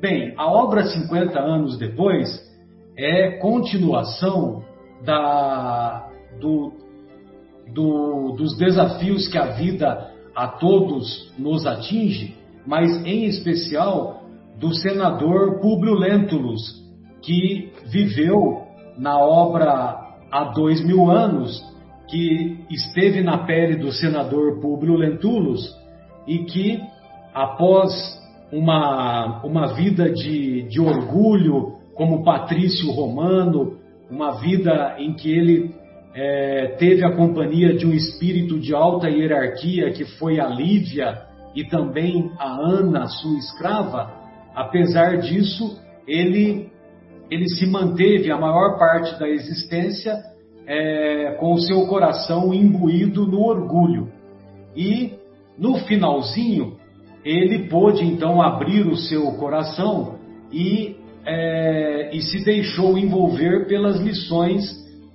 Bem, 0.00 0.32
a 0.36 0.46
obra 0.46 0.84
50 0.84 1.38
anos 1.38 1.78
depois 1.78 2.28
é 2.96 3.38
continuação 3.38 4.62
da, 5.04 6.08
do, 6.40 6.72
do, 7.72 8.32
dos 8.36 8.56
desafios 8.56 9.26
que 9.28 9.38
a 9.38 9.46
vida 9.52 10.10
a 10.34 10.48
todos 10.48 11.32
nos 11.38 11.66
atinge, 11.66 12.36
mas 12.66 13.04
em 13.04 13.24
especial 13.24 14.22
do 14.58 14.72
senador 14.74 15.60
Públio 15.60 15.94
Lentulus, 15.94 16.82
que 17.20 17.72
viveu 17.86 18.62
na 18.96 19.18
obra 19.18 19.98
há 20.30 20.44
dois 20.54 20.84
mil 20.84 21.10
anos 21.10 21.71
que 22.12 22.58
esteve 22.68 23.22
na 23.22 23.38
pele 23.38 23.76
do 23.76 23.90
senador 23.90 24.60
Públio 24.60 24.96
Lentulus 24.96 25.74
e 26.28 26.40
que, 26.40 26.78
após 27.32 27.90
uma, 28.52 29.42
uma 29.42 29.72
vida 29.72 30.10
de, 30.10 30.64
de 30.68 30.78
orgulho 30.78 31.78
como 31.94 32.22
patrício 32.22 32.90
romano, 32.92 33.78
uma 34.10 34.32
vida 34.42 34.96
em 34.98 35.14
que 35.14 35.32
ele 35.32 35.74
é, 36.14 36.76
teve 36.78 37.02
a 37.02 37.16
companhia 37.16 37.74
de 37.74 37.86
um 37.86 37.94
espírito 37.94 38.60
de 38.60 38.74
alta 38.74 39.08
hierarquia, 39.08 39.90
que 39.90 40.04
foi 40.18 40.38
a 40.38 40.46
Lívia 40.46 41.22
e 41.54 41.64
também 41.64 42.30
a 42.38 42.52
Ana, 42.60 43.06
sua 43.06 43.38
escrava, 43.38 44.12
apesar 44.54 45.16
disso, 45.16 45.80
ele, 46.06 46.70
ele 47.30 47.48
se 47.48 47.64
manteve 47.64 48.30
a 48.30 48.38
maior 48.38 48.78
parte 48.78 49.18
da 49.18 49.26
existência 49.26 50.30
é, 50.66 51.36
com 51.38 51.52
o 51.52 51.60
seu 51.60 51.86
coração 51.86 52.52
imbuído 52.52 53.26
no 53.26 53.42
orgulho. 53.42 54.08
E 54.76 55.14
no 55.58 55.76
finalzinho, 55.80 56.76
ele 57.24 57.68
pôde 57.68 58.04
então 58.04 58.40
abrir 58.40 58.86
o 58.86 58.96
seu 58.96 59.32
coração 59.32 60.18
e, 60.52 60.96
é, 61.24 62.10
e 62.12 62.20
se 62.20 62.44
deixou 62.44 62.98
envolver 62.98 63.66
pelas 63.66 64.00
lições 64.00 64.62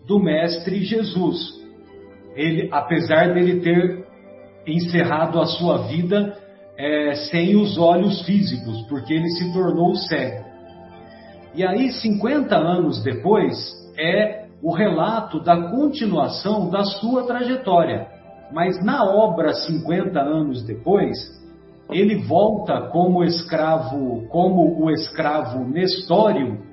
do 0.07 0.19
Mestre 0.19 0.83
Jesus. 0.83 1.57
Ele, 2.35 2.69
apesar 2.71 3.33
dele 3.33 3.59
ter 3.59 4.05
encerrado 4.65 5.39
a 5.39 5.45
sua 5.45 5.87
vida 5.87 6.37
é, 6.77 7.15
sem 7.15 7.55
os 7.55 7.77
olhos 7.77 8.21
físicos, 8.23 8.81
porque 8.87 9.13
ele 9.13 9.29
se 9.29 9.51
tornou 9.51 9.95
cego. 9.95 10.45
E 11.55 11.65
aí, 11.65 11.91
50 11.91 12.55
anos 12.55 13.01
depois, 13.03 13.57
é 13.97 14.46
o 14.61 14.73
relato 14.73 15.39
da 15.39 15.69
continuação 15.69 16.69
da 16.69 16.83
sua 16.83 17.23
trajetória. 17.25 18.07
Mas 18.51 18.83
na 18.83 19.03
obra 19.03 19.53
50 19.53 20.19
anos 20.19 20.63
depois, 20.63 21.17
ele 21.91 22.15
volta 22.25 22.89
como 22.89 23.23
escravo, 23.23 24.27
como 24.29 24.83
o 24.83 24.89
escravo 24.91 25.65
Nestório, 25.65 26.65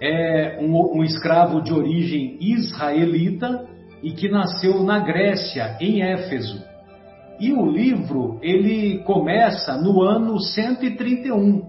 é 0.00 0.58
um, 0.60 0.98
um 0.98 1.04
escravo 1.04 1.60
de 1.60 1.72
origem 1.72 2.38
israelita, 2.40 3.66
e 4.02 4.12
que 4.12 4.28
nasceu 4.28 4.82
na 4.82 5.00
Grécia, 5.00 5.76
em 5.80 6.02
Éfeso. 6.02 6.62
E 7.40 7.52
o 7.52 7.66
livro 7.66 8.38
ele 8.42 8.98
começa 9.04 9.76
no 9.76 10.02
ano 10.02 10.40
131. 10.40 11.62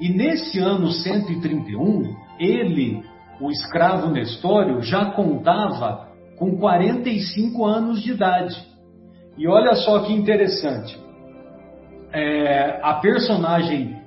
E 0.00 0.10
nesse 0.10 0.58
ano 0.58 0.90
131, 0.90 2.14
ele, 2.38 3.02
o 3.40 3.50
escravo 3.50 4.10
Nestório, 4.10 4.80
já 4.82 5.06
contava 5.12 6.08
com 6.38 6.56
45 6.56 7.64
anos 7.64 8.02
de 8.02 8.12
idade. 8.12 8.56
E 9.36 9.46
olha 9.46 9.74
só 9.74 10.00
que 10.00 10.12
interessante. 10.12 10.98
É, 12.12 12.80
a 12.82 12.94
personagem 12.94 14.00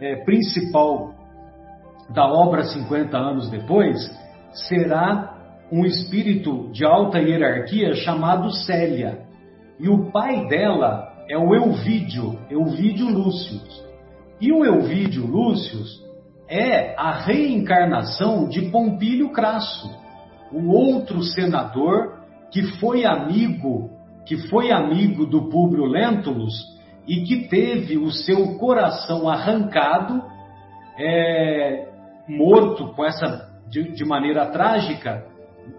é, 0.00 0.16
principal 0.24 1.14
da 2.10 2.26
obra 2.26 2.62
50 2.62 3.16
anos 3.16 3.50
depois 3.50 3.96
será 4.68 5.34
um 5.72 5.84
espírito 5.84 6.70
de 6.70 6.84
alta 6.84 7.18
hierarquia 7.18 7.94
chamado 7.94 8.50
Célia. 8.52 9.26
E 9.78 9.88
o 9.88 10.10
pai 10.12 10.46
dela 10.46 11.12
é 11.28 11.36
o 11.36 11.54
Elvídio, 11.54 12.38
Elvídio 12.48 13.08
Lúcio. 13.08 13.60
E 14.40 14.52
o 14.52 14.64
Elvídio 14.64 15.26
Lúcio 15.26 16.05
é 16.48 16.94
a 16.96 17.12
reencarnação 17.12 18.48
de 18.48 18.70
Pompílio 18.70 19.30
Crasso, 19.30 19.90
o 20.52 20.70
outro 20.70 21.22
senador 21.22 22.20
que 22.50 22.62
foi 22.78 23.04
amigo, 23.04 23.90
que 24.24 24.36
foi 24.48 24.70
amigo 24.70 25.26
do 25.26 25.48
Públio 25.48 25.84
Lentulus 25.84 26.54
e 27.06 27.22
que 27.22 27.48
teve 27.48 27.98
o 27.98 28.10
seu 28.10 28.56
coração 28.58 29.28
arrancado, 29.28 30.22
é, 30.98 31.88
morto 32.28 32.92
com 32.94 33.04
essa 33.04 33.50
de, 33.68 33.92
de 33.92 34.04
maneira 34.04 34.46
trágica, 34.46 35.24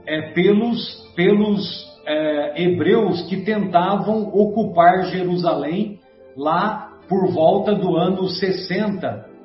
é, 0.06 0.34
pelos, 0.34 1.14
pelos 1.16 1.88
é, 2.06 2.62
hebreus 2.62 3.24
que 3.24 3.38
tentavam 3.38 4.24
ocupar 4.34 5.06
Jerusalém 5.06 6.00
lá 6.36 6.90
por 7.08 7.32
volta 7.32 7.74
do 7.74 7.96
ano 7.96 8.28
60 8.28 9.37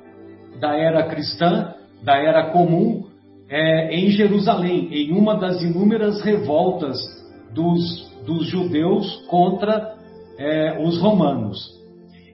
da 0.63 0.77
era 0.77 1.03
cristã, 1.09 1.75
da 2.05 2.17
era 2.17 2.53
comum, 2.53 3.07
é, 3.51 3.97
em 3.97 4.11
Jerusalém, 4.11 4.89
em 4.93 5.11
uma 5.11 5.35
das 5.35 5.61
inúmeras 5.61 6.21
revoltas 6.21 6.97
dos, 7.53 8.09
dos 8.25 8.47
judeus 8.47 9.27
contra 9.27 9.97
é, 10.39 10.79
os 10.81 11.01
romanos. 11.01 11.59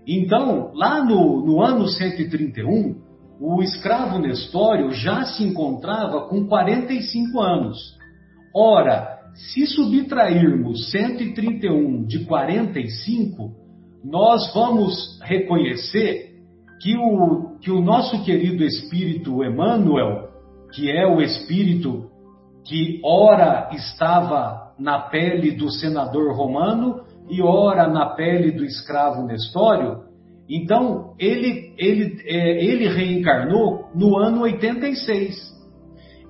Então, 0.06 0.72
lá 0.74 1.02
no, 1.02 1.42
no 1.42 1.62
ano 1.62 1.88
131, 1.88 2.96
o 3.40 3.62
escravo 3.62 4.18
Nestório 4.18 4.92
já 4.92 5.24
se 5.24 5.42
encontrava 5.42 6.28
com 6.28 6.46
45 6.46 7.40
anos. 7.40 7.78
Ora, 8.54 9.20
se 9.34 9.66
subtrairmos 9.66 10.90
131 10.90 12.04
de 12.04 12.26
45, 12.26 13.54
nós 14.04 14.52
vamos 14.52 15.18
reconhecer 15.22 16.28
que 16.82 16.96
o, 16.96 17.47
que 17.60 17.70
o 17.70 17.80
nosso 17.80 18.22
querido 18.24 18.64
espírito 18.64 19.44
Emmanuel, 19.44 20.28
que 20.72 20.90
é 20.90 21.06
o 21.06 21.20
espírito 21.20 22.10
que 22.64 23.00
ora 23.04 23.70
estava 23.72 24.72
na 24.78 25.00
pele 25.00 25.52
do 25.52 25.70
senador 25.70 26.36
romano 26.36 27.00
e 27.28 27.42
ora 27.42 27.88
na 27.88 28.06
pele 28.14 28.52
do 28.52 28.64
escravo 28.64 29.26
Nestório, 29.26 30.08
então 30.48 31.14
ele, 31.18 31.74
ele, 31.76 32.22
é, 32.24 32.64
ele 32.64 32.88
reencarnou 32.88 33.90
no 33.94 34.16
ano 34.16 34.42
86. 34.42 35.36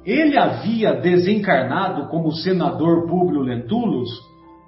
Ele 0.05 0.39
havia 0.39 0.95
desencarnado 0.95 2.09
como 2.09 2.33
senador 2.33 3.07
Públio 3.07 3.43
Lentulus 3.43 4.09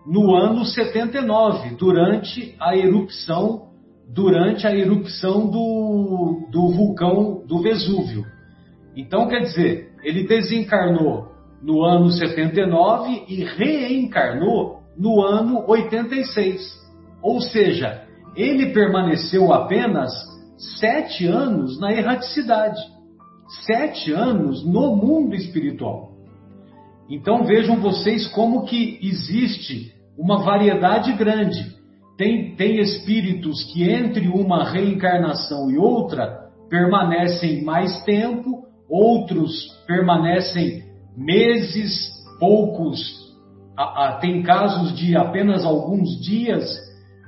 no 0.07 0.35
ano 0.35 0.65
79, 0.65 1.77
durante 1.77 2.55
a 2.61 2.77
erupção 2.77 3.70
durante 4.13 4.67
a 4.67 4.75
erupção 4.75 5.49
do, 5.49 6.49
do 6.51 6.69
vulcão 6.69 7.43
do 7.47 7.63
Vesúvio. 7.63 8.25
Então, 8.97 9.29
quer 9.29 9.41
dizer, 9.41 9.93
ele 10.03 10.27
desencarnou 10.27 11.29
no 11.63 11.85
ano 11.85 12.11
79 12.11 13.25
e 13.29 13.45
reencarnou 13.45 14.81
no 14.97 15.23
ano 15.23 15.65
86. 15.67 16.61
Ou 17.23 17.41
seja, 17.41 18.05
ele 18.35 18.73
permaneceu 18.73 19.53
apenas 19.53 20.11
sete 20.79 21.27
anos 21.27 21.79
na 21.81 21.93
erraticidade 21.93 22.81
sete 23.65 24.13
anos 24.13 24.65
no 24.65 24.95
mundo 24.95 25.35
espiritual. 25.35 26.13
Então 27.09 27.45
vejam 27.45 27.81
vocês 27.81 28.29
como 28.29 28.65
que 28.65 28.99
existe 29.03 29.93
uma 30.17 30.43
variedade 30.45 31.13
grande. 31.15 31.77
Tem, 32.21 32.55
tem 32.55 32.79
espíritos 32.79 33.65
que 33.73 33.83
entre 33.83 34.29
uma 34.29 34.71
reencarnação 34.71 35.71
e 35.71 35.79
outra 35.79 36.51
permanecem 36.69 37.65
mais 37.65 38.05
tempo, 38.05 38.67
outros 38.91 39.51
permanecem 39.87 40.83
meses, 41.17 42.11
poucos. 42.39 43.01
A, 43.75 44.09
a, 44.09 44.13
tem 44.19 44.43
casos 44.43 44.95
de 44.99 45.17
apenas 45.17 45.65
alguns 45.65 46.21
dias 46.21 46.71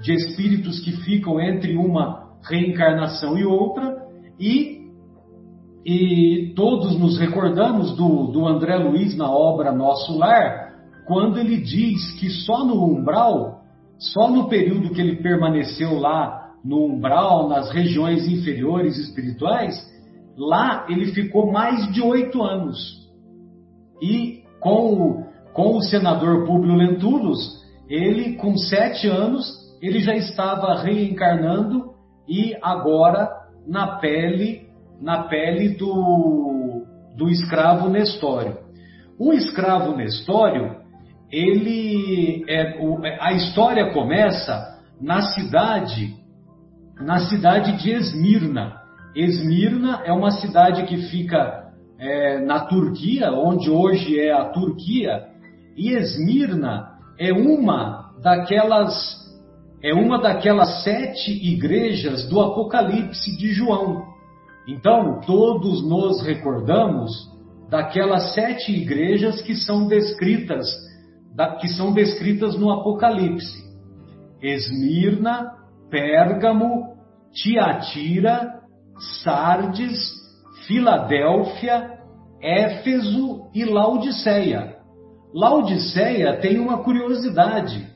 de 0.02 0.12
espíritos 0.12 0.78
que 0.80 0.92
ficam 0.92 1.40
entre 1.40 1.74
uma 1.74 2.34
reencarnação 2.46 3.38
e 3.38 3.46
outra, 3.46 3.96
e 4.38 4.82
e 5.86 6.52
todos 6.54 6.98
nos 6.98 7.18
recordamos 7.18 7.96
do, 7.96 8.26
do 8.26 8.46
André 8.46 8.76
Luiz 8.76 9.16
na 9.16 9.30
obra 9.30 9.72
Nosso 9.72 10.18
Lar, 10.18 10.74
quando 11.06 11.38
ele 11.38 11.62
diz 11.62 12.12
que 12.20 12.28
só 12.28 12.62
no 12.62 12.84
umbral, 12.84 13.61
só 13.98 14.28
no 14.28 14.48
período 14.48 14.90
que 14.90 15.00
ele 15.00 15.16
permaneceu 15.16 15.98
lá 15.98 16.54
no 16.64 16.84
umbral, 16.84 17.48
nas 17.48 17.70
regiões 17.70 18.26
inferiores 18.26 18.96
espirituais, 18.98 19.74
lá 20.36 20.86
ele 20.88 21.12
ficou 21.12 21.50
mais 21.50 21.92
de 21.92 22.00
oito 22.00 22.42
anos. 22.42 22.78
E 24.00 24.42
com 24.60 24.94
o, 24.94 25.26
com 25.52 25.76
o 25.76 25.82
senador 25.82 26.46
Públio 26.46 26.74
Lentulus, 26.74 27.62
ele 27.88 28.36
com 28.36 28.56
sete 28.56 29.08
anos, 29.08 29.46
ele 29.80 30.00
já 30.00 30.14
estava 30.14 30.82
reencarnando 30.82 31.92
e 32.28 32.56
agora 32.62 33.28
na 33.66 33.98
pele 33.98 34.72
na 35.02 35.24
pele 35.24 35.70
do, 35.70 36.86
do 37.16 37.28
escravo 37.28 37.88
Nestório. 37.88 38.56
O 39.18 39.32
escravo 39.32 39.96
Nestório, 39.96 40.76
ele 41.32 42.44
é, 42.46 42.78
o, 42.78 42.98
a 43.20 43.32
história 43.32 43.90
começa 43.92 44.78
na 45.00 45.22
cidade, 45.22 46.14
na 47.00 47.20
cidade 47.20 47.82
de 47.82 47.90
Esmirna. 47.90 48.74
Esmirna 49.16 50.02
é 50.04 50.12
uma 50.12 50.30
cidade 50.30 50.84
que 50.84 50.98
fica 51.08 51.70
é, 51.98 52.38
na 52.44 52.60
Turquia, 52.60 53.32
onde 53.32 53.70
hoje 53.70 54.20
é 54.20 54.32
a 54.32 54.50
Turquia, 54.50 55.24
e 55.76 55.92
Esmirna 55.92 56.90
é 57.18 57.32
uma 57.32 58.12
daquelas 58.22 59.22
é 59.82 59.92
uma 59.92 60.16
daquelas 60.18 60.84
sete 60.84 61.32
igrejas 61.32 62.28
do 62.28 62.40
Apocalipse 62.40 63.36
de 63.36 63.52
João. 63.52 64.12
Então, 64.68 65.20
todos 65.26 65.82
nos 65.82 66.22
recordamos 66.22 67.10
daquelas 67.68 68.32
sete 68.32 68.70
igrejas 68.70 69.42
que 69.42 69.56
são 69.56 69.88
descritas, 69.88 70.68
que 71.60 71.68
são 71.68 71.92
descritas 71.92 72.58
no 72.58 72.70
Apocalipse: 72.70 73.62
Esmirna, 74.40 75.52
Pérgamo, 75.90 76.96
Tiatira, 77.32 78.60
Sardes, 79.22 79.98
Filadélfia, 80.66 81.98
Éfeso 82.40 83.50
e 83.54 83.64
Laodiceia. 83.64 84.76
Laodiceia 85.34 86.36
tem 86.40 86.58
uma 86.58 86.82
curiosidade, 86.82 87.86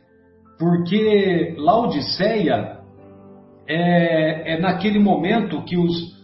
porque 0.58 1.54
Laodiceia 1.58 2.78
é, 3.68 4.54
é 4.54 4.60
naquele 4.60 4.98
momento 4.98 5.62
que 5.64 5.76
os, 5.76 6.16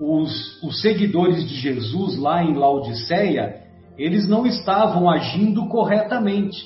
os, 0.00 0.62
os 0.62 0.80
seguidores 0.82 1.48
de 1.48 1.54
Jesus 1.54 2.18
lá 2.18 2.42
em 2.42 2.54
Laodiceia, 2.54 3.67
eles 3.98 4.28
não 4.28 4.46
estavam 4.46 5.10
agindo 5.10 5.66
corretamente. 5.68 6.56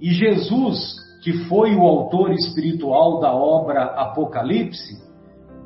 E 0.00 0.10
Jesus, 0.12 0.94
que 1.22 1.32
foi 1.44 1.74
o 1.74 1.82
autor 1.82 2.32
espiritual 2.32 3.20
da 3.20 3.34
obra 3.34 3.82
Apocalipse, 3.82 5.02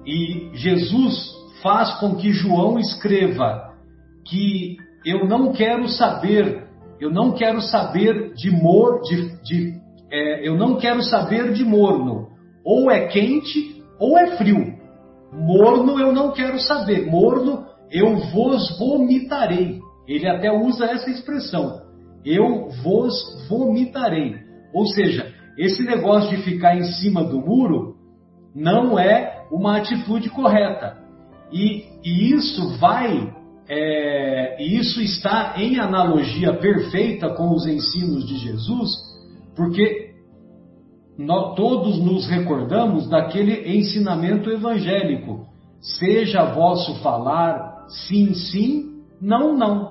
e 0.07 0.51
Jesus 0.55 1.35
faz 1.63 1.99
com 2.01 2.17
que 2.17 2.33
João 2.33 2.79
escreva 2.79 3.73
que 4.25 4.77
eu 5.05 5.27
não 5.29 5.53
quero 5.53 5.89
saber, 5.89 6.67
eu 7.01 7.11
não 7.11 7.33
quero 7.33 7.61
saber 7.61 8.33
de 8.35 8.51
de, 8.51 9.43
de 9.43 9.77
é, 10.11 10.49
eu 10.49 10.57
não 10.57 10.77
quero 10.77 11.03
saber 11.03 11.53
de 11.53 11.65
morno, 11.65 12.29
ou 12.65 12.91
é 12.91 13.07
quente 13.07 13.83
ou 13.99 14.17
é 14.19 14.37
frio. 14.37 14.75
Morno 15.33 15.99
eu 15.99 16.13
não 16.13 16.33
quero 16.33 16.59
saber, 16.61 17.07
morno 17.11 17.67
eu 17.91 18.17
vos 18.31 18.79
vomitarei. 18.79 19.81
Ele 20.07 20.29
até 20.29 20.53
usa 20.53 20.87
essa 20.87 21.11
expressão. 21.11 21.85
eu 22.25 22.71
vos 22.83 23.47
vomitarei. 23.49 24.35
Ou 24.75 24.85
seja, 24.87 25.33
esse 25.57 25.85
negócio 25.85 26.37
de 26.37 26.43
ficar 26.43 26.77
em 26.77 26.85
cima 26.85 27.23
do 27.23 27.41
muro 27.41 27.97
não 28.55 28.99
é 28.99 29.47
uma 29.51 29.77
atitude 29.77 30.29
correta. 30.31 30.99
E, 31.53 31.85
e 32.05 32.33
isso 32.35 32.77
vai, 32.79 33.33
é, 33.69 34.63
isso 34.63 35.01
está 35.01 35.55
em 35.57 35.79
analogia 35.79 36.55
perfeita 36.55 37.31
com 37.31 37.55
os 37.55 37.67
ensinos 37.67 38.27
de 38.27 38.37
Jesus, 38.39 38.91
porque 39.55 40.15
nós 41.19 41.55
todos 41.55 41.99
nos 41.99 42.29
recordamos 42.29 43.09
daquele 43.09 43.77
ensinamento 43.79 44.51
evangélico. 44.51 45.47
Seja 45.81 46.45
vosso 46.53 46.97
falar 47.03 47.87
sim, 47.89 48.35
sim, 48.35 49.03
não, 49.21 49.57
não. 49.57 49.86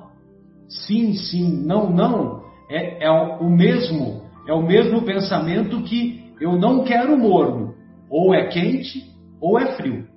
Sim, 0.67 1.13
sim, 1.13 1.63
não, 1.65 1.89
não 1.89 2.45
é, 2.69 3.05
é 3.05 3.11
o 3.11 3.49
mesmo, 3.49 4.21
é 4.47 4.53
o 4.53 4.61
mesmo 4.61 5.03
pensamento 5.03 5.81
que 5.83 6.33
eu 6.39 6.57
não 6.57 6.83
quero 6.83 7.17
morno, 7.17 7.73
ou 8.09 8.33
é 8.33 8.47
quente 8.47 9.03
ou 9.39 9.59
é 9.59 9.75
frio. 9.75 10.07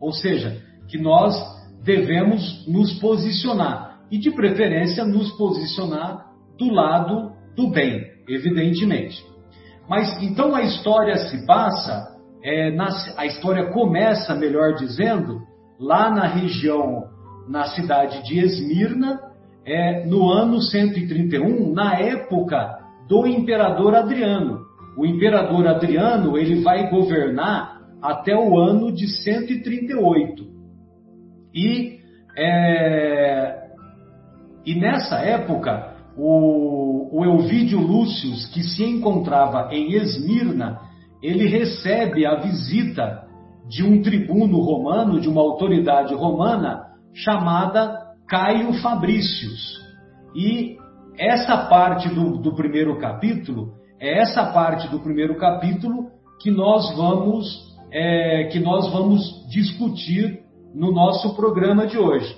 Ou 0.00 0.12
seja, 0.12 0.62
que 0.88 0.98
nós 0.98 1.34
devemos 1.82 2.66
nos 2.66 2.92
posicionar 2.98 4.00
e 4.10 4.18
de 4.18 4.30
preferência 4.30 5.04
nos 5.04 5.32
posicionar 5.32 6.26
do 6.58 6.70
lado 6.70 7.32
do 7.56 7.70
bem, 7.70 8.02
evidentemente. 8.28 9.24
Mas 9.88 10.22
então 10.22 10.54
a 10.54 10.62
história 10.62 11.16
se 11.16 11.46
passa, 11.46 12.14
é, 12.42 12.70
na, 12.70 12.88
a 13.16 13.26
história 13.26 13.70
começa, 13.72 14.34
melhor 14.34 14.74
dizendo, 14.74 15.40
lá 15.78 16.10
na 16.10 16.26
região, 16.26 17.04
na 17.48 17.64
cidade 17.64 18.22
de 18.24 18.38
Esmirna, 18.38 19.18
é, 19.66 20.04
no 20.06 20.30
ano 20.30 20.60
131, 20.60 21.72
na 21.72 21.98
época 21.98 22.78
do 23.08 23.26
imperador 23.26 23.94
Adriano. 23.94 24.60
O 24.96 25.04
imperador 25.04 25.66
Adriano 25.66 26.36
ele 26.36 26.62
vai 26.62 26.88
governar 26.90 27.80
até 28.00 28.36
o 28.36 28.58
ano 28.58 28.92
de 28.92 29.08
138. 29.08 30.44
E, 31.54 31.98
é, 32.36 33.70
e 34.66 34.74
nessa 34.74 35.16
época, 35.16 35.94
o, 36.16 37.18
o 37.18 37.24
Elvídio 37.24 37.80
Lúcio, 37.80 38.30
que 38.52 38.62
se 38.62 38.84
encontrava 38.84 39.70
em 39.72 39.94
Esmirna, 39.94 40.80
ele 41.22 41.48
recebe 41.48 42.26
a 42.26 42.36
visita 42.36 43.24
de 43.68 43.82
um 43.82 44.02
tribuno 44.02 44.60
romano, 44.60 45.20
de 45.20 45.28
uma 45.28 45.40
autoridade 45.40 46.14
romana, 46.14 46.82
chamada 47.14 48.03
Caio 48.28 48.72
Fabrícios. 48.74 49.80
E 50.34 50.76
essa 51.18 51.56
parte 51.68 52.08
do, 52.08 52.38
do 52.38 52.54
primeiro 52.54 52.98
capítulo, 52.98 53.74
é 54.00 54.20
essa 54.20 54.46
parte 54.46 54.88
do 54.88 55.00
primeiro 55.00 55.36
capítulo 55.36 56.10
que 56.40 56.50
nós 56.50 56.94
vamos, 56.96 57.46
é, 57.92 58.44
que 58.52 58.58
nós 58.58 58.90
vamos 58.92 59.48
discutir 59.48 60.40
no 60.74 60.92
nosso 60.92 61.34
programa 61.36 61.86
de 61.86 61.98
hoje. 61.98 62.34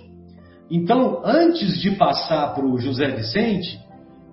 Então, 0.70 1.22
antes 1.24 1.80
de 1.80 1.92
passar 1.92 2.54
para 2.54 2.66
o 2.66 2.78
José 2.78 3.08
Vicente, 3.08 3.80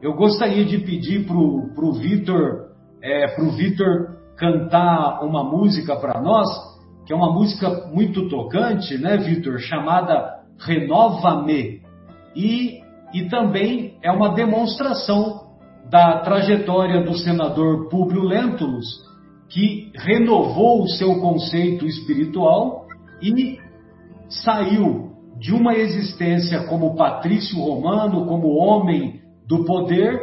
eu 0.02 0.14
gostaria 0.14 0.66
de 0.66 0.80
pedir 0.80 1.26
para 1.26 1.36
o 1.38 1.94
Vitor 1.94 2.74
é, 3.04 3.28
pro 3.36 3.52
Vitor 3.52 4.18
cantar 4.38 5.24
uma 5.24 5.44
música 5.44 5.96
para 5.98 6.22
nós, 6.22 6.48
que 7.06 7.12
é 7.12 7.16
uma 7.16 7.34
música 7.34 7.88
muito 7.94 8.30
tocante, 8.30 8.98
né, 8.98 9.18
Vitor? 9.18 9.60
Chamada 9.60 10.43
Renova-me. 10.60 11.82
E, 12.36 12.82
e 13.14 13.30
também 13.30 13.98
é 14.02 14.12
uma 14.12 14.34
demonstração 14.34 15.44
da 15.90 16.20
trajetória 16.20 17.04
do 17.04 17.18
senador 17.18 17.90
Públio 17.90 18.24
Lentulus, 18.24 18.86
que 19.50 19.92
renovou 19.96 20.82
o 20.84 20.88
seu 20.88 21.20
conceito 21.20 21.86
espiritual 21.86 22.88
e 23.22 23.60
saiu 24.28 25.12
de 25.38 25.54
uma 25.54 25.76
existência 25.76 26.64
como 26.68 26.96
patrício 26.96 27.60
romano, 27.60 28.26
como 28.26 28.56
homem 28.56 29.22
do 29.48 29.66
poder, 29.66 30.20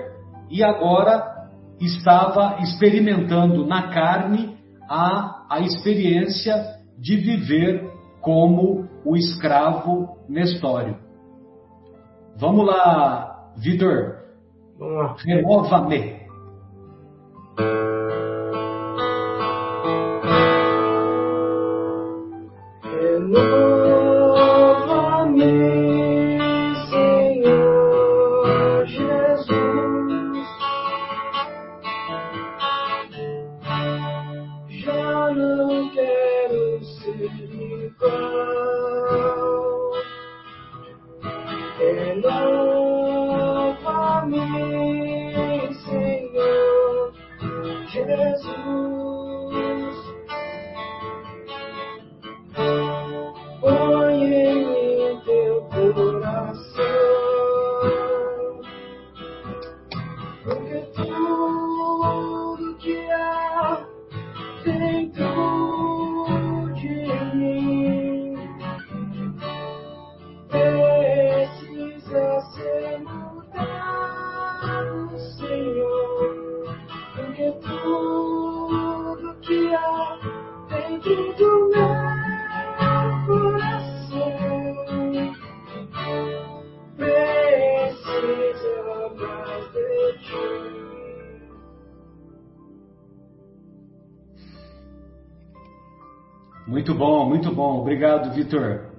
e 0.50 0.64
agora 0.64 1.48
estava 1.80 2.58
experimentando 2.60 3.66
na 3.66 3.88
carne 3.88 4.56
a, 4.88 5.46
a 5.48 5.60
experiência 5.60 6.54
de 6.98 7.16
viver 7.16 7.88
como 8.20 8.88
o 9.04 9.16
escravo 9.16 10.18
Nestório. 10.28 10.96
Vamos 12.36 12.66
lá, 12.66 13.52
Vitor. 13.56 14.18
Renova-me. 15.18 16.19
Vitor. 98.30 98.90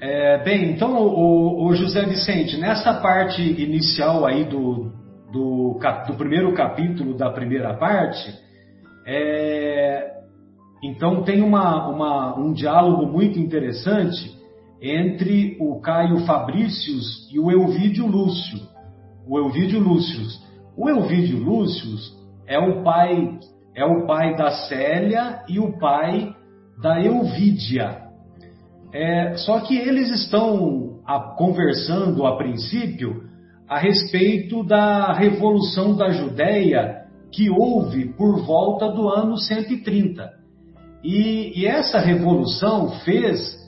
É, 0.00 0.42
bem, 0.44 0.70
então, 0.70 0.96
o, 0.96 1.66
o, 1.66 1.74
José 1.74 2.04
Vicente, 2.04 2.56
nessa 2.56 2.94
parte 3.00 3.42
inicial 3.42 4.24
aí 4.24 4.44
do, 4.44 4.92
do, 5.32 5.78
do 6.06 6.14
primeiro 6.14 6.54
capítulo 6.54 7.16
da 7.16 7.30
primeira 7.30 7.74
parte, 7.74 8.32
é, 9.04 10.12
então 10.84 11.24
tem 11.24 11.42
uma, 11.42 11.88
uma, 11.88 12.38
um 12.38 12.52
diálogo 12.52 13.06
muito 13.06 13.40
interessante 13.40 14.38
entre 14.80 15.56
o 15.60 15.80
Caio 15.80 16.18
Fabrícios 16.24 17.28
e 17.32 17.40
o 17.40 17.50
Elvídio 17.50 18.06
Lúcio. 18.06 18.60
O 19.26 19.38
Elvídio 19.38 19.80
Lúcius. 19.80 20.40
O 20.76 20.88
Elvídio 20.88 21.38
Lúcius 21.42 22.16
é 22.46 22.58
o 22.58 22.84
pai 22.84 23.38
é 23.74 23.84
o 23.84 24.06
pai 24.06 24.34
da 24.34 24.50
Célia 24.68 25.44
e 25.48 25.60
o 25.60 25.78
pai 25.78 26.34
da 26.80 27.00
Euvídia. 27.02 28.08
É, 28.92 29.36
só 29.36 29.60
que 29.60 29.76
eles 29.76 30.10
estão 30.10 31.00
a, 31.06 31.34
conversando 31.36 32.26
a 32.26 32.36
princípio 32.36 33.24
a 33.68 33.78
respeito 33.78 34.64
da 34.64 35.12
revolução 35.12 35.94
da 35.94 36.08
Judéia 36.10 37.02
que 37.30 37.50
houve 37.50 38.06
por 38.14 38.44
volta 38.44 38.90
do 38.90 39.08
ano 39.08 39.36
130. 39.36 40.30
E, 41.04 41.60
e 41.60 41.66
essa 41.66 41.98
revolução 41.98 42.90
fez 43.00 43.58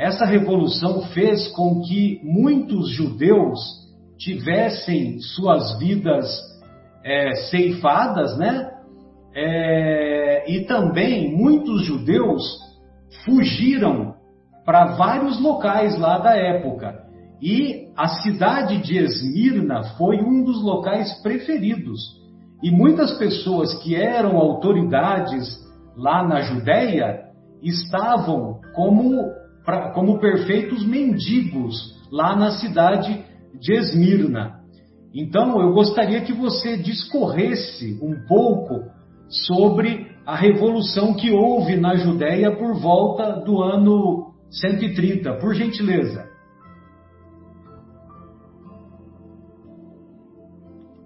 essa 0.00 0.24
revolução 0.24 1.02
fez 1.08 1.48
com 1.48 1.82
que 1.82 2.20
muitos 2.24 2.90
judeus 2.90 3.60
tivessem 4.18 5.18
suas 5.20 5.78
vidas 5.78 6.26
é, 7.04 7.34
ceifadas, 7.50 8.38
né? 8.38 8.69
É, 9.34 10.50
e 10.50 10.64
também 10.64 11.36
muitos 11.36 11.84
judeus 11.84 12.42
fugiram 13.24 14.14
para 14.64 14.96
vários 14.96 15.40
locais 15.40 15.98
lá 15.98 16.18
da 16.18 16.36
época. 16.36 17.04
E 17.42 17.88
a 17.96 18.08
cidade 18.08 18.78
de 18.78 18.98
Esmirna 18.98 19.82
foi 19.96 20.20
um 20.20 20.42
dos 20.44 20.62
locais 20.62 21.12
preferidos. 21.22 22.00
E 22.62 22.70
muitas 22.70 23.16
pessoas 23.18 23.74
que 23.82 23.94
eram 23.94 24.36
autoridades 24.36 25.58
lá 25.96 26.26
na 26.26 26.40
Judéia 26.42 27.30
estavam 27.62 28.60
como, 28.74 29.30
como 29.94 30.18
perfeitos 30.18 30.84
mendigos 30.84 31.98
lá 32.10 32.36
na 32.36 32.52
cidade 32.52 33.24
de 33.58 33.72
Esmirna. 33.72 34.60
Então, 35.14 35.60
eu 35.60 35.72
gostaria 35.72 36.20
que 36.20 36.32
você 36.32 36.76
discorresse 36.76 37.98
um 38.02 38.26
pouco 38.26 38.84
sobre 39.30 40.10
a 40.26 40.36
revolução 40.36 41.14
que 41.14 41.30
houve 41.30 41.76
na 41.76 41.94
Judéia 41.96 42.54
por 42.54 42.74
volta 42.80 43.40
do 43.40 43.62
ano 43.62 44.34
130, 44.50 45.34
por 45.38 45.54
gentileza. 45.54 46.28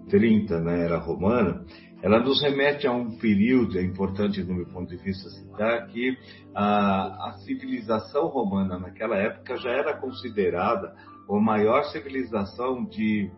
30 0.09 0.59
na 0.61 0.73
era 0.73 0.97
romana, 0.97 1.63
ela 2.01 2.19
nos 2.19 2.41
remete 2.41 2.85
a 2.85 2.91
um 2.91 3.17
período, 3.17 3.79
é 3.79 3.81
importante 3.81 4.43
do 4.43 4.53
meu 4.53 4.65
ponto 4.67 4.89
de 4.89 4.97
vista 4.97 5.29
citar, 5.29 5.87
que 5.87 6.15
a, 6.53 7.29
a 7.29 7.33
civilização 7.39 8.27
romana 8.27 8.77
naquela 8.77 9.17
época 9.17 9.57
já 9.57 9.71
era 9.71 9.97
considerada 9.97 10.93
a 11.27 11.39
maior 11.39 11.83
civilização 11.85 12.85
de 12.85 13.31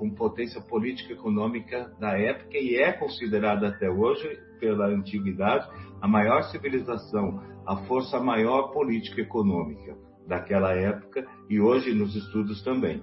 com 0.00 0.08
potência 0.08 0.62
política 0.62 1.12
e 1.12 1.16
econômica 1.16 1.92
da 2.00 2.18
época 2.18 2.56
e 2.56 2.74
é 2.76 2.90
considerada 2.90 3.68
até 3.68 3.90
hoje, 3.90 4.26
pela 4.58 4.86
antiguidade, 4.86 5.68
a 6.00 6.08
maior 6.08 6.42
civilização, 6.44 7.38
a 7.66 7.76
força 7.84 8.18
maior 8.18 8.72
política 8.72 9.20
e 9.20 9.24
econômica 9.24 9.94
daquela 10.26 10.72
época 10.72 11.26
e 11.50 11.60
hoje 11.60 11.92
nos 11.92 12.16
estudos 12.16 12.64
também. 12.64 13.02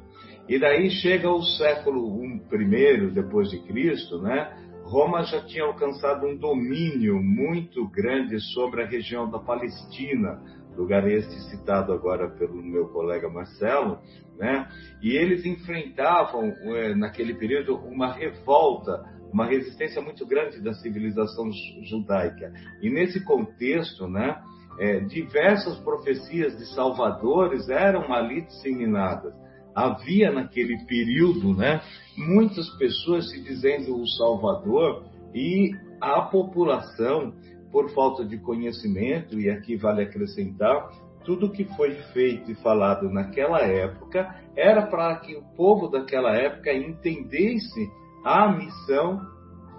E 0.50 0.58
daí 0.58 0.90
chega 0.90 1.30
o 1.30 1.44
século 1.44 2.20
I, 2.26 3.12
depois 3.12 3.52
de 3.52 3.60
Cristo, 3.60 4.20
né? 4.20 4.66
Roma 4.84 5.22
já 5.22 5.46
tinha 5.46 5.66
alcançado 5.66 6.26
um 6.26 6.36
domínio 6.36 7.22
muito 7.22 7.88
grande 7.90 8.40
sobre 8.54 8.82
a 8.82 8.88
região 8.88 9.30
da 9.30 9.38
Palestina, 9.38 10.42
lugar 10.78 11.08
este 11.10 11.34
citado 11.50 11.92
agora 11.92 12.30
pelo 12.30 12.62
meu 12.62 12.88
colega 12.90 13.30
Marcelo, 13.30 14.00
né? 14.38 14.68
E 15.02 15.16
eles 15.16 15.46
enfrentavam 15.46 16.54
é, 16.76 16.96
naquele 16.96 17.34
período 17.34 17.76
uma 17.78 18.14
revolta, 18.14 19.04
uma 19.32 19.46
resistência 19.46 20.02
muito 20.02 20.26
grande 20.26 20.62
da 20.62 20.74
civilização 20.74 21.50
judaica. 21.84 22.54
E 22.82 22.90
nesse 22.90 23.24
contexto, 23.24 24.08
né? 24.08 24.42
É, 24.80 25.00
diversas 25.00 25.76
profecias 25.80 26.56
de 26.56 26.72
salvadores 26.76 27.68
eram 27.68 28.14
ali 28.14 28.42
disseminadas 28.42 29.34
havia 29.78 30.32
naquele 30.32 30.76
período, 30.86 31.56
né, 31.56 31.80
muitas 32.18 32.68
pessoas 32.80 33.30
se 33.30 33.44
dizendo 33.44 33.96
o 33.96 34.08
Salvador 34.08 35.06
e 35.36 35.70
a 36.02 36.22
população, 36.22 37.32
por 37.78 37.92
falta 37.92 38.26
de 38.26 38.40
conhecimento, 38.40 39.40
e 39.40 39.52
aqui 39.52 39.76
vale 39.76 40.02
acrescentar, 40.02 40.90
tudo 41.24 41.52
que 41.52 41.64
foi 41.76 41.94
feito 42.12 42.50
e 42.50 42.56
falado 42.56 43.08
naquela 43.08 43.60
época 43.60 44.36
era 44.56 44.88
para 44.88 45.16
que 45.18 45.36
o 45.36 45.44
povo 45.56 45.88
daquela 45.88 46.36
época 46.36 46.74
entendesse 46.74 47.88
a 48.26 48.52
missão 48.52 49.22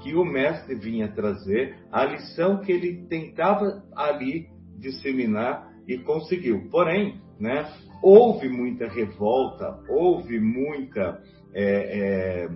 que 0.01 0.15
o 0.15 0.25
mestre 0.25 0.77
vinha 0.77 1.09
trazer, 1.09 1.75
a 1.91 2.05
lição 2.05 2.61
que 2.61 2.71
ele 2.71 3.05
tentava 3.09 3.83
ali 3.97 4.47
disseminar 4.77 5.69
e 5.89 5.99
conseguiu. 5.99 6.69
Porém, 6.71 7.21
né, 7.41 7.69
houve 8.01 8.49
muita 8.49 8.87
revolta, 8.87 9.77
houve 9.89 10.39
muita, 10.39 11.21
é, 11.53 12.45
é, 12.45 12.49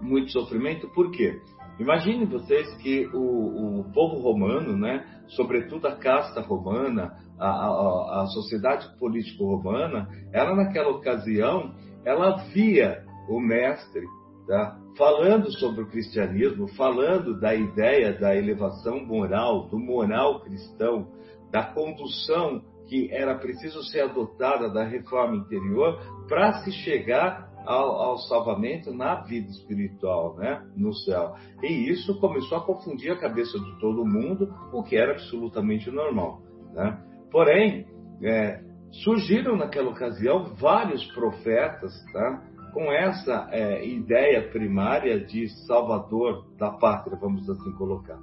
muito 0.00 0.32
sofrimento, 0.32 0.88
por 0.88 1.12
quê? 1.12 1.38
Imagine 1.78 2.24
vocês 2.24 2.74
que 2.76 3.06
o, 3.12 3.80
o, 3.80 3.92
povo 3.92 4.20
romano, 4.20 4.76
né, 4.76 5.04
sobretudo 5.28 5.86
a 5.86 5.96
casta 5.96 6.40
romana, 6.40 7.14
a, 7.38 7.46
a, 7.48 8.22
a 8.22 8.26
sociedade 8.28 8.88
político-romana, 8.98 10.08
ela 10.32 10.54
naquela 10.54 10.88
ocasião, 10.88 11.74
ela 12.04 12.36
via 12.54 13.04
o 13.28 13.38
mestre 13.40 14.06
tá, 14.46 14.78
falando 14.96 15.50
sobre 15.58 15.82
o 15.82 15.88
cristianismo, 15.88 16.66
falando 16.68 17.38
da 17.38 17.54
ideia 17.54 18.18
da 18.18 18.34
elevação 18.34 19.04
moral, 19.04 19.68
do 19.68 19.78
moral 19.78 20.40
cristão, 20.40 21.08
da 21.50 21.62
condução 21.62 22.62
que 22.88 23.12
era 23.12 23.34
preciso 23.34 23.82
ser 23.84 24.02
adotada 24.02 24.72
da 24.72 24.84
reforma 24.84 25.36
interior 25.36 25.98
para 26.28 26.62
se 26.62 26.72
chegar 26.72 27.50
ao, 27.66 27.90
ao, 27.96 28.18
salvamento 28.18 28.94
na 28.94 29.16
vida 29.16 29.50
espiritual, 29.50 30.36
né, 30.36 30.64
no 30.76 30.94
céu. 30.94 31.34
E 31.62 31.90
isso 31.90 32.18
começou 32.20 32.58
a 32.58 32.64
confundir 32.64 33.12
a 33.12 33.18
cabeça 33.18 33.58
de 33.58 33.78
todo 33.80 34.06
mundo, 34.06 34.52
o 34.72 34.82
que 34.82 34.96
era 34.96 35.12
absolutamente 35.12 35.90
normal. 35.90 36.40
Né? 36.72 36.98
Porém, 37.30 37.86
é, 38.22 38.62
surgiram 39.04 39.56
naquela 39.56 39.90
ocasião 39.90 40.54
vários 40.54 41.04
profetas, 41.12 41.92
tá? 42.12 42.42
com 42.72 42.92
essa 42.92 43.48
é, 43.52 43.86
ideia 43.86 44.50
primária 44.50 45.18
de 45.18 45.48
salvador 45.66 46.46
da 46.58 46.70
pátria, 46.70 47.16
vamos 47.18 47.48
assim 47.48 47.72
colocar. 47.72 48.18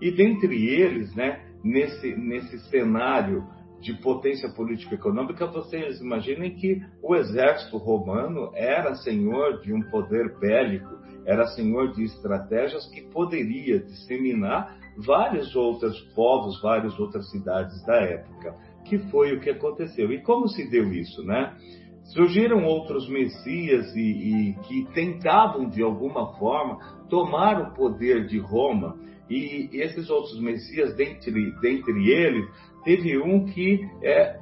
E 0.00 0.10
dentre 0.10 0.68
eles, 0.68 1.14
né, 1.14 1.40
nesse, 1.62 2.14
nesse 2.16 2.58
cenário 2.68 3.46
de 3.82 3.92
potência 3.94 4.48
política 4.48 4.94
econômica, 4.94 5.44
vocês 5.46 6.00
imaginem 6.00 6.54
que 6.54 6.80
o 7.02 7.16
exército 7.16 7.76
romano 7.76 8.52
era 8.54 8.94
senhor 8.94 9.60
de 9.60 9.74
um 9.74 9.82
poder 9.90 10.38
bélico, 10.38 11.02
era 11.26 11.46
senhor 11.48 11.92
de 11.92 12.04
estratégias 12.04 12.86
que 12.90 13.02
poderia 13.02 13.80
disseminar 13.80 14.78
vários 14.96 15.54
outros 15.56 16.00
povos, 16.14 16.62
várias 16.62 16.98
outras 16.98 17.28
cidades 17.30 17.84
da 17.84 17.96
época, 17.96 18.54
que 18.84 18.98
foi 19.10 19.36
o 19.36 19.40
que 19.40 19.50
aconteceu. 19.50 20.12
E 20.12 20.22
como 20.22 20.46
se 20.48 20.70
deu 20.70 20.92
isso, 20.92 21.24
né? 21.24 21.56
Surgiram 22.04 22.64
outros 22.64 23.08
messias 23.08 23.94
e, 23.96 24.00
e 24.00 24.52
que 24.62 24.84
tentavam 24.92 25.68
de 25.68 25.82
alguma 25.82 26.34
forma 26.36 26.78
tomar 27.08 27.60
o 27.60 27.74
poder 27.74 28.26
de 28.26 28.38
Roma 28.38 28.96
e 29.30 29.70
esses 29.72 30.10
outros 30.10 30.38
messias, 30.40 30.94
dentre, 30.94 31.52
dentre 31.60 32.10
eles, 32.10 32.44
teve 32.84 33.18
um 33.18 33.44
que 33.46 33.80
é, 34.02 34.38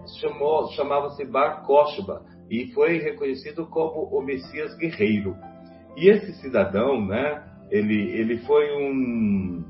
chamava-se 0.74 1.24
Bar 1.24 1.64
Koshba 1.64 2.24
e 2.50 2.72
foi 2.72 2.98
reconhecido 2.98 3.66
como 3.66 4.04
o 4.04 4.22
Messias 4.22 4.76
guerreiro. 4.76 5.36
E 5.96 6.08
esse 6.08 6.32
cidadão, 6.40 7.04
né, 7.04 7.44
ele, 7.70 8.10
ele 8.12 8.38
foi 8.38 8.70
um, 8.76 9.64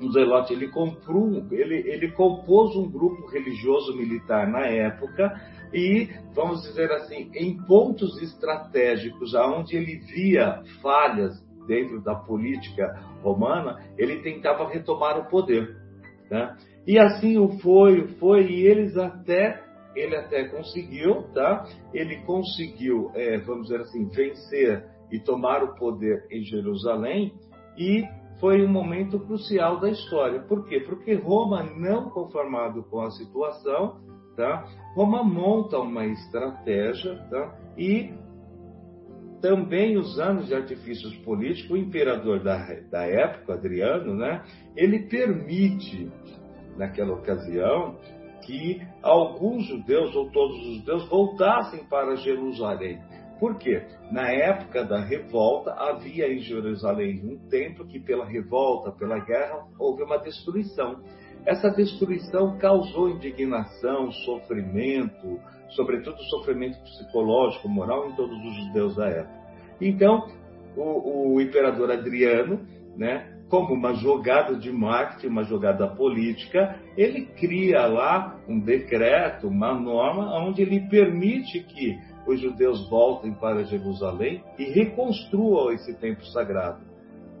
um 0.00 0.12
zelote, 0.12 0.52
ele, 0.52 0.68
comprou, 0.68 1.44
ele, 1.50 1.76
ele 1.90 2.10
compôs 2.12 2.76
um 2.76 2.90
grupo 2.90 3.26
religioso 3.26 3.96
militar 3.96 4.48
na 4.48 4.66
época 4.66 5.32
e, 5.72 6.08
vamos 6.34 6.62
dizer 6.62 6.90
assim, 6.92 7.30
em 7.34 7.56
pontos 7.66 8.20
estratégicos, 8.22 9.34
aonde 9.34 9.76
ele 9.76 9.96
via 9.96 10.62
falhas 10.80 11.42
dentro 11.66 12.00
da 12.00 12.14
política 12.14 12.86
romana, 13.22 13.82
ele 13.98 14.20
tentava 14.22 14.68
retomar 14.68 15.18
o 15.18 15.28
poder. 15.28 15.76
Né? 16.30 16.56
E 16.86 16.98
assim 16.98 17.38
o 17.38 17.58
foi, 17.60 18.08
foi, 18.18 18.46
e 18.46 18.66
eles 18.66 18.96
até, 18.96 19.62
ele 19.96 20.16
até 20.16 20.44
conseguiu, 20.48 21.22
tá? 21.32 21.66
Ele 21.92 22.16
conseguiu, 22.22 23.10
é, 23.14 23.38
vamos 23.38 23.68
dizer 23.68 23.80
assim, 23.80 24.08
vencer 24.08 24.84
e 25.10 25.18
tomar 25.18 25.62
o 25.62 25.74
poder 25.76 26.26
em 26.30 26.42
Jerusalém, 26.42 27.32
e 27.78 28.04
foi 28.38 28.64
um 28.64 28.68
momento 28.68 29.18
crucial 29.20 29.80
da 29.80 29.88
história. 29.88 30.40
Por 30.40 30.66
quê? 30.66 30.80
Porque 30.80 31.14
Roma, 31.14 31.62
não 31.62 32.10
conformado 32.10 32.82
com 32.84 33.00
a 33.00 33.10
situação, 33.12 34.00
tá? 34.36 34.66
Roma 34.94 35.22
monta 35.22 35.78
uma 35.78 36.04
estratégia, 36.04 37.16
tá? 37.30 37.56
E 37.78 38.12
também 39.40 39.96
usando 39.96 40.44
de 40.44 40.54
artifícios 40.54 41.14
políticos, 41.16 41.70
o 41.70 41.76
imperador 41.76 42.42
da, 42.42 42.56
da 42.90 43.04
época, 43.04 43.54
Adriano, 43.54 44.14
né? 44.14 44.42
Ele 44.76 45.00
permite 45.00 46.10
naquela 46.76 47.14
ocasião 47.14 47.96
que 48.42 48.82
alguns 49.02 49.66
judeus, 49.66 50.14
ou 50.14 50.30
todos 50.30 50.58
os 50.58 50.76
judeus, 50.76 51.08
voltassem 51.08 51.84
para 51.84 52.16
Jerusalém. 52.16 53.00
Por 53.40 53.56
quê? 53.58 53.82
Na 54.10 54.30
época 54.30 54.84
da 54.84 55.00
revolta, 55.00 55.72
havia 55.72 56.32
em 56.32 56.38
Jerusalém 56.38 57.20
um 57.24 57.48
templo 57.48 57.86
que, 57.86 57.98
pela 57.98 58.24
revolta, 58.24 58.92
pela 58.92 59.18
guerra, 59.18 59.66
houve 59.78 60.02
uma 60.02 60.18
destruição. 60.18 61.02
Essa 61.44 61.68
destruição 61.70 62.56
causou 62.58 63.10
indignação, 63.10 64.10
sofrimento, 64.12 65.40
sobretudo 65.70 66.22
sofrimento 66.24 66.80
psicológico, 66.82 67.68
moral 67.68 68.08
em 68.08 68.14
todos 68.14 68.38
os 68.38 68.56
judeus 68.66 68.96
da 68.96 69.08
época. 69.08 69.44
Então, 69.80 70.28
o, 70.76 71.34
o 71.34 71.40
imperador 71.40 71.90
Adriano, 71.90 72.66
né, 72.96 73.33
como 73.48 73.74
uma 73.74 73.94
jogada 73.94 74.56
de 74.56 74.72
marketing, 74.72 75.28
uma 75.28 75.44
jogada 75.44 75.86
política, 75.86 76.80
ele 76.96 77.26
cria 77.26 77.86
lá 77.86 78.38
um 78.48 78.58
decreto, 78.58 79.48
uma 79.48 79.74
norma, 79.74 80.36
onde 80.40 80.62
ele 80.62 80.88
permite 80.88 81.60
que 81.60 81.96
os 82.26 82.40
judeus 82.40 82.88
voltem 82.88 83.34
para 83.34 83.64
Jerusalém 83.64 84.42
e 84.58 84.64
reconstruam 84.64 85.72
esse 85.72 85.94
templo 85.98 86.24
sagrado. 86.26 86.82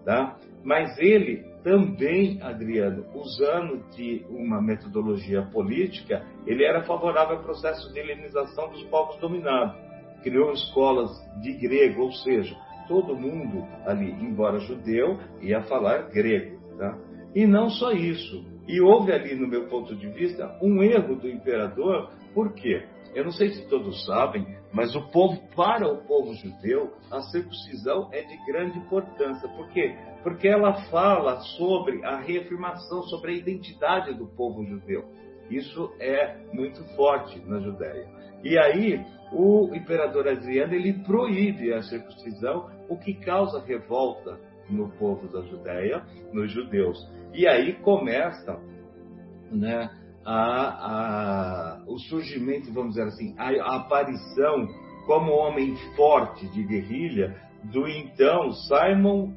Tá? 0.04 0.36
Mas 0.62 0.98
ele 0.98 1.44
também, 1.62 2.38
Adriano, 2.42 3.06
usando 3.14 3.82
de 3.96 4.24
uma 4.28 4.60
metodologia 4.60 5.42
política, 5.50 6.22
ele 6.46 6.62
era 6.62 6.84
favorável 6.84 7.38
ao 7.38 7.42
processo 7.42 7.90
de 7.92 7.98
helenização 7.98 8.68
dos 8.70 8.82
povos 8.84 9.16
dominados. 9.18 9.74
Criou 10.22 10.52
escolas 10.52 11.10
de 11.40 11.54
grego, 11.54 12.02
ou 12.02 12.12
seja, 12.12 12.54
todo 12.86 13.16
mundo 13.16 13.66
ali, 13.86 14.10
embora 14.12 14.58
judeu, 14.60 15.18
ia 15.40 15.62
falar 15.62 16.10
grego. 16.10 16.58
Tá? 16.76 16.98
E 17.34 17.46
não 17.46 17.68
só 17.68 17.92
isso. 17.92 18.44
E 18.66 18.80
houve 18.80 19.12
ali, 19.12 19.34
no 19.34 19.46
meu 19.46 19.68
ponto 19.68 19.94
de 19.94 20.08
vista, 20.08 20.58
um 20.62 20.82
erro 20.82 21.16
do 21.16 21.28
imperador, 21.28 22.10
por 22.32 22.54
quê? 22.54 22.86
Eu 23.14 23.24
não 23.24 23.30
sei 23.30 23.50
se 23.50 23.68
todos 23.68 24.04
sabem, 24.06 24.44
mas 24.72 24.96
o 24.96 25.08
povo, 25.10 25.40
para 25.54 25.86
o 25.86 25.98
povo 26.04 26.34
judeu, 26.34 26.92
a 27.12 27.20
circuncisão 27.20 28.08
é 28.12 28.22
de 28.22 28.36
grande 28.44 28.76
importância. 28.78 29.48
Por 29.50 29.68
quê? 29.68 29.96
Porque 30.22 30.48
ela 30.48 30.72
fala 30.90 31.38
sobre 31.56 32.04
a 32.04 32.18
reafirmação, 32.18 33.02
sobre 33.04 33.32
a 33.32 33.34
identidade 33.36 34.14
do 34.14 34.26
povo 34.26 34.64
judeu. 34.64 35.04
Isso 35.50 35.92
é 36.00 36.36
muito 36.52 36.82
forte 36.94 37.40
na 37.46 37.60
Judéia. 37.60 38.08
E 38.42 38.58
aí, 38.58 39.04
o 39.32 39.74
imperador 39.74 40.28
Adriano 40.28 40.74
ele 40.74 40.92
proíbe 41.04 41.72
a 41.72 41.82
circuncisão, 41.82 42.70
o 42.88 42.96
que 42.96 43.14
causa 43.14 43.64
revolta 43.64 44.38
no 44.68 44.90
povo 44.92 45.28
da 45.28 45.42
Judéia, 45.42 46.02
nos 46.32 46.50
judeus. 46.52 46.98
E 47.32 47.46
aí 47.46 47.74
começa 47.74 48.58
né, 49.50 49.90
a, 50.24 51.78
a, 51.78 51.84
o 51.86 51.98
surgimento, 51.98 52.72
vamos 52.72 52.94
dizer 52.94 53.08
assim, 53.08 53.34
a, 53.38 53.50
a 53.50 53.76
aparição 53.76 54.66
como 55.06 55.32
homem 55.32 55.76
forte 55.96 56.48
de 56.48 56.62
guerrilha 56.64 57.36
do 57.64 57.88
então 57.88 58.52
Simon 58.52 59.32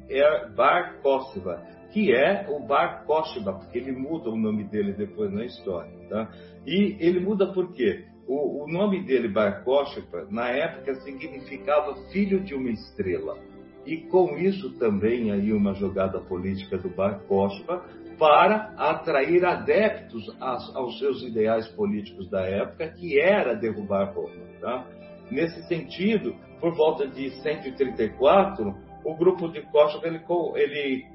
Bar 0.54 1.00
Kokhba, 1.02 1.62
que 1.92 2.12
é 2.12 2.46
o 2.48 2.60
Bar 2.60 3.04
Kokhba, 3.04 3.54
porque 3.54 3.78
ele 3.78 3.92
muda 3.92 4.30
o 4.30 4.36
nome 4.36 4.64
dele 4.64 4.92
depois 4.92 5.32
na 5.32 5.44
história. 5.44 5.92
Tá? 6.08 6.30
E 6.66 6.96
ele 7.00 7.20
muda 7.20 7.52
por 7.52 7.72
quê? 7.72 8.04
O, 8.26 8.64
o 8.64 8.68
nome 8.68 9.02
dele, 9.04 9.28
Bar 9.28 9.64
Kokhba, 9.64 10.26
na 10.30 10.50
época 10.50 10.94
significava 10.96 11.94
filho 12.12 12.40
de 12.40 12.54
uma 12.54 12.70
estrela. 12.70 13.38
E 13.86 13.96
com 13.96 14.36
isso 14.36 14.78
também 14.78 15.30
aí 15.32 15.50
uma 15.50 15.72
jogada 15.72 16.20
política 16.20 16.76
do 16.76 16.90
Bar 16.90 17.20
Kokhba 17.26 17.84
para 18.18 18.74
atrair 18.76 19.44
adeptos 19.46 20.24
aos 20.40 20.98
seus 20.98 21.22
ideais 21.22 21.68
políticos 21.68 22.28
da 22.28 22.42
época, 22.42 22.88
que 22.88 23.18
era 23.18 23.54
derrubar 23.54 24.12
Roma. 24.12 24.34
Tá? 24.60 24.86
Nesse 25.30 25.66
sentido, 25.68 26.34
por 26.60 26.74
volta 26.74 27.06
de 27.06 27.30
134, 27.42 28.74
o 29.04 29.16
grupo 29.16 29.48
de 29.48 29.62
Costa 29.70 30.06
ele, 30.06 30.20
ele 30.56 31.06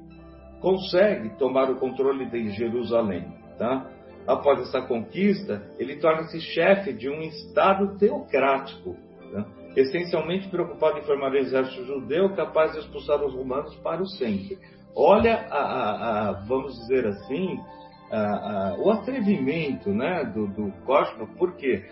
consegue 0.64 1.30
tomar 1.31 1.69
o 1.69 1.76
controle 1.76 2.26
de 2.26 2.52
Jerusalém. 2.52 3.27
Tá? 3.60 3.85
Após 4.26 4.61
essa 4.61 4.81
conquista, 4.81 5.61
ele 5.77 5.98
torna-se 5.98 6.40
chefe 6.40 6.94
de 6.94 7.10
um 7.10 7.19
Estado 7.19 7.98
teocrático, 7.99 8.95
tá? 9.34 9.45
essencialmente 9.76 10.48
preocupado 10.48 10.99
em 10.99 11.02
formar 11.02 11.31
um 11.31 11.35
exército 11.35 11.85
judeu 11.85 12.34
capaz 12.34 12.72
de 12.72 12.80
expulsar 12.80 13.22
os 13.22 13.34
romanos 13.34 13.76
para 13.84 14.02
o 14.02 14.07
centro. 14.07 14.57
Olha, 14.95 15.48
a, 15.52 15.57
a, 15.57 16.30
a 16.30 16.31
vamos 16.45 16.80
dizer 16.80 17.07
assim, 17.07 17.60
o 18.80 18.90
atrevimento 18.90 19.90
né, 19.90 20.23
do, 20.23 20.48
do 20.48 20.72
Cosma, 20.85 21.27
porque 21.38 21.84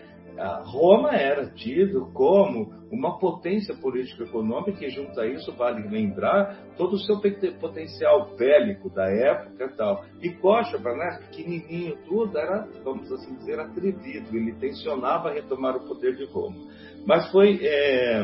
Roma 0.63 1.11
era 1.11 1.45
tido 1.51 2.11
como 2.13 2.71
uma 2.91 3.19
potência 3.19 3.75
política 3.75 4.23
econômica 4.23 4.85
e 4.85 4.89
junto 4.89 5.19
a 5.19 5.27
isso 5.27 5.53
vale 5.53 5.87
lembrar 5.87 6.57
todo 6.77 6.93
o 6.93 6.99
seu 6.99 7.21
potencial 7.59 8.35
bélico 8.35 8.89
da 8.89 9.09
época 9.09 9.65
e 9.65 9.77
tal. 9.77 10.03
E 10.21 10.29
Cóchaba, 10.31 10.93
né, 10.93 11.19
pequenininho 11.29 11.95
tudo, 12.05 12.37
era, 12.37 12.67
vamos 12.83 13.11
assim 13.11 13.35
dizer, 13.35 13.59
atrevido. 13.59 14.35
Ele 14.35 14.53
tensionava 14.53 15.31
retomar 15.31 15.75
o 15.75 15.87
poder 15.87 16.15
de 16.15 16.25
Roma. 16.25 16.57
Mas 17.05 17.31
foi... 17.31 17.59
É, 17.61 18.23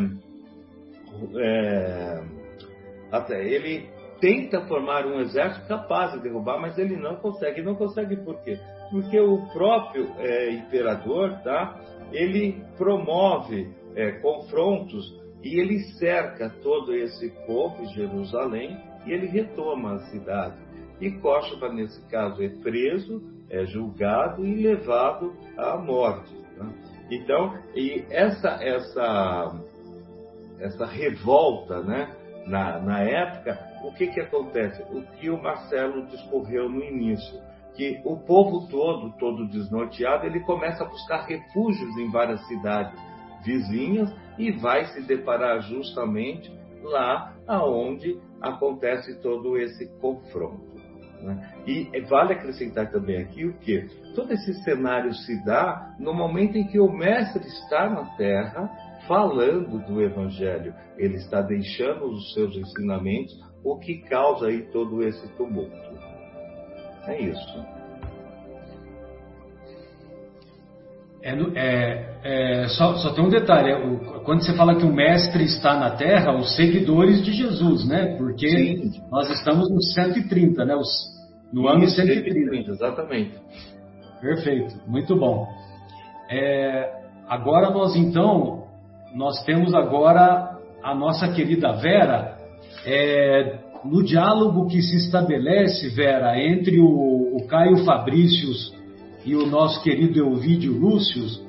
é, 1.39 2.23
até 3.11 3.43
ele 3.43 3.89
tenta 4.19 4.61
formar 4.67 5.05
um 5.05 5.19
exército 5.19 5.67
capaz 5.67 6.13
de 6.13 6.21
derrubar, 6.21 6.59
mas 6.59 6.77
ele 6.77 6.95
não 6.95 7.15
consegue. 7.17 7.61
Não 7.61 7.75
consegue 7.75 8.17
por 8.17 8.41
quê? 8.41 8.59
Porque 8.91 9.19
o 9.19 9.45
próprio 9.53 10.11
é, 10.19 10.51
imperador, 10.51 11.39
tá? 11.43 11.79
Ele 12.11 12.63
promove 12.77 13.69
é, 13.95 14.11
confrontos 14.13 15.17
e 15.43 15.59
ele 15.59 15.79
cerca 15.97 16.49
todo 16.61 16.93
esse 16.95 17.29
povo, 17.45 17.85
Jerusalém, 17.93 18.77
e 19.05 19.11
ele 19.11 19.27
retoma 19.27 19.93
a 19.93 19.99
cidade. 20.09 20.55
E 20.99 21.11
Cóchaba, 21.11 21.71
nesse 21.71 22.01
caso, 22.07 22.41
é 22.43 22.49
preso, 22.49 23.21
é 23.49 23.65
julgado 23.65 24.45
e 24.45 24.55
levado 24.55 25.33
à 25.57 25.77
morte. 25.77 26.35
Tá? 26.57 26.67
Então, 27.11 27.57
e 27.75 28.03
essa, 28.09 28.57
essa, 28.61 29.61
essa 30.59 30.85
revolta, 30.85 31.81
né, 31.81 32.15
na, 32.47 32.79
na 32.79 33.01
época, 33.01 33.59
o 33.83 33.93
que, 33.93 34.07
que 34.07 34.19
acontece? 34.19 34.81
O 34.91 35.01
que 35.17 35.29
o 35.29 35.41
Marcelo 35.41 36.07
discorreu 36.07 36.69
no 36.69 36.83
início, 36.83 37.39
que 37.77 38.01
o 38.03 38.17
povo 38.17 38.67
todo, 38.67 39.11
todo 39.19 39.47
desnorteado, 39.47 40.25
ele 40.25 40.39
começa 40.39 40.83
a 40.83 40.87
buscar 40.87 41.27
refúgios 41.27 41.95
em 41.97 42.09
várias 42.11 42.45
cidades 42.47 42.99
vizinhas 43.45 44.11
e 44.37 44.51
vai 44.51 44.85
se 44.87 45.01
deparar 45.03 45.61
justamente 45.61 46.51
lá 46.81 47.35
aonde 47.47 48.19
acontece 48.41 49.21
todo 49.21 49.57
esse 49.57 49.87
confronto. 49.99 50.75
Né? 51.21 51.63
E 51.65 52.01
vale 52.01 52.33
acrescentar 52.33 52.91
também 52.91 53.21
aqui 53.21 53.45
o 53.45 53.53
que? 53.59 53.87
Todo 54.15 54.33
esse 54.33 54.53
cenário 54.63 55.13
se 55.13 55.45
dá 55.45 55.95
no 55.99 56.13
momento 56.13 56.57
em 56.57 56.67
que 56.67 56.79
o 56.79 56.91
mestre 56.91 57.45
está 57.45 57.89
na 57.89 58.05
terra 58.15 58.69
falando 59.07 59.79
do 59.85 60.01
Evangelho, 60.01 60.73
ele 60.97 61.15
está 61.15 61.41
deixando 61.41 62.05
os 62.05 62.33
seus 62.33 62.55
ensinamentos 62.55 63.33
o 63.63 63.77
que 63.77 63.99
causa 63.99 64.47
aí 64.47 64.63
todo 64.71 65.03
esse 65.03 65.27
tumulto. 65.35 65.75
É 67.07 67.21
isso. 67.21 67.65
É, 71.23 71.31
é, 71.55 72.17
é, 72.23 72.67
só, 72.69 72.95
só, 72.97 73.13
tem 73.13 73.23
um 73.23 73.29
detalhe: 73.29 73.71
é, 73.71 73.77
o, 73.77 74.21
quando 74.23 74.43
você 74.43 74.53
fala 74.55 74.75
que 74.75 74.85
o 74.85 74.93
mestre 74.93 75.43
está 75.43 75.77
na 75.77 75.91
terra, 75.91 76.35
os 76.35 76.55
seguidores 76.55 77.23
de 77.23 77.33
Jesus, 77.33 77.87
né? 77.87 78.15
Porque 78.17 78.47
Sim. 78.47 79.01
nós 79.11 79.29
estamos 79.31 79.69
no 79.69 79.81
130, 79.81 80.63
né? 80.63 80.75
Os, 80.75 80.89
no 81.51 81.67
ano 81.67 81.87
130. 81.87 82.31
130. 82.31 82.71
Exatamente. 82.71 83.39
Perfeito, 84.21 84.75
muito 84.87 85.15
bom. 85.15 85.47
É, 86.29 86.93
agora 87.27 87.69
nós 87.71 87.95
então, 87.95 88.67
nós 89.13 89.43
temos 89.43 89.73
agora 89.73 90.57
a 90.83 90.95
nossa 90.95 91.27
querida 91.29 91.73
Vera 91.73 92.37
é, 92.85 93.59
no 93.85 94.03
diálogo 94.03 94.67
que 94.67 94.81
se 94.81 94.95
estabelece, 94.97 95.89
Vera, 95.89 96.39
entre 96.39 96.79
o, 96.79 97.37
o 97.37 97.47
Caio 97.47 97.77
Fabrícios 97.83 98.73
e 99.25 99.35
o 99.35 99.45
nosso 99.45 99.81
querido 99.83 100.19
Elvídio 100.19 100.73
Lúcius, 100.73 101.45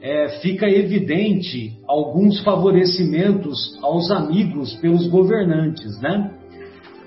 é, 0.00 0.40
fica 0.40 0.68
evidente 0.68 1.78
alguns 1.88 2.40
favorecimentos 2.40 3.76
aos 3.82 4.10
amigos 4.10 4.74
pelos 4.76 5.06
governantes, 5.08 6.00
né? 6.00 6.32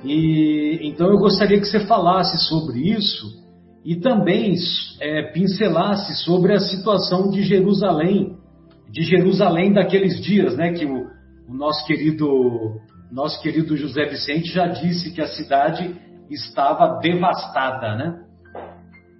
E 0.03 0.79
então 0.83 1.07
eu 1.07 1.17
gostaria 1.17 1.59
que 1.59 1.67
você 1.67 1.81
falasse 1.81 2.37
sobre 2.47 2.79
isso 2.79 3.39
e 3.85 3.95
também 3.95 4.55
é, 4.99 5.31
pincelasse 5.31 6.23
sobre 6.23 6.53
a 6.53 6.59
situação 6.59 7.29
de 7.29 7.43
Jerusalém, 7.43 8.35
de 8.91 9.03
Jerusalém 9.03 9.71
daqueles 9.71 10.21
dias, 10.21 10.55
né? 10.57 10.73
Que 10.73 10.85
o, 10.85 11.05
o 11.47 11.53
nosso 11.53 11.85
querido 11.85 12.27
nosso 13.11 13.41
querido 13.41 13.75
José 13.75 14.05
Vicente 14.05 14.51
já 14.51 14.67
disse 14.67 15.13
que 15.13 15.21
a 15.21 15.27
cidade 15.27 15.95
estava 16.29 16.99
devastada, 16.99 17.95
né? 17.95 18.23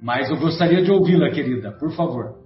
Mas 0.01 0.29
eu 0.29 0.37
gostaria 0.37 0.81
de 0.81 0.91
ouvi-la, 0.91 1.31
querida, 1.31 1.71
por 1.71 1.91
favor. 1.91 2.39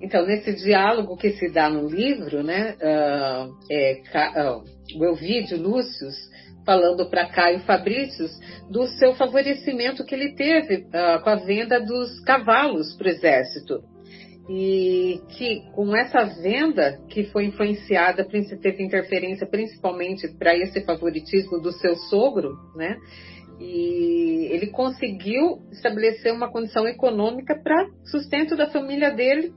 Então, 0.00 0.24
nesse 0.26 0.54
diálogo 0.54 1.16
que 1.16 1.30
se 1.30 1.52
dá 1.52 1.68
no 1.68 1.88
livro, 1.88 2.42
né, 2.42 2.74
uh, 2.74 3.54
é, 3.70 4.02
uh, 4.48 4.64
o 4.98 5.04
Elvídio 5.04 5.60
Lúcius 5.60 6.16
falando 6.64 7.08
para 7.08 7.28
Caio 7.28 7.60
Fabrícios 7.60 8.30
do 8.70 8.86
seu 8.86 9.14
favorecimento 9.14 10.04
que 10.04 10.14
ele 10.14 10.34
teve 10.34 10.86
uh, 10.86 11.22
com 11.22 11.30
a 11.30 11.36
venda 11.36 11.80
dos 11.80 12.20
cavalos 12.20 12.94
para 12.96 13.08
o 13.08 13.10
exército 13.10 13.91
e 14.48 15.20
que 15.28 15.62
com 15.72 15.94
essa 15.96 16.24
venda 16.42 16.98
que 17.08 17.24
foi 17.24 17.46
influenciada, 17.46 18.24
teve 18.24 18.82
interferência 18.82 19.46
principalmente 19.46 20.28
para 20.36 20.56
esse 20.56 20.84
favoritismo 20.84 21.60
do 21.60 21.72
seu 21.72 21.94
sogro, 21.94 22.56
né? 22.74 22.96
E 23.60 24.48
ele 24.50 24.66
conseguiu 24.68 25.60
estabelecer 25.70 26.32
uma 26.32 26.50
condição 26.50 26.86
econômica 26.88 27.54
para 27.62 27.86
sustento 28.10 28.56
da 28.56 28.68
família 28.68 29.10
dele 29.10 29.52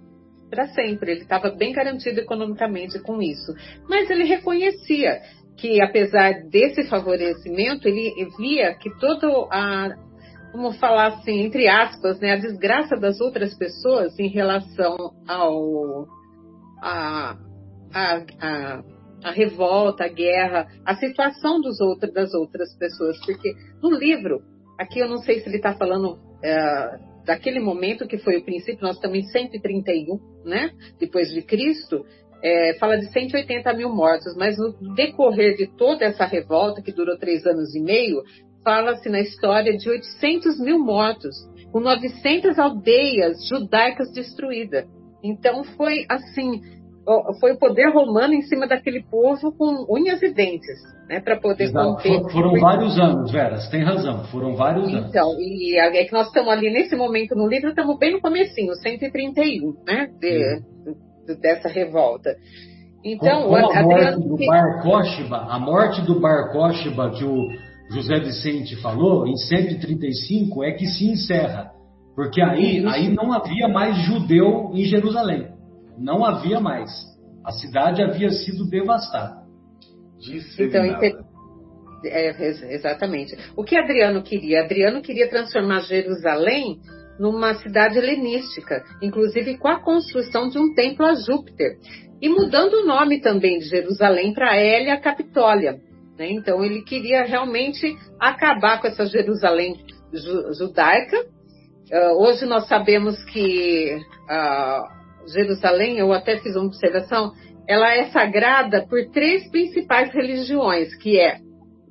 para 0.50 0.68
sempre. 0.68 1.12
Ele 1.12 1.22
estava 1.22 1.50
bem 1.50 1.74
garantido 1.74 2.20
economicamente 2.20 3.00
com 3.00 3.22
isso. 3.22 3.54
Mas 3.90 4.10
ele 4.10 4.26
reconhecia 4.26 5.22
que, 5.58 5.82
apesar 5.82 6.44
desse 6.50 6.84
favorecimento, 6.84 7.88
ele 7.88 8.14
via 8.38 8.76
que 8.76 8.90
toda 9.00 9.28
a, 9.50 9.96
vamos 10.56 10.78
falar 10.78 11.08
assim, 11.08 11.42
entre 11.42 11.68
aspas, 11.68 12.20
né, 12.20 12.32
a 12.32 12.38
desgraça 12.38 12.96
das 12.96 13.20
outras 13.20 13.54
pessoas 13.56 14.18
em 14.18 14.30
relação 14.30 14.96
ao 15.28 16.08
a, 16.82 17.38
a, 17.94 18.24
a, 18.40 18.84
a 19.24 19.32
revolta, 19.32 20.06
a 20.06 20.08
guerra, 20.08 20.68
a 20.86 20.96
situação 20.96 21.60
dos 21.60 21.80
outros, 21.82 22.14
das 22.14 22.34
outras 22.34 22.76
pessoas, 22.78 23.18
porque 23.26 23.54
no 23.82 23.92
livro, 23.92 24.42
aqui 24.80 25.00
eu 25.00 25.10
não 25.10 25.18
sei 25.18 25.42
se 25.42 25.50
ele 25.50 25.58
está 25.58 25.76
falando 25.76 26.18
é, 26.44 27.00
daquele 27.26 27.60
momento 27.60 28.08
que 28.08 28.18
foi 28.18 28.38
o 28.38 28.46
princípio, 28.46 28.82
nós 28.82 28.96
estamos 28.96 29.18
em 29.18 29.24
131, 29.24 30.20
né, 30.46 30.72
depois 31.00 31.30
de 31.30 31.42
Cristo, 31.42 32.06
é, 32.44 32.76
fala 32.76 32.98
de 32.98 33.12
180 33.12 33.74
mil 33.74 33.90
mortos, 33.90 34.36
mas 34.38 34.56
no 34.58 34.94
decorrer 34.94 35.56
de 35.58 35.68
toda 35.76 36.06
essa 36.06 36.26
revolta, 36.26 36.82
que 36.82 36.92
durou 36.92 37.18
três 37.18 37.46
anos 37.46 37.74
e 37.76 37.82
meio, 37.82 38.22
fala-se 38.66 39.08
na 39.08 39.22
história 39.22 39.78
de 39.78 39.88
800 39.88 40.60
mil 40.60 40.80
mortos, 40.80 41.36
com 41.72 41.80
900 41.80 42.58
aldeias 42.58 43.48
judaicas 43.48 44.12
destruídas. 44.12 44.86
Então 45.24 45.64
foi 45.64 46.06
assim, 46.10 46.62
foi 47.40 47.54
o 47.54 47.60
poder 47.60 47.90
romano 47.94 48.34
em 48.34 48.42
cima 48.42 48.68
daquele 48.68 49.04
povo 49.04 49.52
com 49.56 49.86
unhas 49.90 50.22
e 50.24 50.34
dentes, 50.34 50.82
né, 51.08 51.20
para 51.20 51.40
poder 51.40 51.66
Exato. 51.66 51.96
conter. 51.96 52.22
For, 52.22 52.32
foram 52.32 52.60
vários 52.60 53.00
anos, 53.00 53.32
Vera, 53.32 53.58
você 53.58 53.70
tem 53.70 53.84
razão, 53.84 54.24
foram 54.26 54.56
vários 54.56 54.90
então, 54.90 55.00
anos. 55.00 55.10
Então, 55.10 55.36
e 55.40 55.78
é 55.78 56.04
que 56.04 56.14
nós 56.14 56.28
estamos 56.28 56.52
ali 56.52 56.72
nesse 56.72 56.96
momento 56.96 57.36
no 57.36 57.48
livro, 57.48 57.70
estamos 57.70 57.98
bem 58.00 58.14
no 58.14 58.22
comecinho, 58.22 58.74
131, 58.76 59.76
né, 59.86 60.10
de, 60.20 60.62
de, 61.28 61.40
dessa 61.40 61.70
revolta. 61.70 62.36
Então, 63.04 63.44
com, 63.44 63.50
com 63.50 63.56
a, 63.56 63.84
morte 63.84 64.28
do 64.28 64.38
Bar 64.48 64.82
Kokhba, 64.82 65.38
a 65.38 65.60
morte 65.60 66.02
do 66.02 66.20
Bar 66.20 66.52
que 67.16 67.24
o 67.24 67.65
José 67.90 68.20
Vicente 68.20 68.76
falou, 68.78 69.28
em 69.28 69.36
135, 69.36 70.64
é 70.64 70.72
que 70.72 70.88
se 70.88 71.06
encerra. 71.06 71.72
Porque 72.16 72.42
aí, 72.42 72.86
aí 72.88 73.10
não 73.10 73.32
havia 73.32 73.68
mais 73.68 73.98
judeu 74.06 74.72
em 74.74 74.86
Jerusalém. 74.86 75.50
Não 75.98 76.26
havia 76.26 76.60
mais. 76.60 76.90
A 77.44 77.52
cidade 77.52 78.02
havia 78.02 78.30
sido 78.30 78.68
devastada. 78.68 79.44
Então, 80.58 80.84
é, 82.06 82.74
exatamente. 82.74 83.36
O 83.56 83.64
que 83.64 83.78
Adriano 83.78 84.24
queria? 84.24 84.64
Adriano 84.64 85.02
queria 85.02 85.30
transformar 85.30 85.82
Jerusalém 85.82 86.80
numa 87.20 87.56
cidade 87.56 87.98
helenística, 87.98 88.84
inclusive 89.02 89.58
com 89.58 89.68
a 89.68 89.80
construção 89.80 90.50
de 90.50 90.58
um 90.58 90.74
templo 90.74 91.06
a 91.06 91.16
Júpiter. 91.16 91.78
E 92.22 92.30
mudando 92.30 92.74
o 92.76 92.86
nome 92.86 93.22
também 93.22 93.60
de 93.60 93.66
Jerusalém 93.66 94.34
para 94.34 94.56
Hélia 94.56 95.00
Capitólia. 95.00 95.80
Né? 96.18 96.32
Então 96.32 96.64
ele 96.64 96.82
queria 96.82 97.24
realmente 97.24 97.96
acabar 98.20 98.82
com 98.82 98.88
essa 98.88 99.06
Jerusalém 99.06 99.76
ju 100.14 100.54
judaica. 100.54 101.26
Uh, 101.92 102.24
hoje 102.24 102.46
nós 102.46 102.68
sabemos 102.68 103.24
que 103.26 103.96
uh, 103.96 105.28
Jerusalém, 105.28 105.98
eu 105.98 106.12
até 106.14 106.38
fiz 106.38 106.56
uma 106.56 106.66
observação, 106.66 107.34
ela 107.68 107.94
é 107.94 108.06
sagrada 108.06 108.86
por 108.88 109.06
três 109.12 109.50
principais 109.50 110.14
religiões, 110.14 110.96
que 110.96 111.20
é 111.20 111.38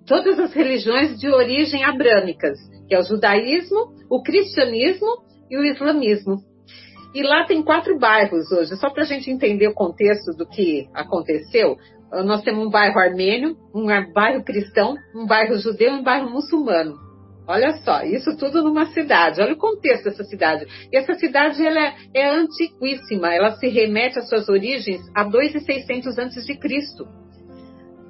todas 0.07 0.39
as 0.39 0.53
religiões 0.53 1.19
de 1.19 1.29
origem 1.29 1.85
abrâmicas, 1.85 2.59
que 2.89 2.95
é 2.95 2.99
o 2.99 3.05
judaísmo, 3.05 3.95
o 4.11 4.23
cristianismo 4.23 5.09
e 5.51 5.57
o 5.57 5.65
islamismo. 5.65 6.39
E 7.15 7.23
lá 7.23 7.45
tem 7.45 7.63
quatro 7.63 7.97
bairros 7.99 8.51
hoje, 8.51 8.77
só 8.77 8.91
para 8.91 9.05
a 9.05 9.07
gente 9.07 9.31
entender 9.31 9.69
o 9.69 9.75
contexto 9.75 10.33
do 10.37 10.47
que 10.47 10.89
aconteceu. 10.93 11.77
Nós 12.23 12.43
temos 12.43 12.67
um 12.67 12.71
bairro 12.71 12.99
armênio, 12.99 13.57
um 13.75 13.87
bairro 14.13 14.45
cristão, 14.45 14.95
um 15.15 15.27
bairro 15.27 15.57
judeu 15.59 15.95
e 15.95 15.99
um 15.99 16.03
bairro 16.03 16.31
muçulmano. 16.31 16.95
Olha 17.47 17.73
só, 17.85 18.03
isso 18.03 18.37
tudo 18.39 18.63
numa 18.63 18.87
cidade. 18.87 19.41
Olha 19.41 19.53
o 19.53 19.59
contexto 19.59 20.05
dessa 20.05 20.25
cidade. 20.25 20.67
E 20.91 20.97
essa 20.97 21.15
cidade 21.15 21.65
ela 21.65 21.79
é, 21.79 21.95
é 22.15 22.31
antiquíssima. 22.31 23.35
Ela 23.35 23.53
se 23.57 23.69
remete 23.69 24.19
às 24.19 24.29
suas 24.29 24.49
origens 24.49 25.03
a 25.15 25.25
2.600 25.25 26.19
antes 26.19 26.47
de 26.47 26.57
Cristo. 26.59 27.07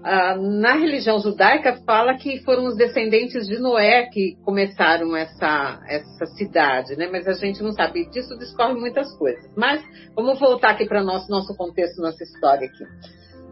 Ah, 0.05 0.37
na 0.37 0.75
religião 0.75 1.19
judaica 1.19 1.81
fala 1.87 2.15
que 2.15 2.39
foram 2.45 2.67
os 2.67 2.77
descendentes 2.77 3.47
de 3.49 3.59
Noé 3.59 4.07
que 4.13 4.37
começaram 4.45 5.17
essa, 5.17 5.81
essa 5.89 6.27
cidade, 6.37 6.95
né? 6.95 7.09
Mas 7.11 7.27
a 7.27 7.33
gente 7.33 7.63
não 7.63 7.73
sabe 7.73 8.09
disso, 8.11 8.39
discorre 8.39 8.75
muitas 8.75 9.17
coisas. 9.17 9.51
Mas 9.57 9.83
vamos 10.15 10.39
voltar 10.39 10.73
aqui 10.73 10.85
para 10.85 11.03
nosso 11.03 11.29
nosso 11.31 11.57
contexto, 11.57 12.03
nossa 12.03 12.23
história 12.23 12.69
aqui. 12.69 12.85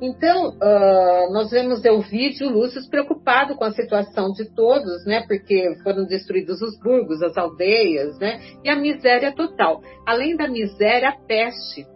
Então, 0.02 0.48
uh, 0.48 1.32
nós 1.32 1.48
vemos 1.52 1.84
Elvídio 1.84 2.50
Lúcio 2.50 2.82
preocupado 2.90 3.54
com 3.54 3.62
a 3.62 3.70
situação 3.70 4.32
de 4.32 4.52
todos, 4.52 5.06
né? 5.06 5.24
Porque 5.28 5.76
foram 5.84 6.04
destruídos 6.04 6.60
os 6.60 6.76
burgos, 6.80 7.22
as 7.22 7.36
aldeias, 7.38 8.18
né? 8.18 8.40
E 8.64 8.68
a 8.68 8.74
miséria 8.74 9.32
total. 9.32 9.80
Além 10.04 10.36
da 10.36 10.48
miséria, 10.48 11.10
a 11.10 11.12
peste, 11.12 11.86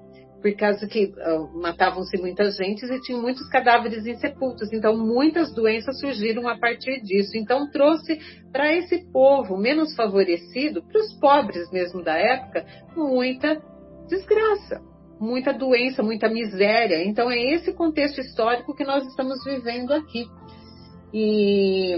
por 0.40 0.54
causa 0.54 0.86
que 0.86 1.06
uh, 1.06 1.60
matavam-se 1.60 2.16
muita 2.16 2.48
gente 2.52 2.86
e 2.86 3.00
tinham 3.00 3.20
muitos 3.20 3.48
cadáveres 3.48 4.06
insepultos. 4.06 4.72
Então, 4.72 4.96
muitas 4.96 5.52
doenças 5.52 5.98
surgiram 5.98 6.46
a 6.46 6.56
partir 6.56 7.02
disso. 7.02 7.36
Então, 7.36 7.68
trouxe 7.72 8.20
para 8.52 8.72
esse 8.72 9.10
povo 9.10 9.56
menos 9.56 9.96
favorecido, 9.96 10.80
para 10.80 11.00
os 11.00 11.12
pobres 11.18 11.68
mesmo 11.72 12.04
da 12.04 12.16
época, 12.16 12.64
muita 12.94 13.60
desgraça 14.08 14.80
muita 15.20 15.52
doença, 15.52 16.02
muita 16.02 16.28
miséria. 16.28 17.04
Então 17.04 17.30
é 17.30 17.38
esse 17.38 17.72
contexto 17.72 18.20
histórico 18.20 18.74
que 18.74 18.84
nós 18.84 19.06
estamos 19.06 19.42
vivendo 19.44 19.92
aqui. 19.92 20.26
E 21.12 21.96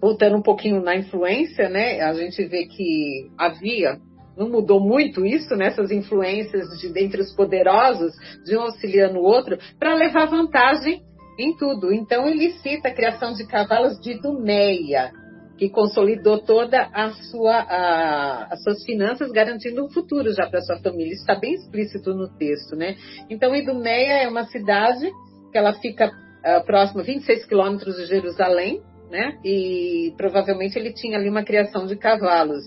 voltando 0.00 0.36
um 0.36 0.42
pouquinho 0.42 0.82
na 0.82 0.96
influência, 0.96 1.68
né? 1.68 2.00
A 2.00 2.12
gente 2.12 2.44
vê 2.44 2.66
que 2.66 3.30
havia, 3.38 3.98
não 4.36 4.50
mudou 4.50 4.80
muito 4.80 5.24
isso, 5.24 5.54
nessas 5.56 5.90
né, 5.90 5.96
influências 5.96 6.68
de 6.78 6.92
dentre 6.92 7.22
os 7.22 7.32
poderosos, 7.34 8.12
de 8.44 8.56
um 8.56 8.62
auxiliando 8.62 9.18
o 9.18 9.24
outro, 9.24 9.56
para 9.78 9.94
levar 9.94 10.26
vantagem 10.26 11.02
em 11.38 11.56
tudo. 11.56 11.92
Então 11.92 12.26
ele 12.26 12.50
cita 12.58 12.88
a 12.88 12.94
criação 12.94 13.32
de 13.32 13.46
cavalos 13.46 13.98
de 14.00 14.20
Dumeia, 14.20 15.10
que 15.56 15.68
consolidou 15.68 16.38
toda 16.38 16.88
a 16.92 17.10
sua, 17.30 17.56
a, 17.56 18.48
as 18.50 18.62
suas 18.62 18.84
finanças, 18.84 19.30
garantindo 19.30 19.84
um 19.84 19.88
futuro 19.88 20.32
já 20.32 20.46
para 20.48 20.60
sua 20.62 20.78
família. 20.78 21.12
Isso 21.12 21.22
está 21.22 21.38
bem 21.38 21.54
explícito 21.54 22.12
no 22.12 22.28
texto, 22.28 22.74
né? 22.74 22.96
Então, 23.30 23.54
Idumeia 23.54 24.24
é 24.24 24.28
uma 24.28 24.44
cidade 24.46 25.08
que 25.52 25.58
ela 25.58 25.72
fica 25.74 26.06
uh, 26.08 26.64
próxima, 26.66 27.02
26 27.02 27.46
quilômetros 27.46 27.96
de 27.96 28.06
Jerusalém, 28.06 28.82
né? 29.10 29.38
E 29.44 30.12
provavelmente 30.16 30.76
ele 30.76 30.92
tinha 30.92 31.16
ali 31.16 31.28
uma 31.28 31.44
criação 31.44 31.86
de 31.86 31.96
cavalos. 31.96 32.64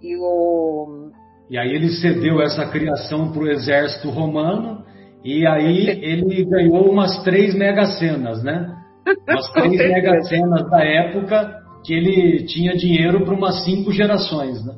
E 0.00 0.16
o 0.16 1.10
e 1.48 1.56
aí 1.56 1.72
ele 1.74 1.88
cedeu 1.90 2.40
essa 2.42 2.66
criação 2.66 3.30
para 3.30 3.42
o 3.42 3.48
exército 3.48 4.10
romano 4.10 4.84
e 5.24 5.46
aí 5.46 5.88
ele 6.02 6.44
ganhou 6.44 6.90
umas 6.90 7.22
três 7.22 7.54
megacenas, 7.54 8.42
né? 8.42 8.74
Umas 9.28 9.52
três 9.52 9.76
megacenas 9.76 10.68
da 10.68 10.84
época 10.84 11.65
que 11.84 11.94
ele 11.94 12.44
tinha 12.46 12.76
dinheiro 12.76 13.24
para 13.24 13.34
umas 13.34 13.64
cinco 13.64 13.92
gerações, 13.92 14.64
né? 14.64 14.74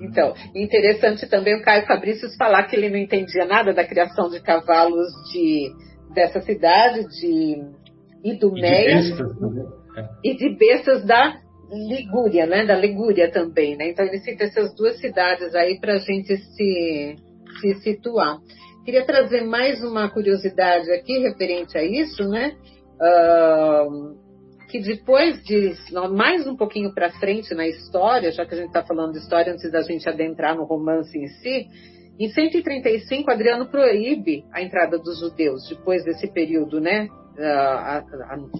Então, 0.00 0.32
interessante 0.54 1.28
também 1.28 1.56
o 1.56 1.62
Caio 1.62 1.86
Fabrício 1.86 2.28
falar 2.36 2.64
que 2.64 2.76
ele 2.76 2.88
não 2.88 2.98
entendia 2.98 3.44
nada 3.44 3.74
da 3.74 3.84
criação 3.84 4.28
de 4.28 4.40
cavalos 4.40 5.08
de, 5.32 5.70
dessa 6.14 6.40
cidade, 6.40 7.04
de 7.08 7.56
Idumeia, 8.24 9.00
e 9.00 9.02
de 9.02 9.10
bestas, 9.10 9.40
né? 9.40 10.08
e 10.24 10.36
de 10.36 10.56
bestas 10.56 11.04
da 11.04 11.40
Ligúria, 11.70 12.46
né? 12.46 12.64
Da 12.64 12.76
Ligúria 12.76 13.30
também, 13.30 13.76
né? 13.76 13.90
Então 13.90 14.06
ele 14.06 14.18
cita 14.18 14.44
essas 14.44 14.74
duas 14.74 14.98
cidades 15.00 15.54
aí 15.54 15.78
para 15.80 15.94
a 15.94 15.98
gente 15.98 16.36
se, 16.36 17.16
se 17.60 17.74
situar. 17.82 18.38
Queria 18.84 19.04
trazer 19.04 19.42
mais 19.44 19.82
uma 19.82 20.08
curiosidade 20.08 20.90
aqui 20.92 21.18
referente 21.18 21.76
a 21.76 21.82
isso, 21.82 22.22
né? 22.28 22.52
Uh, 23.00 24.27
que 24.68 24.78
depois 24.80 25.42
de 25.42 25.74
mais 26.10 26.46
um 26.46 26.54
pouquinho 26.54 26.92
para 26.94 27.10
frente 27.12 27.54
na 27.54 27.66
história, 27.66 28.30
já 28.30 28.44
que 28.44 28.54
a 28.54 28.58
gente 28.58 28.68
está 28.68 28.84
falando 28.84 29.12
de 29.12 29.18
história 29.18 29.52
antes 29.52 29.70
da 29.72 29.80
gente 29.82 30.08
adentrar 30.08 30.54
no 30.54 30.64
romance 30.64 31.16
em 31.18 31.26
si, 31.26 31.66
em 32.20 32.28
135 32.28 33.30
Adriano 33.30 33.66
proíbe 33.66 34.44
a 34.52 34.60
entrada 34.60 34.98
dos 34.98 35.20
judeus 35.20 35.66
depois 35.68 36.04
desse 36.04 36.26
período, 36.32 36.80
né, 36.80 37.08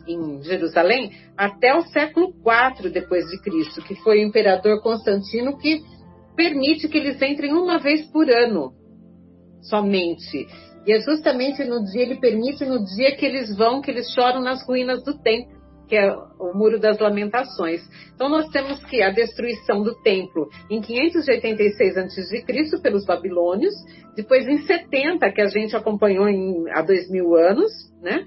em 0.06 0.43
Jerusalém, 0.43 1.10
até 1.36 1.74
o 1.74 1.82
século 1.82 2.28
IV 2.28 2.90
depois 2.90 3.26
de 3.26 3.40
Cristo, 3.43 3.82
que 3.82 3.97
foi 3.97 4.20
o 4.20 4.26
imperador 4.28 4.80
Constantino 4.80 5.59
que 5.59 5.82
permite 6.36 6.89
que 6.89 6.97
eles 6.97 7.20
entrem 7.20 7.52
uma 7.52 7.78
vez 7.78 8.06
por 8.10 8.30
ano, 8.30 8.72
somente. 9.60 10.47
E 10.86 10.93
é 10.93 11.01
justamente 11.01 11.64
no 11.64 11.85
dia 11.85 12.02
ele 12.02 12.20
permite 12.20 12.64
no 12.64 12.82
dia 12.85 13.14
que 13.16 13.26
eles 13.26 13.55
vão, 13.56 13.82
que 13.82 13.90
eles 13.90 14.10
choram 14.14 14.40
nas 14.40 14.64
ruínas 14.66 15.05
do 15.05 15.18
templo 15.18 15.57
que 15.89 15.97
é 15.97 16.15
o 16.39 16.52
Muro 16.55 16.78
das 16.78 16.98
Lamentações. 16.98 17.81
Então 18.15 18.28
nós 18.28 18.48
temos 18.51 18.85
que 18.85 19.02
a 19.02 19.10
destruição 19.10 19.82
do 19.82 19.94
templo 20.02 20.48
em 20.70 20.81
586 20.81 21.97
a.C. 21.97 22.44
pelos 22.82 23.05
babilônios, 23.05 23.74
depois 24.15 24.47
em 24.47 24.59
70, 24.59 25.31
que 25.32 25.40
a 25.40 25.47
gente 25.47 25.74
acompanhou 25.74 26.28
em, 26.28 26.70
há 26.70 26.82
dois 26.82 27.10
mil 27.10 27.35
anos, 27.35 27.73
né? 28.02 28.24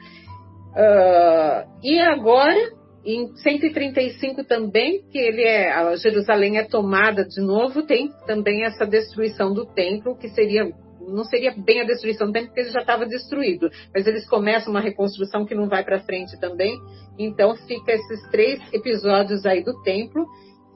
Uh, 0.72 1.70
e 1.84 2.00
agora 2.00 2.82
em 3.06 3.36
135 3.36 4.44
também, 4.44 5.02
que 5.12 5.18
ele 5.18 5.44
é, 5.44 5.96
Jerusalém 5.98 6.58
é 6.58 6.64
tomada 6.64 7.26
de 7.26 7.42
novo, 7.42 7.84
tem 7.84 8.12
também 8.28 8.64
essa 8.64 8.86
destruição 8.86 9.54
do 9.54 9.66
templo, 9.66 10.16
que 10.16 10.30
seria 10.30 10.72
não 11.08 11.24
seria 11.24 11.54
bem 11.56 11.82
a 11.82 11.86
destruição 11.86 12.28
do 12.28 12.34
templo, 12.34 12.50
porque 12.50 12.62
ele 12.62 12.72
já 12.72 12.82
estava 12.82 13.06
destruído, 13.06 13.70
mas 13.94 14.06
eles 14.08 14.28
começam 14.28 14.72
uma 14.72 14.82
reconstrução 14.82 15.46
que 15.46 15.56
não 15.56 15.68
vai 15.68 15.84
para 15.84 16.00
frente 16.02 16.40
também. 16.40 16.78
Então 17.18 17.56
fica 17.56 17.92
esses 17.92 18.30
três 18.30 18.60
episódios 18.74 19.46
aí 19.46 19.64
do 19.64 19.82
templo 19.84 20.26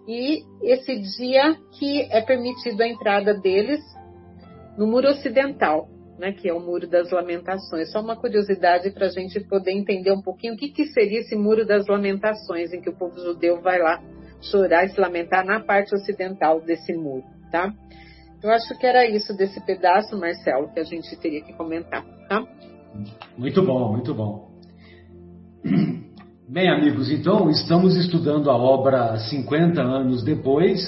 e 0.08 0.44
esse 0.62 1.00
dia 1.18 1.56
que 1.78 2.02
é 2.12 2.22
permitido 2.22 2.82
a 2.82 2.88
entrada 2.88 3.34
deles 3.34 3.82
no 4.78 4.86
muro 4.86 5.10
ocidental, 5.10 5.90
né, 6.20 6.32
que 6.32 6.48
é 6.48 6.54
o 6.54 6.60
muro 6.60 6.88
das 6.88 7.12
lamentações. 7.12 7.92
Só 7.92 8.02
uma 8.02 8.16
curiosidade 8.16 8.92
para 8.92 9.08
a 9.08 9.10
gente 9.10 9.40
poder 9.48 9.72
entender 9.72 10.12
um 10.12 10.22
pouquinho 10.22 10.54
o 10.54 10.58
que, 10.58 10.70
que 10.70 10.86
seria 10.88 11.20
esse 11.20 11.36
muro 11.36 11.66
das 11.66 11.88
lamentações, 11.88 12.74
em 12.74 12.82
que 12.82 12.90
o 12.90 12.96
povo 12.96 13.18
judeu 13.20 13.62
vai 13.62 13.80
lá 13.80 14.02
chorar 14.42 14.86
e 14.86 14.90
se 14.90 15.00
lamentar 15.00 15.46
na 15.46 15.60
parte 15.60 15.96
ocidental 15.96 16.62
desse 16.62 16.94
muro, 16.94 17.24
tá? 17.52 17.74
Eu 18.46 18.52
acho 18.52 18.78
que 18.78 18.86
era 18.86 19.04
isso 19.10 19.36
desse 19.36 19.60
pedaço, 19.66 20.16
Marcelo, 20.16 20.72
que 20.72 20.80
a 20.80 20.84
gente 20.84 21.16
teria 21.16 21.42
que 21.42 21.52
comentar, 21.54 22.06
tá? 22.30 22.46
Muito 23.36 23.64
bom, 23.64 23.92
muito 23.92 24.14
bom. 24.14 24.52
Bem, 26.48 26.70
amigos, 26.70 27.10
então 27.10 27.50
estamos 27.50 27.98
estudando 27.98 28.52
a 28.52 28.56
obra 28.56 29.18
50 29.18 29.82
anos 29.82 30.24
depois, 30.24 30.80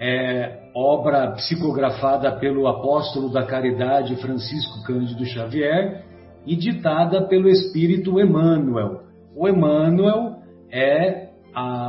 é, 0.00 0.70
obra 0.74 1.32
psicografada 1.32 2.32
pelo 2.38 2.66
apóstolo 2.66 3.30
da 3.30 3.44
caridade 3.44 4.16
Francisco 4.16 4.82
Cândido 4.84 5.26
Xavier 5.26 6.06
e 6.46 6.56
ditada 6.56 7.28
pelo 7.28 7.50
Espírito 7.50 8.18
Emmanuel. 8.18 9.02
O 9.36 9.46
Emmanuel 9.46 10.38
é 10.72 11.27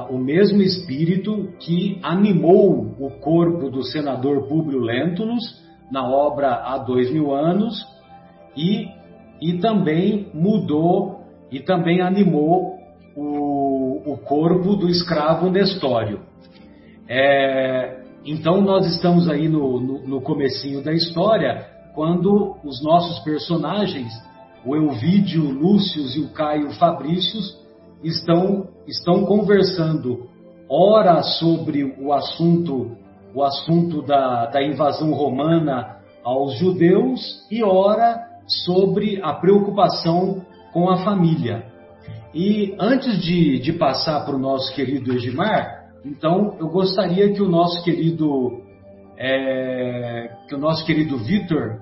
o 0.10 0.18
mesmo 0.18 0.62
espírito 0.62 1.50
que 1.60 2.00
animou 2.02 2.96
o 3.00 3.12
corpo 3.20 3.70
do 3.70 3.84
senador 3.84 4.48
Públio 4.48 4.80
Lentulus 4.80 5.44
na 5.92 6.08
obra 6.08 6.54
há 6.66 6.78
dois 6.78 7.12
mil 7.12 7.34
anos 7.34 7.86
e, 8.56 8.88
e 9.42 9.60
também 9.60 10.30
mudou 10.34 11.20
e 11.52 11.60
também 11.60 12.02
animou 12.02 12.78
o, 13.16 14.14
o 14.14 14.18
corpo 14.18 14.76
do 14.76 14.88
escravo 14.88 15.50
Nestório. 15.50 16.22
É, 17.08 18.04
então 18.26 18.62
nós 18.62 18.86
estamos 18.86 19.28
aí 19.28 19.48
no, 19.48 19.80
no, 19.80 20.08
no 20.08 20.22
comecinho 20.22 20.84
da 20.84 20.94
história, 20.94 21.66
quando 21.96 22.56
os 22.64 22.84
nossos 22.84 23.20
personagens, 23.24 24.12
o 24.66 24.76
Elvídio 24.76 25.44
Lúcius 25.44 26.16
e 26.16 26.20
o 26.20 26.30
Caio 26.30 26.70
Fabrícios, 26.72 27.59
estão, 28.04 28.68
estão 28.88 29.26
conversando, 29.26 30.28
ora 30.70 31.22
sobre 31.24 31.84
o 32.00 32.14
assunto, 32.14 32.92
o 33.34 33.44
assunto 33.44 34.02
da, 34.02 34.46
da 34.48 34.64
invasão 34.64 35.12
romana 35.14 35.98
aos 36.24 36.58
judeus 36.58 37.46
e 37.50 37.64
ora 37.64 38.20
sobre 38.48 39.20
a 39.22 39.34
preocupação 39.34 40.42
com 40.74 40.90
a 40.90 40.98
família. 41.04 41.66
E 42.34 42.76
antes 42.80 43.22
de, 43.22 43.60
de 43.60 43.74
passar 43.74 44.26
para 44.26 44.36
o 44.36 44.40
nosso 44.40 44.74
querido 44.74 45.14
Edmar, 45.14 45.90
então 46.06 46.56
eu 46.60 46.70
gostaria 46.70 47.34
que 47.34 47.42
o 47.42 47.50
nosso 47.50 47.84
querido 47.84 48.62
é, 49.18 50.32
que 50.48 50.56
o 50.56 50.58
nosso 50.58 50.86
querido 50.86 51.18
Vitor 51.18 51.80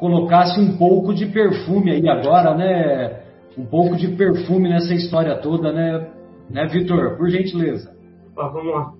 colocasse 0.00 0.58
um 0.58 0.76
pouco 0.76 1.14
de 1.14 1.26
perfume 1.26 1.92
aí 1.92 2.08
agora, 2.08 2.54
né, 2.56 3.27
um 3.58 3.66
pouco 3.66 3.96
de 3.96 4.08
perfume 4.08 4.68
nessa 4.68 4.94
história 4.94 5.36
toda, 5.36 5.72
né, 5.72 6.08
né 6.48 6.66
Vitor? 6.66 7.16
Por 7.16 7.28
gentileza. 7.28 7.92
Ah, 8.36 8.48
vamos 8.48 8.72
lá. 8.72 8.92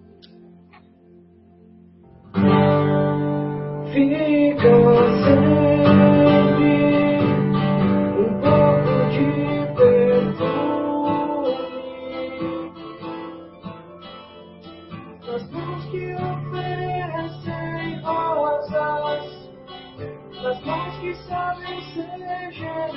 Fica 3.92 4.18
sempre 4.18 6.17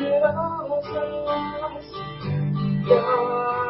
ser 0.02 0.22
generosas. 0.82 1.86
Parece 2.88 3.61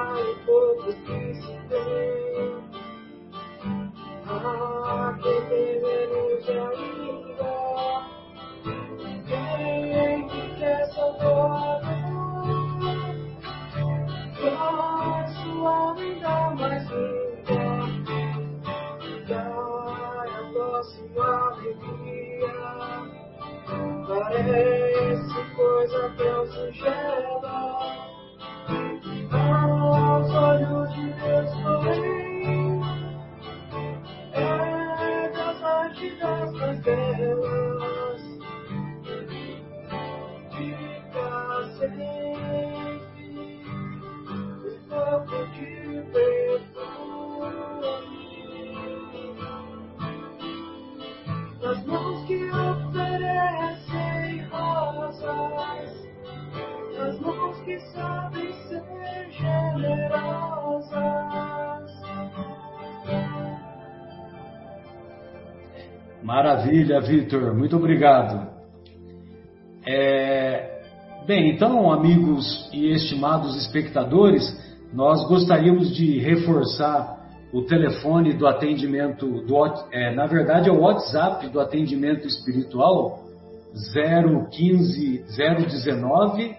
Maravilha, 66.72 67.02
Vitor, 67.02 67.54
muito 67.54 67.76
obrigado. 67.76 68.48
É, 69.86 70.80
bem, 71.28 71.50
então, 71.54 71.92
amigos 71.92 72.70
e 72.72 72.94
estimados 72.94 73.58
espectadores, 73.58 74.42
nós 74.94 75.28
gostaríamos 75.28 75.94
de 75.94 76.18
reforçar 76.20 77.20
o 77.52 77.64
telefone 77.64 78.32
do 78.32 78.48
atendimento, 78.48 79.42
do, 79.42 79.58
é, 79.92 80.16
na 80.16 80.26
verdade 80.26 80.70
é 80.70 80.72
o 80.72 80.80
WhatsApp 80.80 81.50
do 81.50 81.60
atendimento 81.60 82.26
espiritual 82.26 83.20
015 84.50 85.26
019 85.28 86.56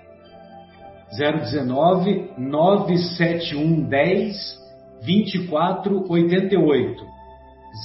019 1.18 2.32
971 2.36 3.88
10 3.88 4.60
2488 5.06 7.02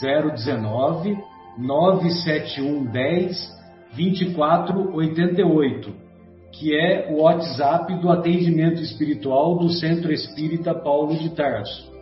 019 0.02 1.18
971 1.58 2.86
10 2.86 3.58
2488 3.96 6.08
que 6.52 6.76
é 6.76 7.10
o 7.12 7.22
WhatsApp 7.22 7.94
do 8.02 8.10
atendimento 8.10 8.82
espiritual 8.82 9.58
do 9.58 9.70
Centro 9.70 10.12
Espírita 10.12 10.74
Paulo 10.74 11.16
de 11.16 11.30
Tarso 11.30 11.94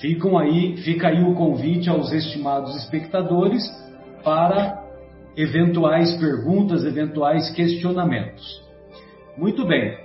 Ficam 0.00 0.36
aí, 0.38 0.76
fica 0.78 1.08
aí 1.08 1.22
o 1.24 1.34
convite 1.34 1.88
aos 1.88 2.12
estimados 2.12 2.76
espectadores 2.76 3.62
para 4.22 4.77
eventuais 5.38 6.14
perguntas, 6.16 6.84
eventuais 6.84 7.48
questionamentos. 7.50 8.60
Muito 9.36 9.64
bem. 9.64 9.96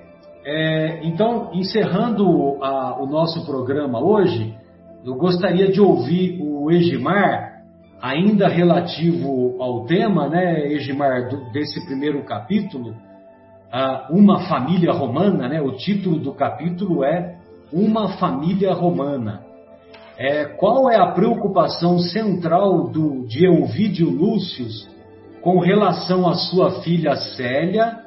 É, 0.45 0.99
então, 1.03 1.49
encerrando 1.53 2.63
a, 2.63 3.01
o 3.01 3.07
nosso 3.07 3.43
programa 3.43 3.99
hoje, 3.99 4.55
eu 5.03 5.15
gostaria 5.15 5.71
de 5.71 5.81
ouvir 5.81 6.39
o 6.39 6.69
Egimar, 6.69 7.63
ainda 7.99 8.47
relativo 8.47 9.55
ao 9.59 9.85
tema, 9.85 10.29
né, 10.29 10.67
Egimar, 10.67 11.29
desse 11.51 11.83
primeiro 11.85 12.23
capítulo, 12.25 12.93
Uma 14.11 14.41
Família 14.41 14.91
Romana, 14.91 15.49
né? 15.49 15.59
O 15.61 15.71
título 15.71 16.19
do 16.19 16.33
capítulo 16.33 17.03
é 17.03 17.37
Uma 17.71 18.09
Família 18.19 18.71
Romana. 18.71 19.41
É, 20.15 20.45
qual 20.45 20.91
é 20.91 20.95
a 20.95 21.07
preocupação 21.07 21.97
central 21.97 22.89
do, 22.89 23.25
de 23.25 23.47
Elvídio 23.47 24.11
Lúcio 24.11 24.67
com 25.43 25.59
relação 25.59 26.27
à 26.27 26.33
sua 26.35 26.81
filha 26.81 27.15
Célia 27.17 27.99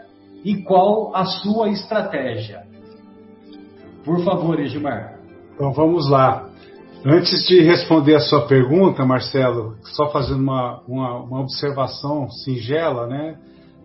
e 0.43 0.63
qual 0.63 1.15
a 1.15 1.27
sua 1.27 1.69
estratégia? 1.69 2.67
Por 4.05 4.25
favor, 4.25 4.59
Edmar. 4.59 5.21
Então 5.55 5.71
vamos 5.73 6.11
lá. 6.11 6.51
Antes 7.05 7.47
de 7.47 7.61
responder 7.61 8.15
a 8.15 8.21
sua 8.21 8.47
pergunta, 8.47 9.05
Marcelo, 9.05 9.77
só 9.83 10.11
fazendo 10.11 10.41
uma, 10.41 10.81
uma, 10.89 11.19
uma 11.21 11.41
observação 11.41 12.31
singela, 12.31 13.07
né? 13.07 13.37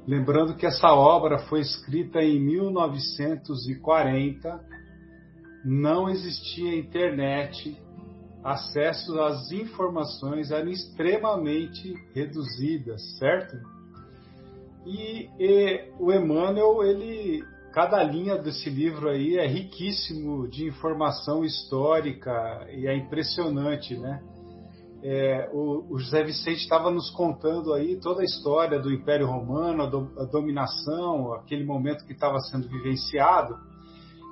Lembrando 0.07 0.55
que 0.55 0.65
essa 0.65 0.93
obra 0.93 1.37
foi 1.37 1.59
escrita 1.59 2.21
em 2.21 2.39
1940, 2.39 4.61
não 5.65 6.07
existia 6.09 6.79
internet, 6.79 7.77
acesso 8.43 9.19
às 9.21 9.51
informações 9.51 10.51
eram 10.51 10.69
extremamente 10.69 11.93
reduzidas, 12.13 13.01
certo? 13.17 13.55
E, 14.85 15.29
e, 15.39 15.91
o 15.99 16.11
Emmanuel, 16.11 16.83
ele, 16.83 17.43
cada 17.71 18.01
linha 18.03 18.37
desse 18.37 18.69
livro 18.69 19.09
aí 19.09 19.37
é 19.37 19.45
riquíssimo 19.45 20.47
de 20.47 20.65
informação 20.65 21.45
histórica 21.45 22.67
e 22.71 22.87
é 22.87 22.95
impressionante, 22.95 23.95
né? 23.95 24.23
É, 25.03 25.49
o, 25.51 25.85
o, 25.89 25.97
José 25.97 26.23
Vicente 26.23 26.59
estava 26.59 26.91
nos 26.91 27.09
contando 27.09 27.73
aí 27.73 27.99
toda 27.99 28.21
a 28.21 28.25
história 28.25 28.79
do 28.79 28.91
Império 28.91 29.25
Romano, 29.25 29.83
a, 29.83 29.85
do, 29.87 30.11
a 30.19 30.25
dominação, 30.25 31.33
aquele 31.33 31.63
momento 31.63 32.05
que 32.05 32.13
estava 32.13 32.39
sendo 32.39 32.67
vivenciado. 32.67 33.55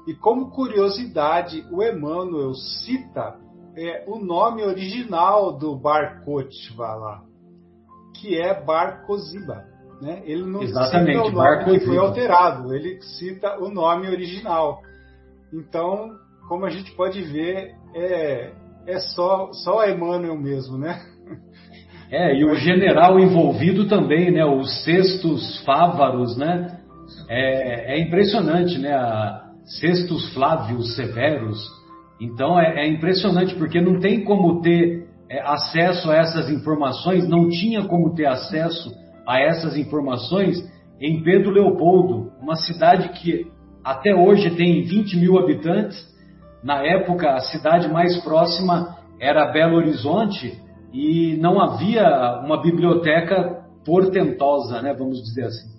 E 0.07 0.14
como 0.14 0.52
curiosidade, 0.52 1.65
o 1.72 1.84
Emmanuel 1.84 2.53
cita 2.53 3.40
é, 3.80 4.03
o 4.07 4.19
nome 4.19 4.64
original 4.64 5.57
do 5.57 5.76
Bar 5.76 6.23
Kochva 6.26 6.95
lá, 6.95 7.22
que 8.19 8.38
é 8.39 8.53
Bar 8.64 9.06
Koziba. 9.06 9.64
Né? 10.01 10.22
Ele 10.26 10.45
não 10.45 10.61
Exatamente, 10.61 11.18
cita 11.18 11.27
o 11.27 11.31
nome 11.31 11.65
que 11.65 11.85
foi 11.85 11.97
alterado, 11.97 12.73
ele 12.73 13.01
cita 13.01 13.57
o 13.60 13.69
nome 13.69 14.07
original. 14.07 14.81
Então, 15.53 16.10
como 16.47 16.65
a 16.65 16.69
gente 16.69 16.91
pode 16.95 17.22
ver, 17.22 17.76
é, 17.95 18.51
é 18.85 18.99
só, 18.99 19.51
só 19.51 19.85
Emmanuel 19.88 20.38
mesmo, 20.38 20.77
né? 20.77 21.01
É, 22.11 22.35
e 22.35 22.43
o 22.43 22.56
general 22.56 23.19
envolvido 23.19 23.88
também, 23.88 24.31
né? 24.31 24.43
Os 24.43 24.84
cestos 24.84 25.64
fávaros, 25.64 26.35
né? 26.38 26.80
É, 27.27 27.95
é 27.95 28.01
impressionante, 28.01 28.80
né? 28.80 28.93
A, 28.93 29.49
cestos 29.80 30.34
Flávios 30.34 30.95
Severos, 30.95 31.60
então 32.19 32.59
é, 32.59 32.85
é 32.85 32.87
impressionante, 32.87 33.55
porque 33.55 33.79
não 33.79 33.99
tem 33.99 34.23
como 34.23 34.61
ter 34.61 35.07
é, 35.29 35.41
acesso 35.41 36.11
a 36.11 36.15
essas 36.15 36.49
informações, 36.49 37.27
não 37.27 37.49
tinha 37.49 37.85
como 37.85 38.13
ter 38.13 38.25
acesso 38.25 38.91
a 39.25 39.39
essas 39.39 39.77
informações 39.77 40.57
em 40.99 41.23
Pedro 41.23 41.51
Leopoldo, 41.51 42.31
uma 42.41 42.55
cidade 42.55 43.09
que 43.09 43.47
até 43.83 44.13
hoje 44.13 44.49
tem 44.55 44.83
20 44.83 45.17
mil 45.17 45.39
habitantes. 45.39 45.97
Na 46.61 46.83
época, 46.83 47.31
a 47.31 47.39
cidade 47.39 47.87
mais 47.87 48.21
próxima 48.23 48.97
era 49.19 49.51
Belo 49.51 49.77
Horizonte 49.77 50.59
e 50.91 51.37
não 51.37 51.61
havia 51.61 52.41
uma 52.43 52.61
biblioteca 52.61 53.63
portentosa, 53.85 54.81
né, 54.81 54.93
vamos 54.93 55.21
dizer 55.21 55.45
assim. 55.45 55.69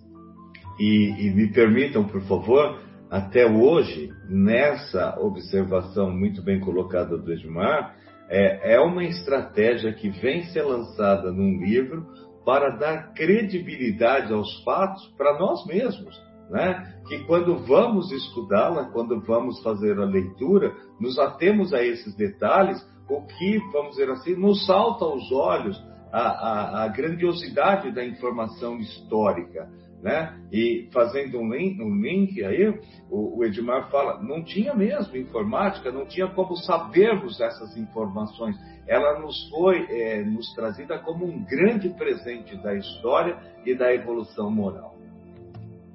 E, 0.79 1.27
e 1.27 1.35
me 1.35 1.53
permitam, 1.53 2.05
por 2.05 2.23
favor, 2.23 2.79
até 3.11 3.45
hoje, 3.45 4.13
nessa 4.29 5.19
observação 5.19 6.13
muito 6.13 6.43
bem 6.43 6.61
colocada 6.61 7.19
do 7.19 7.33
Edmar, 7.33 7.97
é, 8.29 8.75
é 8.75 8.81
uma 8.81 9.03
estratégia 9.03 9.93
que 9.93 10.09
vem 10.09 10.45
ser 10.45 10.63
lançada 10.63 11.33
num 11.33 11.59
livro 11.59 12.07
para 12.47 12.71
dar 12.77 13.13
credibilidade 13.13 14.33
aos 14.33 14.63
fatos 14.63 15.05
para 15.19 15.37
nós 15.41 15.67
mesmos. 15.67 16.17
Né? 16.49 17.01
Que 17.09 17.19
quando 17.25 17.59
vamos 17.67 18.13
estudá-la, 18.13 18.91
quando 18.93 19.21
vamos 19.23 19.61
fazer 19.61 19.99
a 19.99 20.05
leitura, 20.05 20.73
nos 21.01 21.19
atemos 21.19 21.75
a 21.75 21.83
esses 21.83 22.15
detalhes, 22.15 22.81
o 23.09 23.23
que, 23.23 23.59
vamos 23.73 23.97
dizer 23.97 24.09
assim, 24.11 24.37
nos 24.37 24.65
salta 24.67 25.05
aos 25.05 25.33
olhos 25.33 25.77
a, 26.13 26.21
a, 26.21 26.85
a 26.85 26.89
grandiosidade 26.89 27.93
da 27.93 28.05
informação 28.05 28.79
histórica 28.79 29.69
né? 30.03 30.39
E 30.51 30.89
fazendo 30.93 31.39
um 31.39 31.53
link, 31.53 31.81
um 31.81 32.01
link 32.01 32.43
aí, 32.45 32.69
o, 33.11 33.39
o, 33.39 33.45
Edmar 33.45 33.91
fala, 33.91 34.23
não 34.23 34.43
tinha 34.43 34.75
mesmo 34.75 35.17
informática, 35.17 35.93
não 35.93 36.07
tinha 36.07 36.29
como 36.29 36.57
sabermos 36.57 37.41
essas 37.41 37.77
informações. 37.77 38.57
Ela 38.87 39.21
nos 39.21 39.49
foi 39.51 39.87
é, 39.91 40.25
nos 40.25 40.53
trazida 40.55 40.99
como 40.99 41.27
um 41.27 41.45
grande 41.45 41.91
presente 41.91 42.57
da 42.57 42.75
história 42.75 43.39
e 43.65 43.75
da 43.75 43.93
evolução 43.95 44.51
moral. 44.51 44.97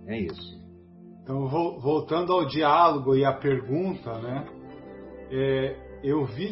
É 0.07 0.19
isso. 0.19 0.63
Então, 1.23 1.47
voltando 1.47 2.31
ao 2.31 2.45
diálogo 2.45 3.15
e 3.15 3.25
à 3.25 3.33
pergunta, 3.33 4.13
né? 4.19 4.45
É, 5.31 5.85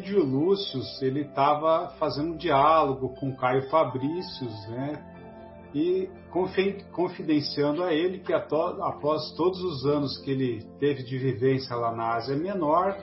de 0.02 0.16
Lúcio, 0.16 0.82
ele 1.04 1.22
estava 1.22 1.90
fazendo 2.00 2.34
um 2.34 2.38
diálogo 2.38 3.14
com 3.20 3.36
Caio 3.36 3.70
Fabrícios, 3.70 4.68
né? 4.70 5.12
E 5.74 6.08
confidenciando 6.91 7.84
a 7.84 7.94
ele 7.94 8.20
que 8.20 8.32
após 8.32 9.32
todos 9.36 9.62
os 9.64 9.86
anos 9.86 10.18
que 10.20 10.32
ele 10.32 10.64
teve 10.80 11.04
de 11.04 11.18
vivência 11.18 11.76
lá 11.76 11.91
na 11.95 12.16
Ásia 12.16 12.36
Menor, 12.36 12.95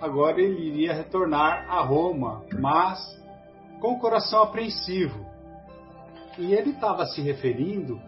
agora 0.00 0.40
ele 0.40 0.68
iria 0.68 0.94
retornar 0.94 1.66
a 1.68 1.82
Roma, 1.82 2.44
mas 2.58 2.98
com 3.80 3.94
o 3.94 3.98
coração 3.98 4.42
apreensivo. 4.42 5.24
E 6.38 6.52
ele 6.52 6.70
estava 6.70 7.04
se 7.06 7.20
referindo 7.20 8.00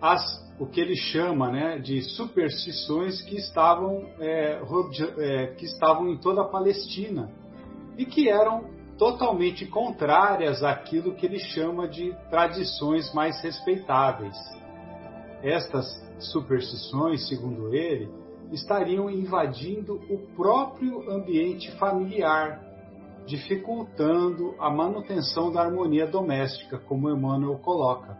às 0.00 0.22
o 0.58 0.66
que 0.66 0.80
ele 0.80 0.96
chama 0.96 1.50
né, 1.50 1.78
de 1.78 2.02
superstições 2.02 3.22
que 3.22 3.36
estavam, 3.36 4.08
é, 4.18 4.60
é, 5.18 5.46
que 5.54 5.64
estavam 5.64 6.08
em 6.08 6.18
toda 6.18 6.42
a 6.42 6.48
Palestina 6.48 7.30
e 7.96 8.04
que 8.04 8.28
eram 8.28 8.64
totalmente 8.98 9.64
contrárias 9.66 10.62
àquilo 10.62 11.14
que 11.14 11.24
ele 11.24 11.38
chama 11.38 11.88
de 11.88 12.12
tradições 12.28 13.14
mais 13.14 13.40
respeitáveis. 13.40 14.36
Estas 15.42 15.86
superstições, 16.18 17.28
segundo 17.28 17.72
ele, 17.72 18.10
estariam 18.50 19.08
invadindo 19.08 19.94
o 20.10 20.18
próprio 20.34 21.08
ambiente 21.10 21.70
familiar, 21.72 22.60
dificultando 23.24 24.54
a 24.58 24.68
manutenção 24.68 25.52
da 25.52 25.60
harmonia 25.60 26.06
doméstica, 26.06 26.78
como 26.78 27.10
Emmanuel 27.10 27.58
coloca. 27.58 28.18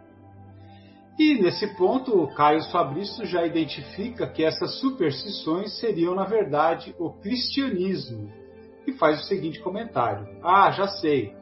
E 1.19 1.35
nesse 1.43 1.67
ponto, 1.77 2.29
Caio 2.37 2.63
Fabrício 2.71 3.27
já 3.27 3.45
identifica 3.45 4.29
que 4.29 4.45
essas 4.45 4.79
superstições 4.79 5.77
seriam, 5.81 6.15
na 6.15 6.25
verdade, 6.25 6.95
o 6.97 7.11
cristianismo, 7.11 8.31
e 8.89 8.93
faz 8.93 9.21
o 9.21 9.25
seguinte 9.25 9.61
comentário: 9.61 10.27
Ah, 10.43 10.71
já 10.71 10.89
sei. 10.89 11.37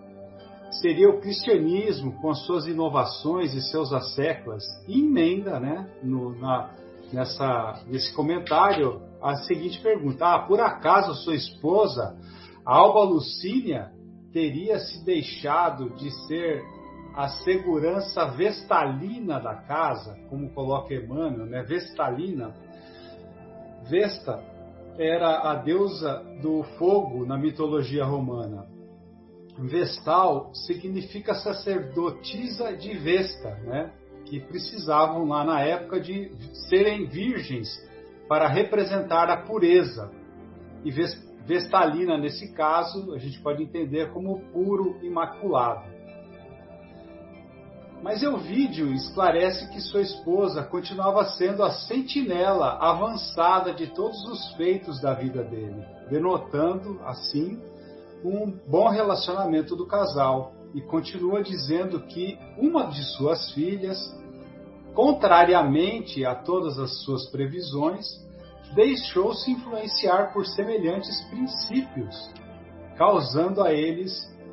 Seria 0.71 1.09
o 1.09 1.21
cristianismo 1.21 2.21
com 2.21 2.31
as 2.31 2.45
suas 2.45 2.67
inovações 2.67 3.55
e 3.55 3.63
seus 3.63 3.93
asseclas, 3.93 4.65
e 4.89 5.01
emenda 5.01 5.61
né, 5.61 5.89
no, 6.03 6.37
na, 6.37 6.75
nessa, 7.13 7.85
nesse 7.87 8.13
comentário 8.15 9.01
a 9.23 9.37
seguinte 9.37 9.81
pergunta: 9.81 10.27
Ah, 10.27 10.39
por 10.41 10.61
acaso 10.61 11.15
sua 11.15 11.35
esposa, 11.35 12.17
Alba 12.65 13.05
Lucínia, 13.05 13.93
teria 14.33 14.79
se 14.79 15.05
deixado 15.05 15.91
de 15.91 16.11
ser 16.27 16.63
a 17.15 17.29
segurança 17.29 18.27
vestalina 18.27 19.41
da 19.41 19.55
casa, 19.55 20.19
como 20.29 20.51
coloca 20.51 20.93
Emmanuel, 20.93 21.47
né? 21.47 21.63
Vestalina. 21.63 22.53
Vesta 23.89 24.56
era 24.99 25.51
a 25.51 25.55
deusa 25.55 26.23
do 26.41 26.63
fogo 26.79 27.25
na 27.27 27.37
mitologia 27.37 28.05
romana. 28.05 28.67
Vestal 29.59 30.55
significa 30.55 31.35
sacerdotisa 31.35 32.77
de 32.77 32.97
Vesta, 32.97 33.55
né? 33.65 33.93
que 34.27 34.41
precisavam 34.41 35.27
lá 35.27 35.45
na 35.45 35.61
época 35.61 36.01
de 36.01 36.31
serem 36.69 37.07
virgens 37.07 37.69
para 38.29 38.49
representar 38.49 39.31
a 39.31 39.37
pureza. 39.39 40.11
E 40.85 40.91
Vestalina, 41.47 42.19
nesse 42.19 42.53
caso, 42.53 43.15
a 43.15 43.19
gente 43.19 43.41
pode 43.41 43.63
entender 43.63 44.11
como 44.13 44.41
puro 44.53 44.99
imaculado. 45.03 45.96
Mas 48.03 48.23
vídeo 48.37 48.93
esclarece 48.93 49.69
que 49.71 49.81
sua 49.81 50.03
esposa 50.03 50.63
continuava 50.63 51.25
sendo 51.31 51.65
a 51.65 51.71
sentinela 51.71 52.79
avançada 52.81 53.73
de 53.73 53.89
todos 53.89 54.23
os 54.27 54.53
feitos 54.55 55.01
da 55.01 55.15
vida 55.15 55.43
dele, 55.43 55.85
denotando, 56.11 57.01
assim, 57.05 57.61
um 58.25 58.51
bom 58.69 58.89
relacionamento 58.89 59.75
do 59.75 59.87
casal 59.87 60.53
e 60.75 60.81
continua 60.81 61.43
dizendo 61.43 62.01
que 62.03 62.39
uma 62.59 62.87
de 62.87 63.03
suas 63.17 63.51
filhas, 63.53 63.99
contrariamente 64.95 66.25
a 66.25 66.35
todas 66.35 66.79
as 66.79 67.03
suas 67.03 67.27
previsões, 67.31 68.07
deixou-se 68.75 69.51
influenciar 69.51 70.33
por 70.33 70.47
semelhantes 70.47 71.21
princípios, 71.31 72.31
causando 72.97 73.63
a 73.63 73.73
eles 73.73 74.13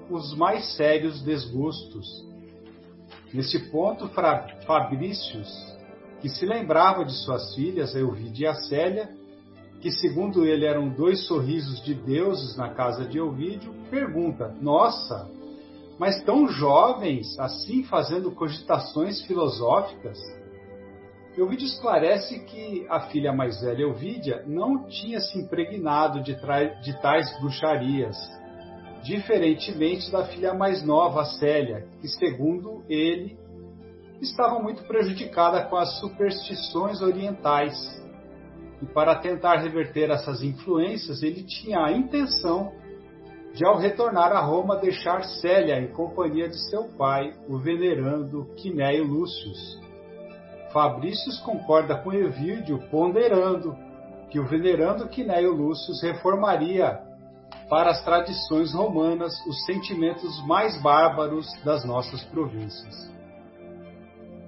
os 0.09 0.35
mais 0.35 0.75
sérios 0.75 1.21
desgostos. 1.21 2.32
Nesse 3.33 3.71
ponto, 3.71 4.09
Fabrícios, 4.67 5.49
que 6.21 6.29
se 6.29 6.45
lembrava 6.45 7.03
de 7.03 7.13
suas 7.13 7.55
filhas, 7.55 7.95
Elvide 7.95 8.43
e 8.43 8.47
a 8.47 8.53
Célia, 8.53 9.09
que 9.81 9.91
segundo 9.91 10.45
ele 10.45 10.65
eram 10.65 10.87
dois 10.87 11.25
sorrisos 11.25 11.83
de 11.83 11.93
deuses 11.95 12.55
na 12.55 12.69
casa 12.69 13.05
de 13.05 13.17
Elvídio, 13.17 13.73
pergunta: 13.89 14.55
Nossa, 14.61 15.29
mas 15.97 16.23
tão 16.23 16.47
jovens, 16.47 17.37
assim 17.39 17.83
fazendo 17.83 18.31
cogitações 18.31 19.21
filosóficas? 19.23 20.19
Elvídio 21.35 21.65
esclarece 21.65 22.39
que 22.41 22.85
a 22.87 23.01
filha 23.09 23.33
mais 23.33 23.59
velha, 23.61 23.81
Elvídia, 23.81 24.43
não 24.45 24.85
tinha 24.87 25.19
se 25.19 25.39
impregnado 25.39 26.21
de, 26.21 26.37
de 26.83 27.01
tais 27.01 27.39
bruxarias, 27.39 28.15
diferentemente 29.03 30.09
da 30.11 30.25
filha 30.25 30.53
mais 30.53 30.83
nova, 30.83 31.25
Célia, 31.25 31.85
que, 31.99 32.07
segundo 32.07 32.83
ele, 32.89 33.37
estava 34.21 34.59
muito 34.59 34.83
prejudicada 34.83 35.65
com 35.65 35.75
as 35.75 35.99
superstições 35.99 37.01
orientais. 37.01 37.75
E 38.81 38.85
para 38.85 39.15
tentar 39.15 39.57
reverter 39.57 40.09
essas 40.09 40.41
influências, 40.41 41.21
ele 41.21 41.43
tinha 41.43 41.79
a 41.79 41.91
intenção 41.91 42.71
de, 43.53 43.65
ao 43.65 43.77
retornar 43.77 44.31
a 44.31 44.39
Roma, 44.39 44.77
deixar 44.77 45.23
Célia 45.23 45.79
em 45.79 45.87
companhia 45.87 46.49
de 46.49 46.57
seu 46.69 46.85
pai, 46.97 47.33
o 47.47 47.57
venerando 47.57 48.45
Quinéio 48.55 49.05
Lúcius. 49.05 49.79
Fabrícios 50.71 51.39
concorda 51.41 51.95
com 51.95 52.11
Evídio, 52.11 52.79
ponderando 52.89 53.77
que 54.31 54.39
o 54.39 54.47
venerando 54.47 55.07
Quinéio 55.07 55.51
Lúcius 55.51 56.01
reformaria 56.01 57.02
para 57.73 57.89
as 57.89 58.03
tradições 58.03 58.71
romanas 58.71 59.33
os 59.47 59.65
sentimentos 59.65 60.45
mais 60.45 60.79
bárbaros 60.79 61.47
das 61.65 61.83
nossas 61.83 62.23
províncias. 62.25 63.11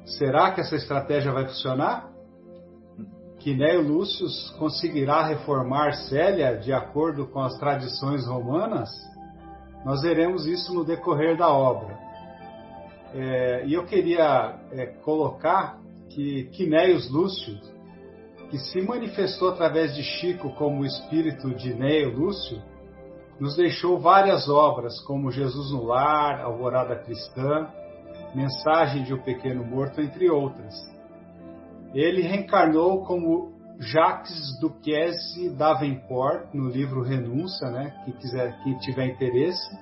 Será 0.05 0.51
que 0.51 0.61
essa 0.61 0.75
estratégia 0.75 1.31
vai 1.31 1.47
funcionar? 1.47 2.11
Quinéio 3.39 3.81
Lúcio 3.81 4.27
conseguirá 4.59 5.25
reformar 5.25 5.93
Célia 6.07 6.55
de 6.55 6.71
acordo 6.71 7.25
com 7.25 7.39
as 7.39 7.57
tradições 7.57 8.27
romanas? 8.27 8.91
Nós 9.83 10.03
veremos 10.03 10.45
isso 10.45 10.71
no 10.71 10.85
decorrer 10.85 11.35
da 11.35 11.49
obra. 11.49 11.97
É, 13.11 13.65
e 13.65 13.73
eu 13.73 13.87
queria 13.87 14.59
é, 14.71 14.85
colocar 15.01 15.79
que 16.11 16.43
Quinéios 16.51 17.09
Lúcio, 17.09 17.57
que 18.51 18.59
se 18.59 18.79
manifestou 18.83 19.49
através 19.49 19.95
de 19.95 20.03
Chico 20.03 20.53
como 20.53 20.85
espírito 20.85 21.55
de 21.55 21.73
Neio 21.73 22.15
Lúcio, 22.15 22.61
nos 23.39 23.55
deixou 23.55 23.99
várias 23.99 24.47
obras, 24.47 24.99
como 25.01 25.31
Jesus 25.31 25.71
no 25.71 25.83
Lar, 25.83 26.41
Alvorada 26.41 26.95
Cristã, 26.95 27.67
Mensagem 28.33 29.03
de 29.03 29.13
O 29.13 29.23
Pequeno 29.23 29.63
Morto, 29.63 30.01
entre 30.01 30.29
outras. 30.29 30.73
Ele 31.93 32.21
reencarnou 32.21 33.05
como 33.05 33.53
Jacques 33.79 34.59
Duquesne 34.59 35.49
Davenport, 35.49 36.53
no 36.53 36.69
livro 36.69 37.01
Renúncia, 37.01 37.69
né? 37.69 37.93
quem, 38.05 38.13
quiser, 38.13 38.57
quem 38.63 38.77
tiver 38.79 39.07
interesse. 39.07 39.77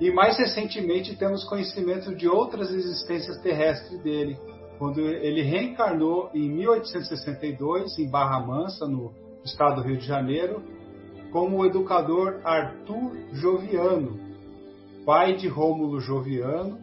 E 0.00 0.10
mais 0.10 0.36
recentemente 0.38 1.16
temos 1.16 1.44
conhecimento 1.44 2.14
de 2.14 2.28
outras 2.28 2.70
existências 2.70 3.38
terrestres 3.38 4.02
dele, 4.02 4.36
quando 4.78 5.00
ele 5.00 5.42
reencarnou 5.42 6.30
em 6.34 6.50
1862 6.50 7.98
em 7.98 8.10
Barra 8.10 8.40
Mansa, 8.40 8.86
no 8.86 9.12
estado 9.44 9.76
do 9.76 9.88
Rio 9.88 9.98
de 9.98 10.06
Janeiro, 10.06 10.62
como 11.34 11.58
o 11.58 11.66
educador 11.66 12.40
Arthur 12.44 13.16
Joviano, 13.32 14.20
pai 15.04 15.34
de 15.34 15.48
Rômulo 15.48 15.98
Joviano, 15.98 16.78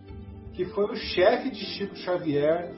que 0.53 0.65
foi 0.65 0.91
o 0.91 0.95
chefe 0.97 1.49
de 1.51 1.63
Chico 1.63 1.95
Xavier 1.95 2.69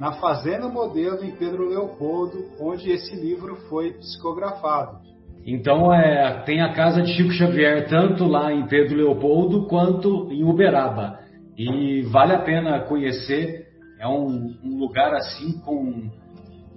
na 0.00 0.12
Fazenda 0.12 0.66
Modelo 0.66 1.22
em 1.22 1.32
Pedro 1.32 1.68
Leopoldo, 1.68 2.38
onde 2.58 2.90
esse 2.90 3.14
livro 3.14 3.54
foi 3.68 3.92
psicografado. 3.98 4.96
Então 5.44 5.92
é, 5.92 6.42
tem 6.46 6.62
a 6.62 6.72
casa 6.72 7.02
de 7.02 7.12
Chico 7.12 7.32
Xavier 7.32 7.86
tanto 7.86 8.24
lá 8.24 8.50
em 8.50 8.66
Pedro 8.66 8.96
Leopoldo 8.96 9.66
quanto 9.66 10.32
em 10.32 10.42
Uberaba. 10.42 11.18
E 11.54 12.00
vale 12.10 12.32
a 12.32 12.40
pena 12.40 12.80
conhecer, 12.80 13.66
é 13.98 14.08
um, 14.08 14.56
um 14.64 14.78
lugar 14.78 15.12
assim 15.12 15.60
com, 15.60 16.10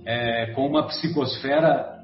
é, 0.05 0.47
com 0.47 0.67
uma 0.67 0.85
psicosfera 0.87 2.03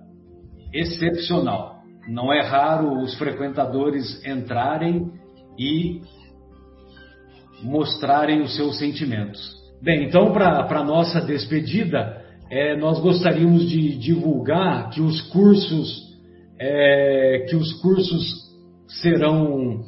excepcional. 0.71 1.78
Não 2.09 2.33
é 2.33 2.41
raro 2.41 3.01
os 3.03 3.15
frequentadores 3.17 4.25
entrarem 4.25 5.11
e 5.57 6.01
mostrarem 7.61 8.41
os 8.41 8.55
seus 8.55 8.77
sentimentos. 8.77 9.39
Bem, 9.81 10.05
então, 10.05 10.33
para 10.33 10.65
a 10.65 10.83
nossa 10.83 11.21
despedida, 11.21 12.21
é, 12.49 12.75
nós 12.77 12.99
gostaríamos 12.99 13.69
de 13.69 13.97
divulgar 13.97 14.89
que 14.89 15.01
os 15.01 15.21
cursos, 15.29 16.17
é, 16.59 17.45
que 17.47 17.55
os 17.55 17.73
cursos 17.81 18.49
serão, 19.01 19.81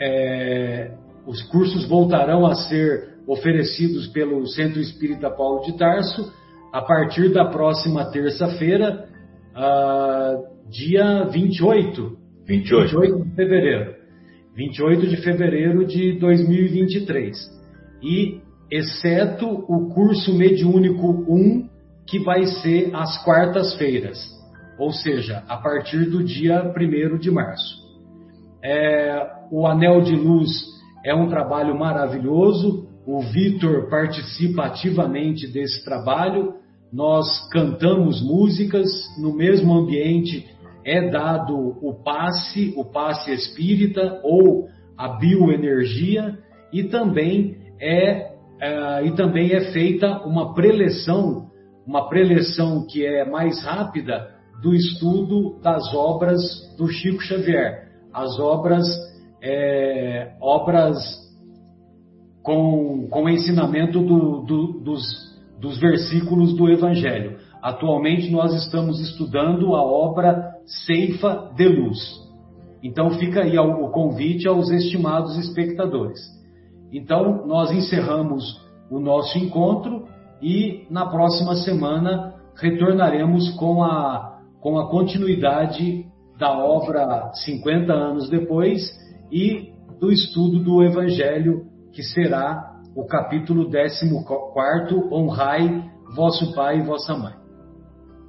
é, 0.00 0.92
os 1.26 1.42
cursos 1.44 1.86
voltarão 1.88 2.46
a 2.46 2.54
ser 2.54 3.16
oferecidos 3.26 4.06
pelo 4.08 4.46
Centro 4.46 4.80
Espírita 4.80 5.28
Paulo 5.30 5.64
de 5.64 5.76
Tarso 5.76 6.32
a 6.72 6.80
partir 6.82 7.32
da 7.32 7.46
próxima 7.46 8.04
terça-feira, 8.10 9.08
ah, 9.54 10.36
dia 10.70 11.24
28, 11.24 12.16
28. 12.46 13.00
28 13.00 13.24
de 13.24 13.34
fevereiro. 13.34 13.94
28 14.56 15.06
de 15.06 15.16
fevereiro 15.18 15.86
de 15.86 16.12
2023. 16.18 17.36
E, 18.02 18.40
exceto 18.70 19.46
o 19.46 19.88
curso 19.92 20.36
mediúnico 20.36 21.24
1, 21.28 21.68
que 22.06 22.18
vai 22.20 22.46
ser 22.46 22.94
às 22.94 23.22
quartas-feiras, 23.24 24.18
ou 24.78 24.92
seja, 24.92 25.42
a 25.48 25.56
partir 25.56 26.08
do 26.08 26.22
dia 26.22 26.62
1 26.62 27.18
de 27.18 27.30
março. 27.30 27.84
É, 28.62 29.26
o 29.50 29.66
Anel 29.66 30.00
de 30.00 30.14
Luz 30.14 30.50
é 31.04 31.14
um 31.14 31.28
trabalho 31.28 31.78
maravilhoso, 31.78 32.88
o 33.06 33.20
Vitor 33.20 33.88
participa 33.88 34.64
ativamente 34.64 35.46
desse 35.46 35.84
trabalho, 35.84 36.54
nós 36.92 37.48
cantamos 37.50 38.22
músicas 38.22 38.88
no 39.20 39.34
mesmo 39.34 39.74
ambiente 39.74 40.46
é 40.86 41.10
dado 41.10 41.76
o 41.82 41.92
passe, 42.04 42.72
o 42.76 42.84
passe 42.84 43.32
espírita 43.32 44.20
ou 44.22 44.68
a 44.96 45.08
bioenergia 45.18 46.38
e 46.72 46.84
também 46.84 47.56
é, 47.80 48.30
é 48.60 49.04
e 49.04 49.10
também 49.16 49.52
é 49.52 49.72
feita 49.72 50.24
uma 50.24 50.54
preleção, 50.54 51.50
uma 51.84 52.08
preleção 52.08 52.86
que 52.86 53.04
é 53.04 53.28
mais 53.28 53.62
rápida 53.64 54.30
do 54.62 54.72
estudo 54.72 55.60
das 55.60 55.92
obras 55.92 56.40
do 56.78 56.86
Chico 56.86 57.20
Xavier, 57.20 57.88
as 58.14 58.38
obras 58.38 58.86
é, 59.42 60.36
obras 60.40 60.96
com, 62.42 63.08
com 63.10 63.28
ensinamento 63.28 64.00
do, 64.00 64.44
do, 64.44 64.80
dos, 64.80 65.02
dos 65.60 65.78
versículos 65.80 66.56
do 66.56 66.70
Evangelho. 66.70 67.38
Atualmente 67.66 68.30
nós 68.30 68.54
estamos 68.54 69.00
estudando 69.00 69.74
a 69.74 69.82
obra 69.82 70.52
Ceifa 70.86 71.50
de 71.56 71.66
Luz. 71.66 71.98
Então 72.80 73.10
fica 73.18 73.42
aí 73.42 73.58
o 73.58 73.88
convite 73.88 74.46
aos 74.46 74.70
estimados 74.70 75.36
espectadores. 75.36 76.20
Então 76.92 77.44
nós 77.44 77.72
encerramos 77.72 78.64
o 78.88 79.00
nosso 79.00 79.36
encontro 79.36 80.06
e 80.40 80.86
na 80.88 81.06
próxima 81.06 81.56
semana 81.56 82.34
retornaremos 82.54 83.50
com 83.56 83.82
a, 83.82 84.38
com 84.60 84.78
a 84.78 84.88
continuidade 84.88 86.06
da 86.38 86.56
obra 86.56 87.32
50 87.34 87.92
anos 87.92 88.30
depois 88.30 88.80
e 89.32 89.72
do 89.98 90.12
estudo 90.12 90.60
do 90.60 90.84
Evangelho, 90.84 91.66
que 91.92 92.04
será 92.04 92.76
o 92.94 93.04
capítulo 93.06 93.68
14, 93.68 94.08
Honrai 95.12 95.90
vosso 96.14 96.54
pai 96.54 96.78
e 96.78 96.82
vossa 96.82 97.16
mãe. 97.16 97.45